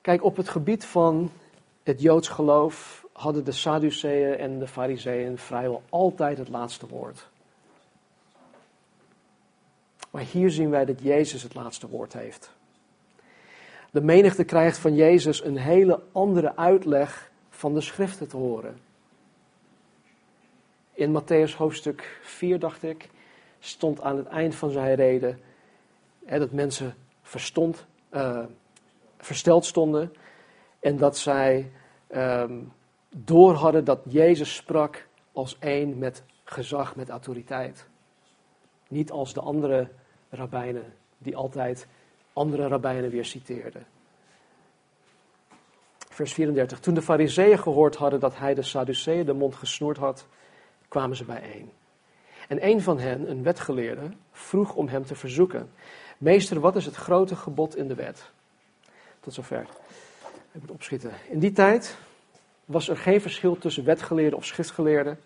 Kijk, 0.00 0.24
op 0.24 0.36
het 0.36 0.48
gebied 0.48 0.84
van 0.84 1.30
het 1.82 2.00
Joods 2.00 2.28
geloof 2.28 3.06
hadden 3.12 3.44
de 3.44 3.52
Sadduceeën 3.52 4.36
en 4.38 4.58
de 4.58 4.66
Fariseeën 4.66 5.38
vrijwel 5.38 5.82
altijd 5.88 6.38
het 6.38 6.48
laatste 6.48 6.86
woord. 6.86 7.28
Maar 10.10 10.22
hier 10.22 10.50
zien 10.50 10.70
wij 10.70 10.84
dat 10.84 11.00
Jezus 11.00 11.42
het 11.42 11.54
laatste 11.54 11.88
woord 11.88 12.12
heeft. 12.12 12.50
De 13.90 14.00
menigte 14.00 14.44
krijgt 14.44 14.78
van 14.78 14.94
Jezus 14.94 15.44
een 15.44 15.56
hele 15.56 16.00
andere 16.12 16.56
uitleg 16.56 17.30
van 17.50 17.74
de 17.74 17.80
schriften 17.80 18.28
te 18.28 18.36
horen. 18.36 18.78
In 20.94 21.22
Matthäus 21.22 21.56
hoofdstuk 21.56 22.18
4, 22.22 22.58
dacht 22.58 22.82
ik, 22.82 23.08
stond 23.58 24.00
aan 24.00 24.16
het 24.16 24.26
eind 24.26 24.54
van 24.54 24.70
zijn 24.70 24.94
reden 24.94 25.40
hè, 26.24 26.38
dat 26.38 26.52
mensen 26.52 26.94
verstond, 27.22 27.86
uh, 28.10 28.44
versteld 29.16 29.64
stonden 29.64 30.12
En 30.80 30.96
dat 30.96 31.18
zij 31.18 31.70
um, 32.14 32.72
door 33.16 33.54
hadden 33.54 33.84
dat 33.84 34.00
Jezus 34.08 34.54
sprak 34.54 35.06
als 35.32 35.56
één 35.58 35.98
met 35.98 36.22
gezag, 36.44 36.96
met 36.96 37.08
autoriteit. 37.08 37.86
Niet 38.88 39.10
als 39.10 39.34
de 39.34 39.40
andere 39.40 39.88
rabbijnen, 40.30 40.94
die 41.18 41.36
altijd 41.36 41.86
andere 42.32 42.68
rabbijnen 42.68 43.10
weer 43.10 43.24
citeerden. 43.24 43.86
Vers 46.08 46.32
34. 46.32 46.80
Toen 46.80 46.94
de 46.94 47.02
fariseeën 47.02 47.58
gehoord 47.58 47.96
hadden 47.96 48.20
dat 48.20 48.38
hij 48.38 48.54
de 48.54 48.62
Sadduceeën 48.62 49.26
de 49.26 49.32
mond 49.32 49.54
gesnoerd 49.54 49.96
had, 49.96 50.26
kwamen 50.94 51.16
ze 51.16 51.24
bijeen. 51.24 51.70
En 52.48 52.66
een 52.66 52.82
van 52.82 52.98
hen, 52.98 53.30
een 53.30 53.42
wetgeleerde, 53.42 54.10
vroeg 54.32 54.74
om 54.74 54.88
hem 54.88 55.04
te 55.04 55.14
verzoeken. 55.14 55.70
Meester, 56.18 56.60
wat 56.60 56.76
is 56.76 56.84
het 56.84 56.94
grote 56.94 57.36
gebod 57.36 57.76
in 57.76 57.88
de 57.88 57.94
wet? 57.94 58.30
Tot 59.20 59.34
zover. 59.34 59.66
Ik 60.52 60.60
moet 60.60 60.70
opschieten. 60.70 61.10
In 61.28 61.38
die 61.38 61.52
tijd 61.52 61.96
was 62.64 62.88
er 62.88 62.96
geen 62.96 63.20
verschil 63.20 63.58
tussen 63.58 63.84
wetgeleerde 63.84 64.36
of 64.36 64.44
schriftgeleerde. 64.44 65.16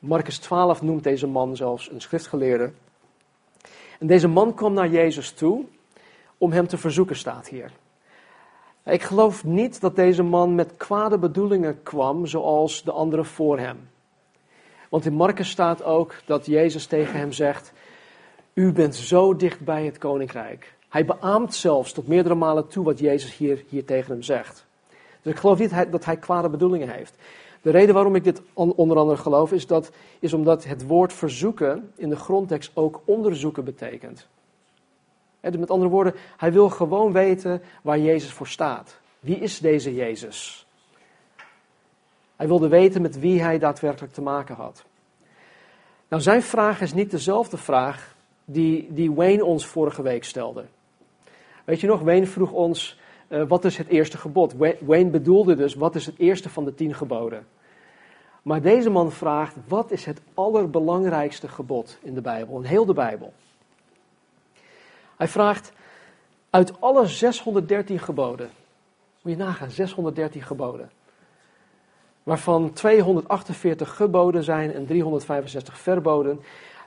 Marcus 0.00 0.38
12 0.38 0.82
noemt 0.82 1.04
deze 1.04 1.26
man 1.26 1.56
zelfs 1.56 1.90
een 1.90 2.00
schriftgeleerde. 2.00 2.72
En 3.98 4.06
deze 4.06 4.28
man 4.28 4.54
kwam 4.54 4.72
naar 4.72 4.88
Jezus 4.88 5.30
toe 5.30 5.64
om 6.38 6.52
hem 6.52 6.66
te 6.66 6.78
verzoeken, 6.78 7.16
staat 7.16 7.48
hier. 7.48 7.72
Ik 8.84 9.02
geloof 9.02 9.44
niet 9.44 9.80
dat 9.80 9.96
deze 9.96 10.22
man 10.22 10.54
met 10.54 10.76
kwade 10.76 11.18
bedoelingen 11.18 11.82
kwam, 11.82 12.26
zoals 12.26 12.82
de 12.82 12.92
anderen 12.92 13.26
voor 13.26 13.58
hem. 13.58 13.92
Want 14.94 15.06
in 15.06 15.14
Marcus 15.14 15.50
staat 15.50 15.82
ook 15.82 16.14
dat 16.24 16.46
Jezus 16.46 16.86
tegen 16.86 17.18
hem 17.18 17.32
zegt: 17.32 17.72
U 18.52 18.72
bent 18.72 18.94
zo 18.94 19.36
dicht 19.36 19.60
bij 19.60 19.84
het 19.84 19.98
koninkrijk. 19.98 20.74
Hij 20.88 21.04
beaamt 21.04 21.54
zelfs 21.54 21.92
tot 21.92 22.06
meerdere 22.06 22.34
malen 22.34 22.68
toe 22.68 22.84
wat 22.84 22.98
Jezus 22.98 23.36
hier, 23.36 23.64
hier 23.68 23.84
tegen 23.84 24.12
hem 24.12 24.22
zegt. 24.22 24.66
Dus 25.22 25.32
ik 25.32 25.38
geloof 25.38 25.58
niet 25.58 25.90
dat 25.90 26.04
hij 26.04 26.16
kwade 26.16 26.48
bedoelingen 26.48 26.88
heeft. 26.88 27.14
De 27.62 27.70
reden 27.70 27.94
waarom 27.94 28.14
ik 28.14 28.24
dit 28.24 28.42
onder 28.54 28.96
andere 28.96 29.16
geloof 29.16 29.52
is, 29.52 29.66
dat, 29.66 29.90
is 30.18 30.32
omdat 30.32 30.64
het 30.64 30.86
woord 30.86 31.12
verzoeken 31.12 31.92
in 31.96 32.08
de 32.08 32.16
grondtekst 32.16 32.70
ook 32.74 33.00
onderzoeken 33.04 33.64
betekent. 33.64 34.26
Dus 35.40 35.56
met 35.56 35.70
andere 35.70 35.90
woorden, 35.90 36.14
hij 36.36 36.52
wil 36.52 36.68
gewoon 36.68 37.12
weten 37.12 37.62
waar 37.82 37.98
Jezus 37.98 38.32
voor 38.32 38.48
staat. 38.48 38.98
Wie 39.20 39.38
is 39.38 39.58
deze 39.58 39.94
Jezus? 39.94 40.63
Hij 42.36 42.46
wilde 42.46 42.68
weten 42.68 43.02
met 43.02 43.18
wie 43.18 43.42
hij 43.42 43.58
daadwerkelijk 43.58 44.12
te 44.12 44.22
maken 44.22 44.54
had. 44.54 44.84
Nou, 46.08 46.22
zijn 46.22 46.42
vraag 46.42 46.80
is 46.80 46.94
niet 46.94 47.10
dezelfde 47.10 47.56
vraag 47.56 48.14
die, 48.44 48.92
die 48.92 49.12
Wayne 49.12 49.44
ons 49.44 49.66
vorige 49.66 50.02
week 50.02 50.24
stelde. 50.24 50.64
Weet 51.64 51.80
je 51.80 51.86
nog, 51.86 52.00
Wayne 52.00 52.26
vroeg 52.26 52.52
ons, 52.52 52.98
uh, 53.28 53.42
wat 53.48 53.64
is 53.64 53.76
het 53.76 53.88
eerste 53.88 54.18
gebod? 54.18 54.54
Wayne 54.80 55.10
bedoelde 55.10 55.56
dus, 55.56 55.74
wat 55.74 55.94
is 55.94 56.06
het 56.06 56.18
eerste 56.18 56.48
van 56.48 56.64
de 56.64 56.74
tien 56.74 56.94
geboden? 56.94 57.46
Maar 58.42 58.62
deze 58.62 58.90
man 58.90 59.12
vraagt, 59.12 59.56
wat 59.68 59.90
is 59.90 60.04
het 60.04 60.20
allerbelangrijkste 60.34 61.48
gebod 61.48 61.98
in 62.02 62.14
de 62.14 62.20
Bijbel, 62.20 62.58
in 62.58 62.64
heel 62.64 62.84
de 62.84 62.92
Bijbel? 62.92 63.32
Hij 65.16 65.28
vraagt, 65.28 65.72
uit 66.50 66.80
alle 66.80 67.06
613 67.06 67.98
geboden, 67.98 68.50
moet 69.22 69.32
je 69.32 69.38
nagaan, 69.38 69.70
613 69.70 70.42
geboden, 70.42 70.90
waarvan 72.24 72.72
248 72.72 73.96
geboden 73.96 74.44
zijn 74.44 74.72
en 74.72 74.86
365 74.86 75.78
verboden, 75.78 76.40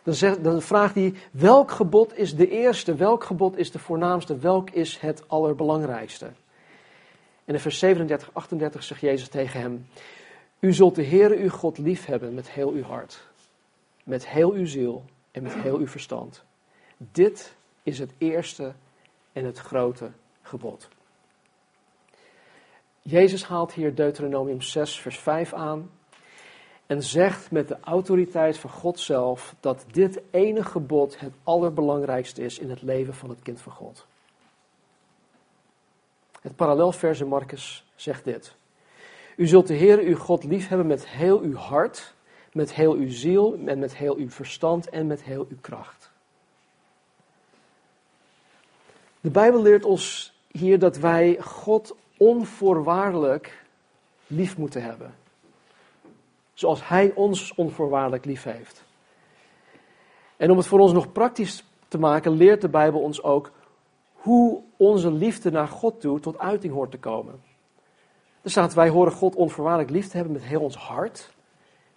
dan, 0.03 0.13
zegt, 0.13 0.43
dan 0.43 0.61
vraagt 0.61 0.95
hij, 0.95 1.13
welk 1.31 1.71
gebod 1.71 2.17
is 2.17 2.35
de 2.35 2.49
eerste, 2.49 2.95
welk 2.95 3.23
gebod 3.23 3.57
is 3.57 3.71
de 3.71 3.79
voornaamste, 3.79 4.37
welk 4.37 4.69
is 4.69 4.97
het 4.97 5.23
allerbelangrijkste? 5.27 6.25
En 7.45 7.53
in 7.53 7.59
vers 7.59 7.79
37, 7.79 8.29
38 8.33 8.83
zegt 8.83 9.01
Jezus 9.01 9.27
tegen 9.27 9.59
hem, 9.59 9.87
u 10.59 10.73
zult 10.73 10.95
de 10.95 11.05
Heere 11.05 11.37
uw 11.37 11.49
God 11.49 11.77
lief 11.77 12.05
hebben 12.05 12.33
met 12.33 12.49
heel 12.49 12.71
uw 12.71 12.83
hart, 12.83 13.27
met 14.03 14.27
heel 14.27 14.51
uw 14.51 14.65
ziel 14.65 15.05
en 15.31 15.43
met 15.43 15.53
heel 15.53 15.77
uw 15.77 15.87
verstand. 15.87 16.43
Dit 16.97 17.55
is 17.83 17.99
het 17.99 18.11
eerste 18.17 18.73
en 19.33 19.45
het 19.45 19.57
grote 19.57 20.11
gebod. 20.41 20.87
Jezus 23.09 23.43
haalt 23.43 23.73
hier 23.73 23.95
Deuteronomium 23.95 24.61
6, 24.61 24.99
vers 24.99 25.19
5 25.19 25.53
aan 25.53 25.91
en 26.85 27.03
zegt 27.03 27.51
met 27.51 27.67
de 27.67 27.77
autoriteit 27.81 28.57
van 28.57 28.69
God 28.69 28.99
zelf 28.99 29.55
dat 29.59 29.85
dit 29.91 30.21
ene 30.31 30.63
gebod 30.63 31.19
het 31.19 31.33
allerbelangrijkste 31.43 32.41
is 32.41 32.59
in 32.59 32.69
het 32.69 32.81
leven 32.81 33.13
van 33.13 33.29
het 33.29 33.41
kind 33.41 33.61
van 33.61 33.71
God. 33.71 34.05
Het 36.41 36.55
parallelvers 36.55 37.19
in 37.19 37.27
Marcus 37.27 37.85
zegt 37.95 38.23
dit. 38.23 38.55
U 39.35 39.47
zult 39.47 39.67
de 39.67 39.73
Heer 39.73 39.99
uw 39.99 40.17
God 40.17 40.43
liefhebben 40.43 40.87
met 40.87 41.07
heel 41.07 41.39
uw 41.39 41.55
hart, 41.55 42.13
met 42.53 42.73
heel 42.73 42.93
uw 42.93 43.11
ziel 43.11 43.59
en 43.65 43.79
met 43.79 43.95
heel 43.95 44.15
uw 44.15 44.29
verstand 44.29 44.89
en 44.89 45.07
met 45.07 45.23
heel 45.23 45.45
uw 45.49 45.57
kracht. 45.61 46.11
De 49.21 49.29
Bijbel 49.29 49.61
leert 49.61 49.85
ons 49.85 50.33
hier 50.51 50.79
dat 50.79 50.97
wij 50.97 51.37
God 51.41 51.95
onvoorwaardelijk 52.17 53.65
lief 54.27 54.57
moeten 54.57 54.83
hebben. 54.83 55.15
Zoals 56.53 56.87
Hij 56.87 57.11
ons 57.15 57.53
onvoorwaardelijk 57.55 58.25
lief 58.25 58.43
heeft. 58.43 58.83
En 60.37 60.51
om 60.51 60.57
het 60.57 60.67
voor 60.67 60.79
ons 60.79 60.93
nog 60.93 61.11
praktisch 61.11 61.65
te 61.87 61.99
maken, 61.99 62.31
leert 62.31 62.61
de 62.61 62.69
Bijbel 62.69 63.01
ons 63.01 63.23
ook 63.23 63.51
hoe 64.13 64.61
onze 64.77 65.11
liefde 65.11 65.51
naar 65.51 65.67
God 65.67 66.01
toe 66.01 66.19
tot 66.19 66.39
uiting 66.39 66.73
hoort 66.73 66.91
te 66.91 66.99
komen. 66.99 67.41
Er 68.41 68.49
staat, 68.49 68.73
wij 68.73 68.89
horen 68.89 69.11
God 69.11 69.35
onvoorwaardelijk 69.35 69.91
lief 69.91 70.07
te 70.07 70.15
hebben 70.15 70.33
met 70.33 70.43
heel 70.43 70.61
ons 70.61 70.75
hart, 70.75 71.31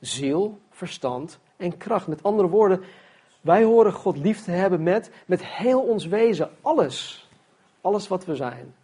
ziel, 0.00 0.58
verstand 0.70 1.38
en 1.56 1.76
kracht. 1.76 2.06
Met 2.06 2.22
andere 2.22 2.48
woorden, 2.48 2.82
wij 3.40 3.64
horen 3.64 3.92
God 3.92 4.16
lief 4.16 4.44
te 4.44 4.50
hebben 4.50 4.82
met, 4.82 5.10
met 5.26 5.44
heel 5.44 5.80
ons 5.80 6.06
wezen, 6.06 6.50
alles. 6.60 7.28
Alles 7.80 8.08
wat 8.08 8.24
we 8.24 8.36
zijn. 8.36 8.74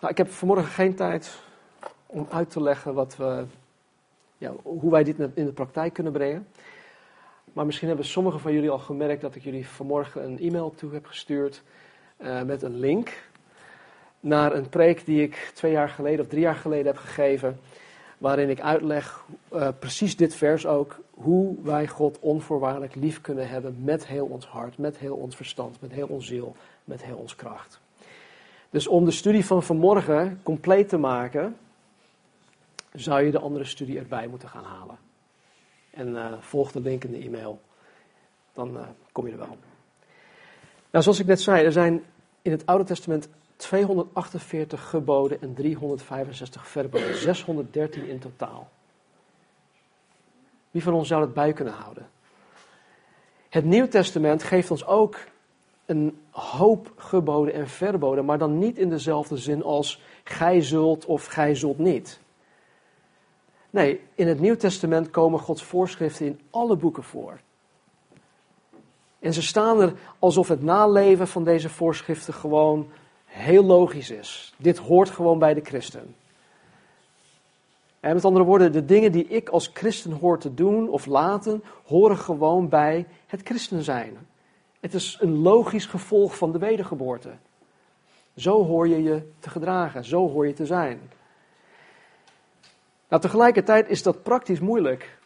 Nou, 0.00 0.12
ik 0.12 0.18
heb 0.18 0.30
vanmorgen 0.30 0.66
geen 0.66 0.94
tijd 0.94 1.38
om 2.06 2.26
uit 2.30 2.50
te 2.50 2.62
leggen 2.62 2.94
wat 2.94 3.16
we, 3.16 3.44
ja, 4.38 4.52
hoe 4.62 4.90
wij 4.90 5.04
dit 5.04 5.18
in 5.18 5.44
de 5.44 5.52
praktijk 5.52 5.92
kunnen 5.92 6.12
brengen. 6.12 6.46
Maar 7.52 7.66
misschien 7.66 7.88
hebben 7.88 8.06
sommigen 8.06 8.40
van 8.40 8.52
jullie 8.52 8.70
al 8.70 8.78
gemerkt 8.78 9.20
dat 9.20 9.34
ik 9.34 9.42
jullie 9.42 9.68
vanmorgen 9.68 10.24
een 10.24 10.38
e-mail 10.38 10.74
toe 10.74 10.92
heb 10.92 11.06
gestuurd 11.06 11.62
uh, 12.18 12.42
met 12.42 12.62
een 12.62 12.78
link 12.78 13.28
naar 14.20 14.52
een 14.54 14.68
preek 14.68 15.04
die 15.04 15.22
ik 15.22 15.50
twee 15.54 15.72
jaar 15.72 15.88
geleden 15.88 16.20
of 16.20 16.30
drie 16.30 16.42
jaar 16.42 16.54
geleden 16.54 16.86
heb 16.86 16.96
gegeven. 16.96 17.60
Waarin 18.18 18.50
ik 18.50 18.60
uitleg, 18.60 19.24
uh, 19.52 19.68
precies 19.78 20.16
dit 20.16 20.34
vers 20.34 20.66
ook, 20.66 20.98
hoe 21.10 21.56
wij 21.62 21.88
God 21.88 22.18
onvoorwaardelijk 22.18 22.94
lief 22.94 23.20
kunnen 23.20 23.48
hebben 23.48 23.76
met 23.84 24.06
heel 24.06 24.26
ons 24.26 24.46
hart, 24.46 24.78
met 24.78 24.98
heel 24.98 25.16
ons 25.16 25.36
verstand, 25.36 25.80
met 25.80 25.92
heel 25.92 26.06
ons 26.06 26.26
ziel, 26.26 26.56
met 26.84 27.02
heel 27.02 27.16
ons 27.16 27.36
kracht. 27.36 27.80
Dus 28.70 28.86
om 28.86 29.04
de 29.04 29.10
studie 29.10 29.44
van 29.44 29.62
vanmorgen 29.62 30.40
compleet 30.42 30.88
te 30.88 30.98
maken, 30.98 31.56
zou 32.92 33.22
je 33.22 33.30
de 33.30 33.38
andere 33.38 33.64
studie 33.64 33.98
erbij 33.98 34.26
moeten 34.26 34.48
gaan 34.48 34.64
halen. 34.64 34.98
En 35.90 36.08
uh, 36.08 36.32
volg 36.40 36.72
de 36.72 36.80
link 36.80 37.04
in 37.04 37.10
de 37.10 37.18
e-mail, 37.18 37.60
dan 38.52 38.76
uh, 38.76 38.82
kom 39.12 39.26
je 39.26 39.32
er 39.32 39.38
wel. 39.38 39.58
Nou, 40.90 41.04
zoals 41.04 41.20
ik 41.20 41.26
net 41.26 41.40
zei, 41.40 41.64
er 41.64 41.72
zijn 41.72 42.04
in 42.42 42.50
het 42.50 42.66
Oude 42.66 42.84
Testament 42.84 43.28
248 43.56 44.88
geboden 44.88 45.40
en 45.40 45.54
365 45.54 46.68
verboden. 46.68 47.16
613 47.16 48.08
in 48.08 48.18
totaal. 48.18 48.70
Wie 50.70 50.82
van 50.82 50.92
ons 50.92 51.08
zou 51.08 51.22
het 51.22 51.34
bij 51.34 51.52
kunnen 51.52 51.74
houden? 51.74 52.08
Het 53.48 53.64
Nieuw 53.64 53.88
Testament 53.88 54.42
geeft 54.42 54.70
ons 54.70 54.86
ook 54.86 55.18
een 55.90 56.18
hoop 56.30 56.92
geboden 56.96 57.54
en 57.54 57.68
verboden, 57.68 58.24
maar 58.24 58.38
dan 58.38 58.58
niet 58.58 58.78
in 58.78 58.90
dezelfde 58.90 59.36
zin 59.36 59.62
als 59.62 60.02
gij 60.24 60.62
zult 60.62 61.04
of 61.06 61.26
gij 61.26 61.54
zult 61.54 61.78
niet. 61.78 62.20
Nee, 63.70 64.00
in 64.14 64.28
het 64.28 64.40
Nieuw 64.40 64.56
Testament 64.56 65.10
komen 65.10 65.40
Gods 65.40 65.62
voorschriften 65.62 66.26
in 66.26 66.40
alle 66.50 66.76
boeken 66.76 67.02
voor. 67.02 67.40
En 69.18 69.32
ze 69.32 69.42
staan 69.42 69.80
er 69.80 69.92
alsof 70.18 70.48
het 70.48 70.62
naleven 70.62 71.28
van 71.28 71.44
deze 71.44 71.68
voorschriften 71.68 72.34
gewoon 72.34 72.88
heel 73.24 73.64
logisch 73.64 74.10
is. 74.10 74.54
Dit 74.56 74.78
hoort 74.78 75.10
gewoon 75.10 75.38
bij 75.38 75.54
de 75.54 75.60
christen. 75.60 76.14
En 78.00 78.14
met 78.14 78.24
andere 78.24 78.44
woorden, 78.44 78.72
de 78.72 78.84
dingen 78.84 79.12
die 79.12 79.26
ik 79.26 79.48
als 79.48 79.70
christen 79.72 80.12
hoor 80.12 80.38
te 80.38 80.54
doen 80.54 80.88
of 80.88 81.06
laten, 81.06 81.62
horen 81.86 82.18
gewoon 82.18 82.68
bij 82.68 83.06
het 83.26 83.40
christen 83.42 83.82
zijn. 83.82 84.29
Het 84.80 84.94
is 84.94 85.18
een 85.20 85.38
logisch 85.38 85.86
gevolg 85.86 86.36
van 86.36 86.52
de 86.52 86.58
wedergeboorte. 86.58 87.32
Zo 88.36 88.64
hoor 88.64 88.88
je 88.88 89.02
je 89.02 89.30
te 89.38 89.50
gedragen, 89.50 90.04
zo 90.04 90.28
hoor 90.28 90.46
je 90.46 90.52
te 90.52 90.66
zijn. 90.66 91.10
Nou, 93.08 93.22
tegelijkertijd 93.22 93.88
is 93.88 94.02
dat 94.02 94.22
praktisch 94.22 94.60
moeilijk. 94.60 95.18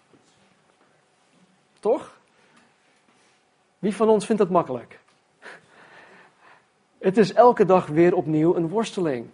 Toch? 1.80 2.18
Wie 3.78 3.96
van 3.96 4.08
ons 4.08 4.26
vindt 4.26 4.42
dat 4.42 4.50
makkelijk? 4.50 5.00
Het 6.98 7.16
is 7.16 7.32
elke 7.32 7.64
dag 7.64 7.86
weer 7.86 8.14
opnieuw 8.14 8.56
een 8.56 8.68
worsteling. 8.68 9.26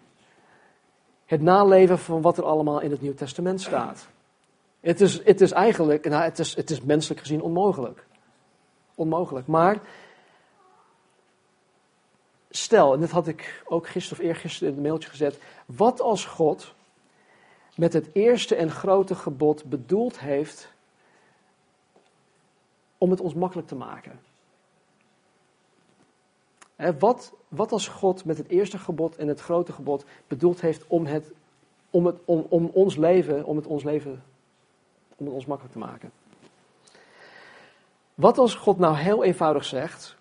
Het 1.27 1.43
naleven 1.43 1.99
van 1.99 2.23
wat 2.23 2.39
er 2.39 2.45
allemaal 2.45 2.81
in 2.81 2.91
het 2.91 3.01
Nieuw 3.01 3.15
Testament 3.15 3.61
staat. 3.61 4.09
Het 4.81 5.01
is, 5.01 5.25
het 5.25 5.41
is 5.41 5.53
eigenlijk, 5.53 6.09
nou, 6.09 6.23
het 6.23 6.39
is, 6.39 6.57
het 6.57 6.71
is 6.71 6.81
menselijk 6.81 7.21
gezien 7.21 7.43
onmogelijk. 7.43 8.07
Onmogelijk. 8.95 9.47
Maar 9.47 9.81
stel, 12.51 12.95
en 12.95 13.01
dit 13.01 13.11
had 13.11 13.27
ik 13.27 13.63
ook 13.65 13.89
gisteren 13.89 14.23
of 14.23 14.29
eergisteren 14.31 14.69
in 14.69 14.75
het 14.75 14.85
mailtje 14.87 15.09
gezet. 15.09 15.39
Wat 15.67 16.01
als 16.01 16.25
God 16.25 16.75
met 17.77 17.93
het 17.93 18.09
eerste 18.13 18.55
en 18.55 18.71
grote 18.71 19.15
gebod 19.15 19.65
bedoeld 19.65 20.21
heeft 20.21 20.73
om 22.99 23.11
het 23.11 23.21
ons 23.21 23.35
makkelijk 23.35 23.69
te 23.69 23.77
maken? 23.77 24.21
wat, 26.99 27.33
wat 27.49 27.73
als 27.73 27.89
God 27.89 28.25
met 28.25 28.39
het 28.39 28.49
eerste 28.49 28.79
gebod 28.79 29.17
en 29.17 29.29
het 29.29 29.41
grote 29.41 29.73
gebod 29.73 30.05
bedoeld 30.27 30.61
heeft 30.61 30.87
om, 30.87 31.07
het, 31.07 31.33
om, 31.91 32.07
het, 32.07 32.17
om, 32.25 32.47
om 32.49 32.71
ons 32.73 32.97
leven, 32.97 33.45
om 33.45 33.57
het 33.57 33.67
ons 33.67 33.83
leven, 33.83 34.23
om 35.17 35.27
het 35.27 35.35
ons 35.35 35.47
makkelijk 35.47 35.73
te 35.73 35.81
maken? 35.81 36.13
Wat 38.15 38.39
als 38.39 38.55
God 38.55 38.79
nou 38.79 38.97
heel 38.97 39.25
eenvoudig 39.25 39.65
zegt, 39.65 40.17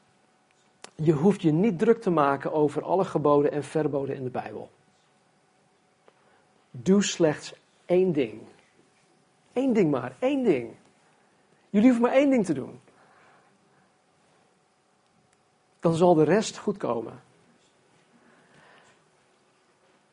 je 1.02 1.12
hoeft 1.12 1.42
je 1.42 1.52
niet 1.52 1.80
druk 1.80 2.02
te 2.02 2.10
maken 2.10 2.54
over 2.54 2.84
alle 2.84 3.06
geboden 3.06 3.52
en 3.52 3.64
verboden 3.64 4.16
in 4.16 4.24
de 4.24 4.30
Bijbel. 4.30 4.70
Doe 6.72 7.04
slechts 7.04 7.54
één 7.86 8.12
ding. 8.12 8.42
Eén 9.54 9.74
ding 9.74 9.92
maar, 9.92 10.16
één 10.20 10.44
ding. 10.44 10.76
Jullie 11.70 11.88
hoeven 11.88 12.08
maar 12.08 12.18
één 12.18 12.30
ding 12.30 12.46
te 12.46 12.54
doen 12.54 12.80
dan 15.80 15.94
zal 15.94 16.14
de 16.14 16.24
rest 16.24 16.58
goed 16.58 16.78
komen. 16.78 17.22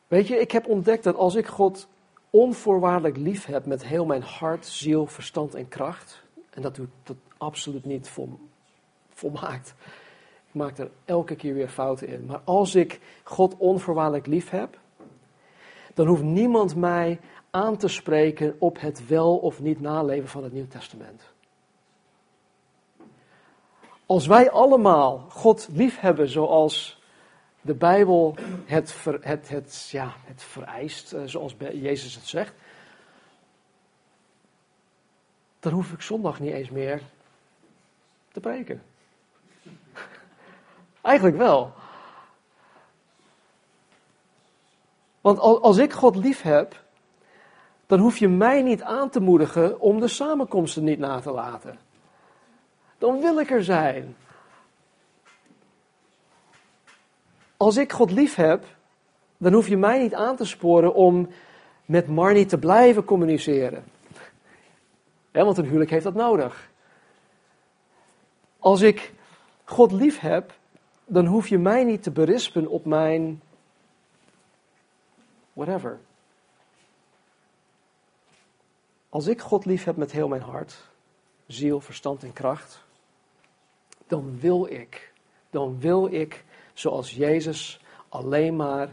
Weet 0.09 0.29
je, 0.29 0.37
ik 0.37 0.51
heb 0.51 0.67
ontdekt 0.67 1.05
dat 1.05 1.17
als 1.17 1.35
ik 1.35 1.47
God 1.47 1.89
onvoorwaardelijk 2.31 3.17
lief 3.17 3.45
heb 3.45 3.67
met 3.67 3.85
heel 3.85 4.05
mijn 4.05 4.23
hart, 4.23 4.67
ziel, 4.67 5.07
verstand 5.07 5.55
en 5.55 5.69
kracht, 5.69 6.23
en 6.51 6.63
dat 6.63 6.75
doe 6.75 6.87
ik 7.05 7.17
absoluut 7.37 7.85
niet 7.85 8.09
vol, 8.09 8.39
volmaakt. 9.09 9.75
Maak 10.57 10.79
er 10.79 10.91
elke 11.05 11.37
keer 11.37 11.55
weer 11.55 11.69
fouten 11.69 12.09
in. 12.09 12.27
Maar 12.27 12.41
als 12.45 12.75
ik 12.75 13.01
God 13.23 13.57
onvoorwaardelijk 13.57 14.27
lief 14.27 14.51
heb, 14.51 14.79
dan 15.95 16.07
hoeft 16.07 16.23
niemand 16.23 16.77
mij 16.77 17.21
aan 17.51 17.77
te 17.77 17.89
spreken 17.89 18.57
op 18.59 18.81
het 18.81 19.07
wel 19.07 19.37
of 19.37 19.61
niet 19.61 19.81
naleven 19.81 20.29
van 20.29 20.45
het 20.45 20.53
Nieuw 20.53 20.69
Testament. 20.69 21.23
Als 24.07 24.27
wij 24.27 24.51
allemaal 24.51 25.27
God 25.29 25.69
liefhebben 25.73 26.29
zoals 26.29 27.03
de 27.61 27.75
Bijbel 27.75 28.35
het, 28.65 29.05
het, 29.21 29.49
het, 29.49 29.89
ja, 29.91 30.15
het 30.25 30.43
vereist, 30.43 31.13
eh, 31.13 31.23
zoals 31.25 31.57
Jezus 31.59 32.15
het 32.15 32.27
zegt, 32.27 32.55
dan 35.61 35.73
hoef 35.73 35.93
ik 35.93 36.01
zondag 36.01 36.41
niet 36.41 36.53
eens 36.53 36.71
meer 36.71 37.03
te 38.33 38.41
preken. 38.41 38.83
Eigenlijk 41.07 41.37
wel. 41.37 41.73
Want 45.21 45.39
als 45.39 45.77
ik 45.77 45.93
God 45.93 46.17
lief 46.17 46.43
heb, 46.43 46.85
dan 47.87 47.99
hoef 47.99 48.17
je 48.19 48.29
mij 48.29 48.63
niet 48.63 48.83
aan 48.83 49.11
te 49.11 49.21
moedigen 49.21 49.81
om 49.81 50.01
de 50.01 50.09
samenkomsten 50.09 50.85
niet 50.85 50.99
na 50.99 51.21
te 51.21 51.31
laten 51.31 51.79
dan 52.99 53.21
wil 53.21 53.41
ik 53.41 53.51
er 53.51 53.65
zijn. 53.65 54.17
Als 57.57 57.77
ik 57.77 57.93
God 57.93 58.11
lief 58.11 58.35
heb, 58.35 58.65
dan 59.37 59.53
hoef 59.53 59.69
je 59.69 59.77
mij 59.77 60.03
niet 60.03 60.15
aan 60.15 60.37
te 60.37 60.45
sporen 60.45 60.95
om 60.95 61.29
met 61.85 62.07
Marnie 62.07 62.47
te 62.47 62.59
blijven 62.59 63.05
communiceren. 63.05 63.85
want 65.33 65.59
een 65.59 65.65
huwelijk 65.65 65.91
heeft 65.91 66.05
dat 66.05 66.15
nodig. 66.15 66.71
Als 68.59 68.81
ik 68.81 69.13
God 69.65 69.93
lief 69.93 70.19
heb, 70.19 70.53
dan 71.07 71.27
hoef 71.27 71.49
je 71.49 71.59
mij 71.59 71.85
niet 71.85 72.03
te 72.03 72.11
berispen 72.11 72.67
op 72.67 72.85
mijn 72.85 73.43
whatever. 75.53 75.99
Als 79.09 79.27
ik 79.27 79.41
God 79.41 79.65
lief 79.65 79.85
heb 79.85 79.97
met 79.97 80.13
heel 80.13 80.29
mijn 80.29 80.43
hart, 80.43 80.77
ziel, 81.47 81.81
verstand 81.81 82.23
en 82.23 82.33
kracht, 82.33 82.85
dan 84.07 84.39
wil 84.39 84.67
ik, 84.67 85.13
dan 85.51 85.81
wil 85.81 86.07
ik 86.13 86.45
zoals 86.75 87.11
Jezus 87.11 87.81
alleen 88.09 88.57
maar, 88.57 88.89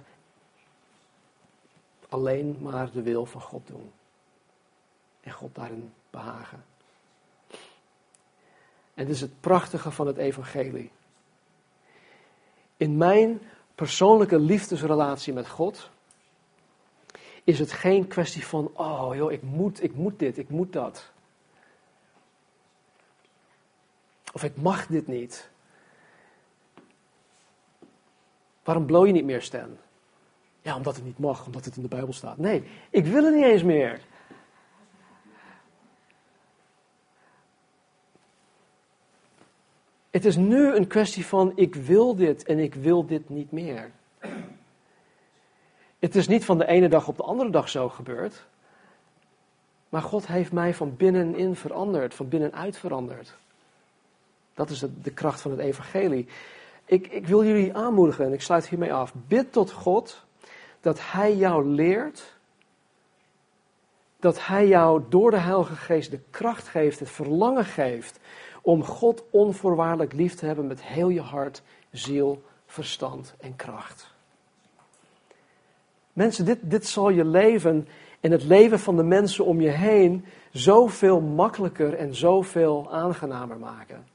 alleen 2.09 2.57
maar 2.61 2.91
de 2.91 3.01
wil 3.01 3.25
van 3.25 3.41
God 3.41 3.67
doen. 3.67 3.91
En 5.21 5.31
God 5.31 5.55
daarin 5.55 5.93
behagen. 6.09 6.63
En 8.93 9.05
dit 9.05 9.15
is 9.15 9.21
het 9.21 9.39
prachtige 9.39 9.91
van 9.91 10.07
het 10.07 10.17
evangelie. 10.17 10.91
In 12.83 12.97
mijn 12.97 13.41
persoonlijke 13.75 14.39
liefdesrelatie 14.39 15.33
met 15.33 15.47
God 15.47 15.89
is 17.43 17.59
het 17.59 17.71
geen 17.71 18.07
kwestie 18.07 18.45
van, 18.45 18.71
oh 18.73 19.15
joh, 19.15 19.31
ik 19.31 19.41
moet, 19.41 19.83
ik 19.83 19.95
moet 19.95 20.19
dit, 20.19 20.37
ik 20.37 20.49
moet 20.49 20.73
dat. 20.73 21.11
Of 24.33 24.43
ik 24.43 24.55
mag 24.55 24.87
dit 24.87 25.07
niet. 25.07 25.49
Waarom 28.63 28.85
blow 28.85 29.05
je 29.05 29.11
niet 29.11 29.25
meer, 29.25 29.41
Stan? 29.41 29.77
Ja, 30.61 30.75
omdat 30.75 30.95
het 30.95 31.05
niet 31.05 31.19
mag, 31.19 31.45
omdat 31.45 31.65
het 31.65 31.75
in 31.75 31.81
de 31.81 31.87
Bijbel 31.87 32.13
staat. 32.13 32.37
Nee, 32.37 32.63
ik 32.89 33.05
wil 33.05 33.23
het 33.23 33.35
niet 33.35 33.43
eens 33.43 33.63
meer. 33.63 34.01
Het 40.13 40.25
is 40.25 40.35
nu 40.35 40.75
een 40.75 40.87
kwestie 40.87 41.25
van 41.25 41.51
ik 41.55 41.75
wil 41.75 42.15
dit 42.15 42.43
en 42.43 42.59
ik 42.59 42.75
wil 42.75 43.05
dit 43.05 43.29
niet 43.29 43.51
meer. 43.51 43.91
Het 45.99 46.15
is 46.15 46.27
niet 46.27 46.45
van 46.45 46.57
de 46.57 46.67
ene 46.67 46.89
dag 46.89 47.07
op 47.07 47.17
de 47.17 47.23
andere 47.23 47.49
dag 47.49 47.69
zo 47.69 47.89
gebeurd. 47.89 48.45
Maar 49.89 50.01
God 50.01 50.27
heeft 50.27 50.51
mij 50.51 50.73
van 50.73 50.95
binnenin 50.95 51.55
veranderd, 51.55 52.13
van 52.13 52.29
binnenuit 52.29 52.77
veranderd. 52.77 53.33
Dat 54.53 54.69
is 54.69 54.79
de, 55.01 55.11
kracht 55.13 55.41
van 55.41 55.51
het 55.51 55.59
evangelie. 55.59 56.27
Ik, 56.85 57.07
ik 57.07 57.27
wil 57.27 57.45
jullie 57.45 57.73
aanmoedigen 57.73 58.25
en 58.25 58.33
ik 58.33 58.41
sluit 58.41 58.67
hiermee 58.67 58.93
af. 58.93 59.13
Bid 59.27 59.51
tot 59.51 59.71
God 59.71 60.23
dat 60.81 60.99
Hij 61.01 61.35
jou 61.35 61.67
leert, 61.67 62.35
dat 64.19 64.45
Hij 64.45 64.67
jou 64.67 65.03
door 65.09 65.31
de 65.31 65.37
Heilige 65.39 65.75
Geest 65.75 66.11
de 66.11 66.19
kracht 66.29 66.67
geeft, 66.67 66.99
het 66.99 67.09
verlangen 67.09 67.65
geeft 67.65 68.19
om 68.63 68.83
God 68.83 69.23
onvoorwaardelijk 69.29 70.13
lief 70.13 70.35
te 70.35 70.45
hebben 70.45 70.67
met 70.67 70.83
heel 70.83 71.09
je 71.09 71.21
hart, 71.21 71.61
ziel, 71.91 72.43
verstand 72.65 73.33
en 73.39 73.55
kracht. 73.55 74.11
Mensen, 76.13 76.45
dit, 76.45 76.59
dit 76.61 76.87
zal 76.87 77.09
je 77.09 77.25
leven 77.25 77.87
en 78.19 78.31
het 78.31 78.43
leven 78.43 78.79
van 78.79 78.95
de 78.95 79.03
mensen 79.03 79.45
om 79.45 79.61
je 79.61 79.69
heen 79.69 80.25
zoveel 80.51 81.21
makkelijker 81.21 81.93
en 81.93 82.15
zoveel 82.15 82.91
aangenamer 82.91 83.57
maken. 83.57 84.07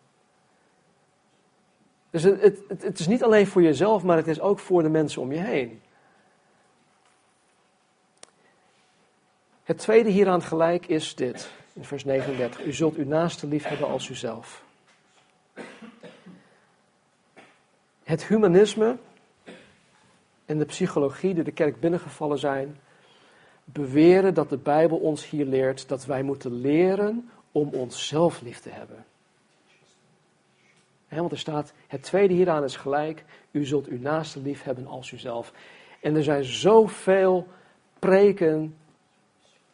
Dus 2.10 2.22
het, 2.22 2.40
het, 2.40 2.82
het, 2.82 2.98
is 2.98 3.06
niet 3.06 3.22
alleen 3.22 3.46
voor 3.46 3.62
jezelf, 3.62 4.02
maar 4.02 4.16
het 4.16 4.26
is 4.26 4.40
ook 4.40 4.58
voor 4.58 4.82
de 4.82 4.88
mensen 4.88 5.22
om 5.22 5.32
je 5.32 5.38
heen. 5.38 5.80
Het 9.62 9.78
tweede 9.78 10.10
hieraan 10.10 10.42
gelijk 10.42 10.86
is 10.86 11.14
dit, 11.14 11.52
in 11.78 11.84
vers 11.84 12.04
39. 12.04 12.64
U 12.64 12.72
zult 12.72 12.96
uw 12.96 13.06
naaste 13.06 13.46
lief 13.46 13.64
hebben 13.64 13.88
als 13.88 14.08
uzelf. 14.08 14.64
Het 18.02 18.26
humanisme 18.26 18.96
en 20.44 20.58
de 20.58 20.64
psychologie 20.64 21.34
die 21.34 21.44
de 21.44 21.52
kerk 21.52 21.80
binnengevallen 21.80 22.38
zijn, 22.38 22.78
beweren 23.64 24.34
dat 24.34 24.50
de 24.50 24.56
Bijbel 24.56 24.98
ons 24.98 25.30
hier 25.30 25.44
leert 25.44 25.88
dat 25.88 26.04
wij 26.04 26.22
moeten 26.22 26.52
leren 26.52 27.30
om 27.52 27.68
onszelf 27.68 28.40
lief 28.40 28.60
te 28.60 28.70
hebben 28.70 29.04
want 31.08 31.32
er 31.32 31.38
staat, 31.38 31.72
het 31.86 32.02
tweede 32.02 32.34
hieraan 32.34 32.64
is 32.64 32.76
gelijk, 32.76 33.24
u 33.50 33.64
zult 33.64 33.86
uw 33.86 34.00
naaste 34.00 34.40
lief 34.40 34.62
hebben 34.62 34.86
als 34.86 35.10
uzelf. 35.10 35.52
En 36.00 36.16
er 36.16 36.22
zijn 36.22 36.44
zoveel 36.44 37.46
preken 37.98 38.76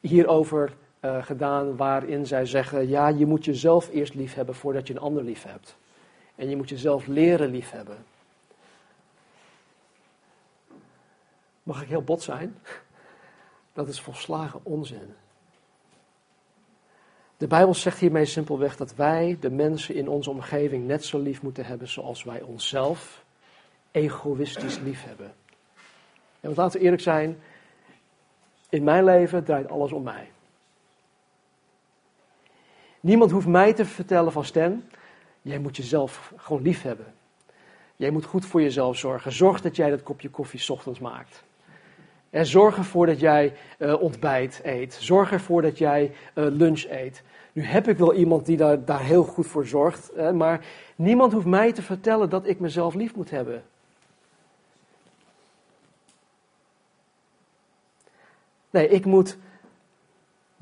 hierover 0.00 0.72
uh, 1.04 1.22
gedaan 1.22 1.76
waarin 1.76 2.26
zij 2.26 2.46
zeggen, 2.46 2.88
ja, 2.88 3.08
je 3.08 3.26
moet 3.26 3.44
jezelf 3.44 3.90
eerst 3.90 4.14
lief 4.14 4.34
hebben 4.34 4.54
voordat 4.54 4.86
je 4.86 4.94
een 4.94 5.00
ander 5.00 5.22
lief 5.22 5.42
hebt. 5.42 5.76
En 6.34 6.48
je 6.48 6.56
moet 6.56 6.68
jezelf 6.68 7.06
leren 7.06 7.50
lief 7.50 7.70
hebben. 7.70 7.96
Mag 11.62 11.82
ik 11.82 11.88
heel 11.88 12.02
bot 12.02 12.22
zijn? 12.22 12.58
Dat 13.72 13.88
is 13.88 14.00
volslagen 14.00 14.60
onzin. 14.62 15.14
De 17.36 17.46
Bijbel 17.46 17.74
zegt 17.74 17.98
hiermee 17.98 18.24
simpelweg 18.24 18.76
dat 18.76 18.94
wij 18.94 19.36
de 19.40 19.50
mensen 19.50 19.94
in 19.94 20.08
onze 20.08 20.30
omgeving 20.30 20.86
net 20.86 21.04
zo 21.04 21.18
lief 21.18 21.42
moeten 21.42 21.64
hebben 21.64 21.88
zoals 21.88 22.24
wij 22.24 22.42
onszelf 22.42 23.24
egoïstisch 23.90 24.78
liefhebben. 24.78 25.26
En 25.26 25.34
want 26.40 26.56
laten 26.56 26.78
we 26.78 26.84
eerlijk 26.84 27.02
zijn, 27.02 27.38
in 28.68 28.84
mijn 28.84 29.04
leven 29.04 29.44
draait 29.44 29.70
alles 29.70 29.92
om 29.92 30.02
mij. 30.02 30.32
Niemand 33.04 33.30
hoeft 33.30 33.46
mij 33.46 33.72
te 33.72 33.84
vertellen 33.84 34.32
van 34.32 34.44
Stan, 34.44 34.82
jij 35.42 35.58
moet 35.58 35.76
jezelf 35.76 36.32
gewoon 36.36 36.62
lief 36.62 36.82
hebben. 36.82 37.06
Jij 37.96 38.10
moet 38.10 38.24
goed 38.24 38.46
voor 38.46 38.62
jezelf 38.62 38.96
zorgen. 38.96 39.32
Zorg 39.32 39.60
dat 39.60 39.76
jij 39.76 39.90
dat 39.90 40.02
kopje 40.02 40.28
koffie 40.30 40.70
ochtends 40.70 40.98
maakt. 40.98 41.42
En 42.30 42.46
zorg 42.46 42.76
ervoor 42.76 43.06
dat 43.06 43.20
jij 43.20 43.52
uh, 43.78 44.02
ontbijt 44.02 44.60
eet. 44.62 44.96
Zorg 45.00 45.32
ervoor 45.32 45.62
dat 45.62 45.78
jij 45.78 46.12
uh, 46.34 46.46
lunch 46.50 46.84
eet. 46.88 47.22
Nu 47.52 47.62
heb 47.62 47.88
ik 47.88 47.98
wel 47.98 48.14
iemand 48.14 48.46
die 48.46 48.56
daar, 48.56 48.84
daar 48.84 49.02
heel 49.02 49.24
goed 49.24 49.46
voor 49.46 49.66
zorgt, 49.66 50.10
hè, 50.16 50.32
maar 50.32 50.64
niemand 50.96 51.32
hoeft 51.32 51.46
mij 51.46 51.72
te 51.72 51.82
vertellen 51.82 52.30
dat 52.30 52.46
ik 52.46 52.60
mezelf 52.60 52.94
lief 52.94 53.14
moet 53.14 53.30
hebben. 53.30 53.64
Nee, 58.70 58.88
ik 58.88 59.04
moet 59.04 59.36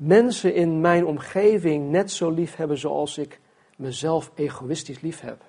mensen 0.05 0.53
in 0.53 0.81
mijn 0.81 1.05
omgeving 1.05 1.89
net 1.91 2.11
zo 2.11 2.29
lief 2.29 2.55
hebben 2.55 2.77
zoals 2.77 3.17
ik 3.17 3.39
mezelf 3.75 4.31
egoïstisch 4.35 5.01
lief 5.01 5.19
heb. 5.19 5.41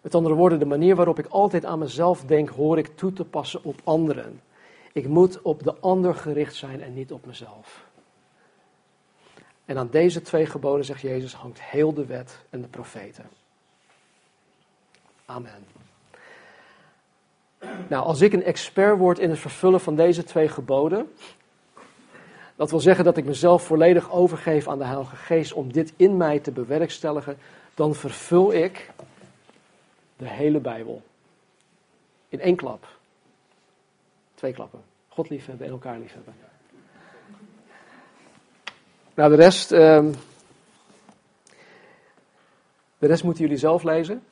Met 0.00 0.14
andere 0.14 0.34
woorden, 0.34 0.58
de 0.58 0.64
manier 0.64 0.96
waarop 0.96 1.18
ik 1.18 1.26
altijd 1.26 1.64
aan 1.64 1.78
mezelf 1.78 2.24
denk, 2.24 2.48
hoor 2.48 2.78
ik 2.78 2.96
toe 2.96 3.12
te 3.12 3.24
passen 3.24 3.64
op 3.64 3.80
anderen. 3.84 4.40
Ik 4.92 5.08
moet 5.08 5.42
op 5.42 5.62
de 5.62 5.74
ander 5.80 6.14
gericht 6.14 6.54
zijn 6.54 6.82
en 6.82 6.94
niet 6.94 7.12
op 7.12 7.26
mezelf. 7.26 7.86
En 9.64 9.78
aan 9.78 9.90
deze 9.90 10.22
twee 10.22 10.46
geboden, 10.46 10.84
zegt 10.84 11.00
Jezus, 11.00 11.34
hangt 11.34 11.62
heel 11.62 11.94
de 11.94 12.06
wet 12.06 12.38
en 12.50 12.60
de 12.60 12.68
profeten. 12.68 13.28
Amen. 15.24 15.66
Nou, 17.88 18.04
als 18.04 18.20
ik 18.20 18.32
een 18.32 18.44
expert 18.44 18.98
word 18.98 19.18
in 19.18 19.30
het 19.30 19.38
vervullen 19.38 19.80
van 19.80 19.96
deze 19.96 20.24
twee 20.24 20.48
geboden, 20.48 21.12
dat 22.64 22.72
wil 22.72 22.82
zeggen 22.82 23.04
dat 23.04 23.16
ik 23.16 23.24
mezelf 23.24 23.62
volledig 23.62 24.10
overgeef 24.10 24.68
aan 24.68 24.78
de 24.78 24.84
Heilige 24.84 25.16
Geest 25.16 25.52
om 25.52 25.72
dit 25.72 25.92
in 25.96 26.16
mij 26.16 26.38
te 26.38 26.50
bewerkstelligen, 26.50 27.38
dan 27.74 27.94
vervul 27.94 28.52
ik 28.52 28.90
de 30.16 30.28
hele 30.28 30.60
Bijbel. 30.60 31.02
In 32.28 32.40
één 32.40 32.56
klap. 32.56 32.86
Twee 34.34 34.52
klappen. 34.52 34.82
God 35.08 35.28
liefhebben 35.28 35.66
en 35.66 35.72
elkaar 35.72 35.98
liefhebben. 35.98 36.34
Nou, 39.14 39.30
de 39.30 39.36
rest. 39.36 39.70
Um, 39.70 40.14
de 42.98 43.06
rest 43.06 43.24
moeten 43.24 43.42
jullie 43.42 43.58
zelf 43.58 43.82
lezen. 43.82 44.22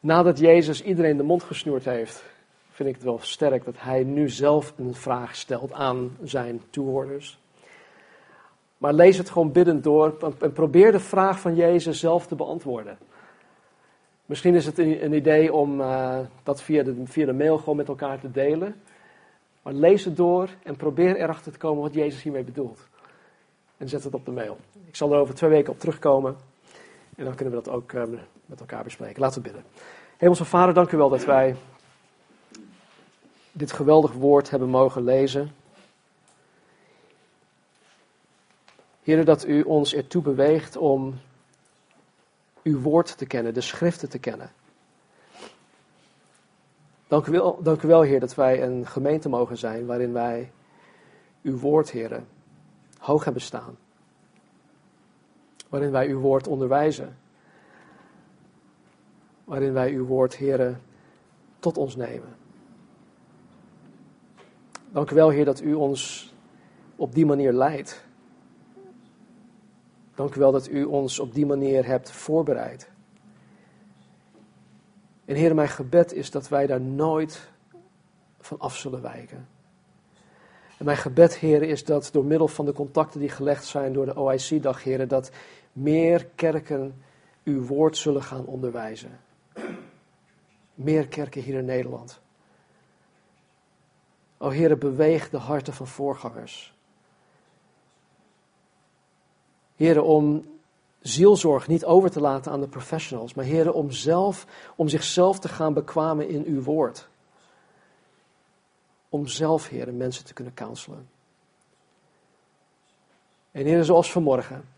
Nadat 0.00 0.38
Jezus 0.38 0.82
iedereen 0.82 1.16
de 1.16 1.22
mond 1.22 1.42
gesnoerd 1.42 1.84
heeft, 1.84 2.22
vind 2.80 2.94
ik 2.94 3.00
het 3.00 3.10
wel 3.10 3.18
sterk 3.22 3.64
dat 3.64 3.74
hij 3.78 4.02
nu 4.04 4.28
zelf 4.28 4.74
een 4.76 4.94
vraag 4.94 5.36
stelt 5.36 5.72
aan 5.72 6.16
zijn 6.22 6.60
toehoorders. 6.70 7.38
Maar 8.78 8.92
lees 8.92 9.18
het 9.18 9.30
gewoon 9.30 9.52
biddend 9.52 9.84
door 9.84 10.34
en 10.40 10.52
probeer 10.52 10.92
de 10.92 11.00
vraag 11.00 11.40
van 11.40 11.54
Jezus 11.54 12.00
zelf 12.00 12.26
te 12.26 12.34
beantwoorden. 12.34 12.98
Misschien 14.26 14.54
is 14.54 14.66
het 14.66 14.78
een, 14.78 15.12
idee 15.12 15.52
om 15.52 15.80
uh, 15.80 16.18
dat 16.42 16.62
via 16.62 16.82
de, 16.82 16.94
via 17.04 17.26
de 17.26 17.32
mail 17.32 17.58
gewoon 17.58 17.76
met 17.76 17.88
elkaar 17.88 18.20
te 18.20 18.30
delen. 18.30 18.74
Maar 19.62 19.72
lees 19.72 20.04
het 20.04 20.16
door 20.16 20.48
en 20.62 20.76
probeer 20.76 21.16
erachter 21.16 21.52
te 21.52 21.58
komen 21.58 21.82
wat 21.82 21.94
Jezus 21.94 22.22
hiermee 22.22 22.44
bedoelt. 22.44 22.88
En 23.76 23.88
zet 23.88 24.04
het 24.04 24.14
op 24.14 24.24
de 24.24 24.32
mail. 24.32 24.56
Ik 24.86 24.96
zal 24.96 25.12
er 25.12 25.20
over 25.20 25.34
twee 25.34 25.50
weken 25.50 25.72
op 25.72 25.78
terugkomen. 25.78 26.36
En 27.16 27.24
dan 27.24 27.34
kunnen 27.34 27.54
we 27.54 27.62
dat 27.62 27.74
ook 27.74 27.92
um, 27.92 28.18
met 28.46 28.60
elkaar 28.60 28.84
bespreken. 28.84 29.20
Laten 29.20 29.42
we 29.42 29.48
bidden. 29.48 29.64
Hemelse 30.16 30.44
Vader, 30.44 30.74
dank 30.74 30.92
u 30.92 30.96
wel 30.96 31.08
dat 31.08 31.24
wij 31.24 31.56
dit 33.52 33.72
geweldig 33.72 34.12
woord 34.12 34.50
hebben 34.50 34.68
mogen 34.68 35.04
lezen. 35.04 35.50
Heer, 39.02 39.24
dat 39.24 39.46
u 39.46 39.62
ons 39.62 39.94
ertoe 39.94 40.22
beweegt 40.22 40.76
om 40.76 41.20
uw 42.62 42.80
woord 42.80 43.18
te 43.18 43.26
kennen, 43.26 43.54
de 43.54 43.60
schriften 43.60 44.08
te 44.08 44.18
kennen. 44.18 44.52
Dank 47.08 47.26
u 47.26 47.32
wel, 47.32 47.62
dank 47.62 47.82
u 47.82 47.88
wel 47.88 48.02
Heer, 48.02 48.20
dat 48.20 48.34
wij 48.34 48.62
een 48.62 48.86
gemeente 48.86 49.28
mogen 49.28 49.56
zijn 49.58 49.86
waarin 49.86 50.12
wij 50.12 50.52
uw 51.42 51.58
woord, 51.58 51.90
Heer, 51.90 52.22
hoog 52.98 53.24
hebben 53.24 53.42
staan. 53.42 53.76
Waarin 55.68 55.90
wij 55.90 56.08
uw 56.08 56.20
woord 56.20 56.48
onderwijzen. 56.48 57.18
Waarin 59.44 59.72
wij 59.72 59.92
uw 59.92 60.06
woord, 60.06 60.36
Heer, 60.36 60.80
tot 61.58 61.76
ons 61.76 61.96
nemen. 61.96 62.39
Dank 64.92 65.10
u 65.10 65.14
wel, 65.14 65.30
Heer, 65.30 65.44
dat 65.44 65.60
u 65.60 65.74
ons 65.74 66.32
op 66.96 67.14
die 67.14 67.26
manier 67.26 67.52
leidt. 67.52 68.04
Dank 70.14 70.34
u 70.34 70.38
wel 70.38 70.52
dat 70.52 70.68
u 70.68 70.84
ons 70.84 71.18
op 71.18 71.34
die 71.34 71.46
manier 71.46 71.86
hebt 71.86 72.10
voorbereid. 72.10 72.90
En 75.24 75.36
Heer, 75.36 75.54
mijn 75.54 75.68
gebed 75.68 76.12
is 76.12 76.30
dat 76.30 76.48
wij 76.48 76.66
daar 76.66 76.80
nooit 76.80 77.48
van 78.38 78.58
af 78.58 78.76
zullen 78.76 79.02
wijken. 79.02 79.48
En 80.78 80.84
mijn 80.84 80.96
gebed, 80.96 81.36
Heer, 81.36 81.62
is 81.62 81.84
dat 81.84 82.08
door 82.12 82.24
middel 82.24 82.48
van 82.48 82.64
de 82.64 82.72
contacten 82.72 83.20
die 83.20 83.28
gelegd 83.28 83.64
zijn 83.64 83.92
door 83.92 84.06
de 84.06 84.16
OIC-dag, 84.16 84.82
Heer, 84.82 85.08
dat 85.08 85.30
meer 85.72 86.26
kerken 86.34 86.94
uw 87.44 87.62
woord 87.62 87.96
zullen 87.96 88.22
gaan 88.22 88.44
onderwijzen. 88.44 89.20
Meer 90.74 91.08
kerken 91.08 91.42
hier 91.42 91.58
in 91.58 91.64
Nederland. 91.64 92.20
O 94.42 94.48
Heer, 94.48 94.78
beweeg 94.78 95.30
de 95.30 95.36
harten 95.36 95.72
van 95.72 95.86
voorgangers. 95.86 96.74
Heren, 99.76 100.04
om 100.04 100.44
zielzorg 101.00 101.68
niet 101.68 101.84
over 101.84 102.10
te 102.10 102.20
laten 102.20 102.52
aan 102.52 102.60
de 102.60 102.68
professionals, 102.68 103.34
maar 103.34 103.44
heren, 103.44 103.74
om, 103.74 103.90
zelf, 103.90 104.46
om 104.76 104.88
zichzelf 104.88 105.38
te 105.38 105.48
gaan 105.48 105.74
bekwamen 105.74 106.28
in 106.28 106.44
uw 106.44 106.62
woord. 106.62 107.08
Om 109.08 109.26
zelf, 109.26 109.68
heren, 109.68 109.96
mensen 109.96 110.24
te 110.24 110.34
kunnen 110.34 110.54
counselen. 110.54 111.08
En 113.50 113.64
heren, 113.64 113.84
zoals 113.84 114.12
vanmorgen. 114.12 114.68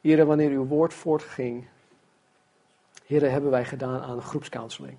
Heren, 0.00 0.26
wanneer 0.26 0.50
uw 0.50 0.66
woord 0.66 0.94
voortging, 0.94 1.68
heren, 3.04 3.32
hebben 3.32 3.50
wij 3.50 3.64
gedaan 3.64 4.00
aan 4.00 4.22
groepscounseling. 4.22 4.98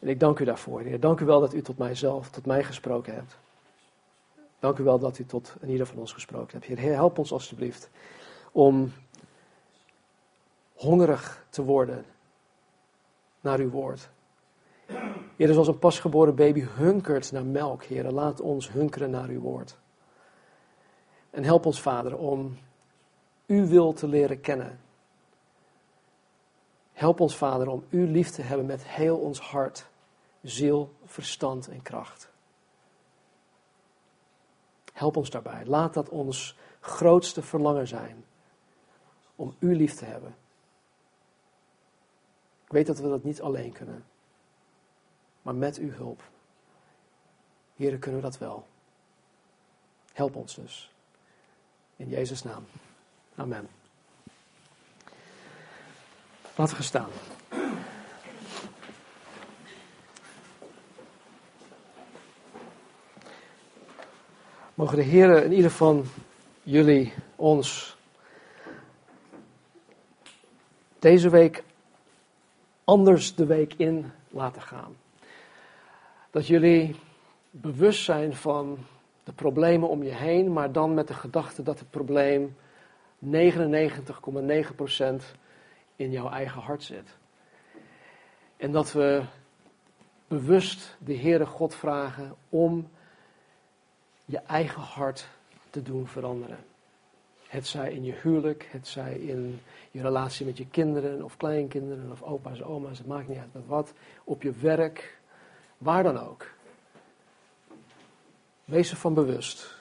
En 0.00 0.08
ik 0.08 0.20
dank 0.20 0.38
u 0.38 0.44
daarvoor, 0.44 0.80
Heer. 0.80 1.00
Dank 1.00 1.20
u 1.20 1.24
wel 1.24 1.40
dat 1.40 1.54
u 1.54 1.62
tot 1.62 1.78
mijzelf, 1.78 2.30
tot 2.30 2.46
mij 2.46 2.64
gesproken 2.64 3.14
hebt. 3.14 3.38
Dank 4.58 4.78
u 4.78 4.82
wel 4.82 4.98
dat 4.98 5.18
u 5.18 5.24
tot 5.24 5.54
ieder 5.66 5.86
van 5.86 5.98
ons 5.98 6.12
gesproken 6.12 6.58
hebt. 6.58 6.80
Heer, 6.80 6.94
help 6.94 7.18
ons 7.18 7.32
alstublieft 7.32 7.90
om 8.52 8.92
hongerig 10.74 11.44
te 11.50 11.64
worden 11.64 12.04
naar 13.40 13.58
uw 13.58 13.70
woord. 13.70 14.08
Heer, 15.36 15.52
zoals 15.52 15.68
een 15.68 15.78
pasgeboren 15.78 16.34
baby 16.34 16.60
hunkert 16.60 17.32
naar 17.32 17.44
melk, 17.44 17.82
Heer, 17.82 18.10
laat 18.10 18.40
ons 18.40 18.72
hunkeren 18.72 19.10
naar 19.10 19.28
uw 19.28 19.40
woord. 19.40 19.76
En 21.30 21.44
help 21.44 21.66
ons, 21.66 21.80
Vader, 21.80 22.16
om 22.16 22.58
uw 23.46 23.66
wil 23.66 23.92
te 23.92 24.08
leren 24.08 24.40
kennen. 24.40 24.80
Help 26.92 27.20
ons, 27.20 27.36
Vader, 27.36 27.68
om 27.68 27.84
u 27.88 28.10
lief 28.10 28.30
te 28.30 28.42
hebben 28.42 28.66
met 28.66 28.86
heel 28.86 29.16
ons 29.16 29.40
hart, 29.40 29.89
ziel, 30.42 30.94
verstand 31.04 31.68
en 31.68 31.82
kracht. 31.82 32.28
Help 34.92 35.16
ons 35.16 35.30
daarbij. 35.30 35.64
Laat 35.66 35.94
dat 35.94 36.08
ons 36.08 36.56
grootste 36.80 37.42
verlangen 37.42 37.88
zijn 37.88 38.24
om 39.36 39.54
u 39.58 39.76
lief 39.76 39.94
te 39.94 40.04
hebben. 40.04 40.36
Ik 42.64 42.72
weet 42.72 42.86
dat 42.86 42.98
we 42.98 43.08
dat 43.08 43.24
niet 43.24 43.40
alleen 43.40 43.72
kunnen, 43.72 44.04
maar 45.42 45.54
met 45.54 45.78
uw 45.78 45.90
hulp. 45.90 46.22
Heren, 47.76 47.98
kunnen 47.98 48.20
we 48.20 48.26
dat 48.26 48.38
wel. 48.38 48.66
Help 50.12 50.36
ons 50.36 50.54
dus. 50.54 50.92
In 51.96 52.08
Jezus' 52.08 52.42
naam. 52.42 52.64
Amen. 53.34 53.68
Laten 56.56 56.76
we 56.76 56.82
staan. 56.82 57.10
Mogen 64.80 64.96
de 64.96 65.02
Heer 65.02 65.44
in 65.44 65.52
ieder 65.52 65.70
van 65.70 66.04
jullie 66.62 67.12
ons 67.36 67.96
deze 70.98 71.28
week 71.28 71.64
anders 72.84 73.34
de 73.34 73.46
week 73.46 73.74
in 73.74 74.12
laten 74.28 74.62
gaan. 74.62 74.96
Dat 76.30 76.46
jullie 76.46 76.96
bewust 77.50 78.04
zijn 78.04 78.34
van 78.34 78.78
de 79.24 79.32
problemen 79.32 79.88
om 79.88 80.02
je 80.02 80.14
heen, 80.14 80.52
maar 80.52 80.72
dan 80.72 80.94
met 80.94 81.08
de 81.08 81.14
gedachte 81.14 81.62
dat 81.62 81.78
het 81.78 81.90
probleem 81.90 82.56
99,9% 83.24 83.30
in 85.96 86.10
jouw 86.10 86.30
eigen 86.30 86.60
hart 86.60 86.82
zit. 86.82 87.16
En 88.56 88.72
dat 88.72 88.92
we 88.92 89.22
bewust 90.28 90.96
de 90.98 91.16
Heere 91.16 91.46
God 91.46 91.74
vragen 91.74 92.34
om 92.48 92.88
je 94.30 94.38
eigen 94.38 94.82
hart 94.82 95.28
te 95.70 95.82
doen 95.82 96.06
veranderen. 96.06 96.58
Het 97.48 97.66
zij 97.66 97.92
in 97.92 98.04
je 98.04 98.12
huwelijk, 98.22 98.68
het 98.70 98.88
zij 98.88 99.18
in 99.18 99.60
je 99.90 100.02
relatie 100.02 100.46
met 100.46 100.58
je 100.58 100.66
kinderen 100.66 101.22
of 101.22 101.36
kleinkinderen 101.36 102.10
of 102.10 102.22
opa's, 102.22 102.62
oma's, 102.62 102.98
het 102.98 103.06
maakt 103.06 103.28
niet 103.28 103.38
uit 103.38 103.54
met 103.54 103.66
wat. 103.66 103.92
Op 104.24 104.42
je 104.42 104.50
werk, 104.52 105.18
waar 105.78 106.02
dan 106.02 106.18
ook. 106.18 106.46
Wees 108.64 108.90
ervan 108.90 109.14
bewust. 109.14 109.78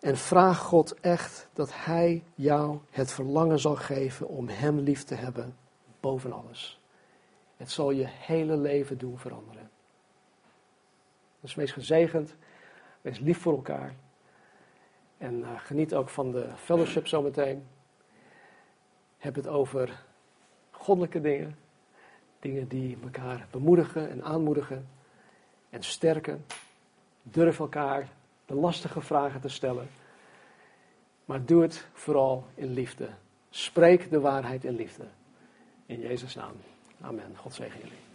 En 0.00 0.16
vraag 0.16 0.58
God 0.58 1.00
echt 1.00 1.48
dat 1.52 1.70
Hij 1.74 2.22
jou 2.34 2.78
het 2.90 3.12
verlangen 3.12 3.58
zal 3.58 3.76
geven 3.76 4.28
om 4.28 4.48
Hem 4.48 4.78
lief 4.78 5.04
te 5.04 5.14
hebben 5.14 5.56
boven 6.00 6.32
alles. 6.32 6.80
Het 7.56 7.70
zal 7.70 7.90
je 7.90 8.06
hele 8.06 8.56
leven 8.56 8.98
doen 8.98 9.18
veranderen. 9.18 9.70
Dus 11.40 11.54
wees 11.54 11.72
gezegend, 11.72 12.34
wees 13.00 13.18
lief 13.18 13.38
voor 13.38 13.54
elkaar. 13.54 13.94
En 15.18 15.38
uh, 15.38 15.48
geniet 15.56 15.94
ook 15.94 16.08
van 16.08 16.32
de 16.32 16.48
fellowship 16.56 17.06
zometeen. 17.06 17.66
Heb 19.18 19.34
het 19.34 19.46
over 19.46 20.02
goddelijke 20.70 21.20
dingen. 21.20 21.56
Dingen 22.38 22.68
die 22.68 22.98
elkaar 23.02 23.46
bemoedigen 23.50 24.10
en 24.10 24.24
aanmoedigen 24.24 24.88
en 25.70 25.82
sterken. 25.82 26.44
Durf 27.22 27.58
elkaar 27.58 28.08
de 28.46 28.54
lastige 28.54 29.00
vragen 29.00 29.40
te 29.40 29.48
stellen. 29.48 29.88
Maar 31.24 31.44
doe 31.44 31.62
het 31.62 31.86
vooral 31.92 32.44
in 32.54 32.72
liefde. 32.72 33.08
Spreek 33.50 34.10
de 34.10 34.20
waarheid 34.20 34.64
in 34.64 34.74
liefde. 34.74 35.04
In 35.86 36.00
Jezus' 36.00 36.34
naam. 36.34 36.54
Amen. 37.00 37.36
God 37.36 37.54
zegen 37.54 37.80
jullie. 37.80 38.09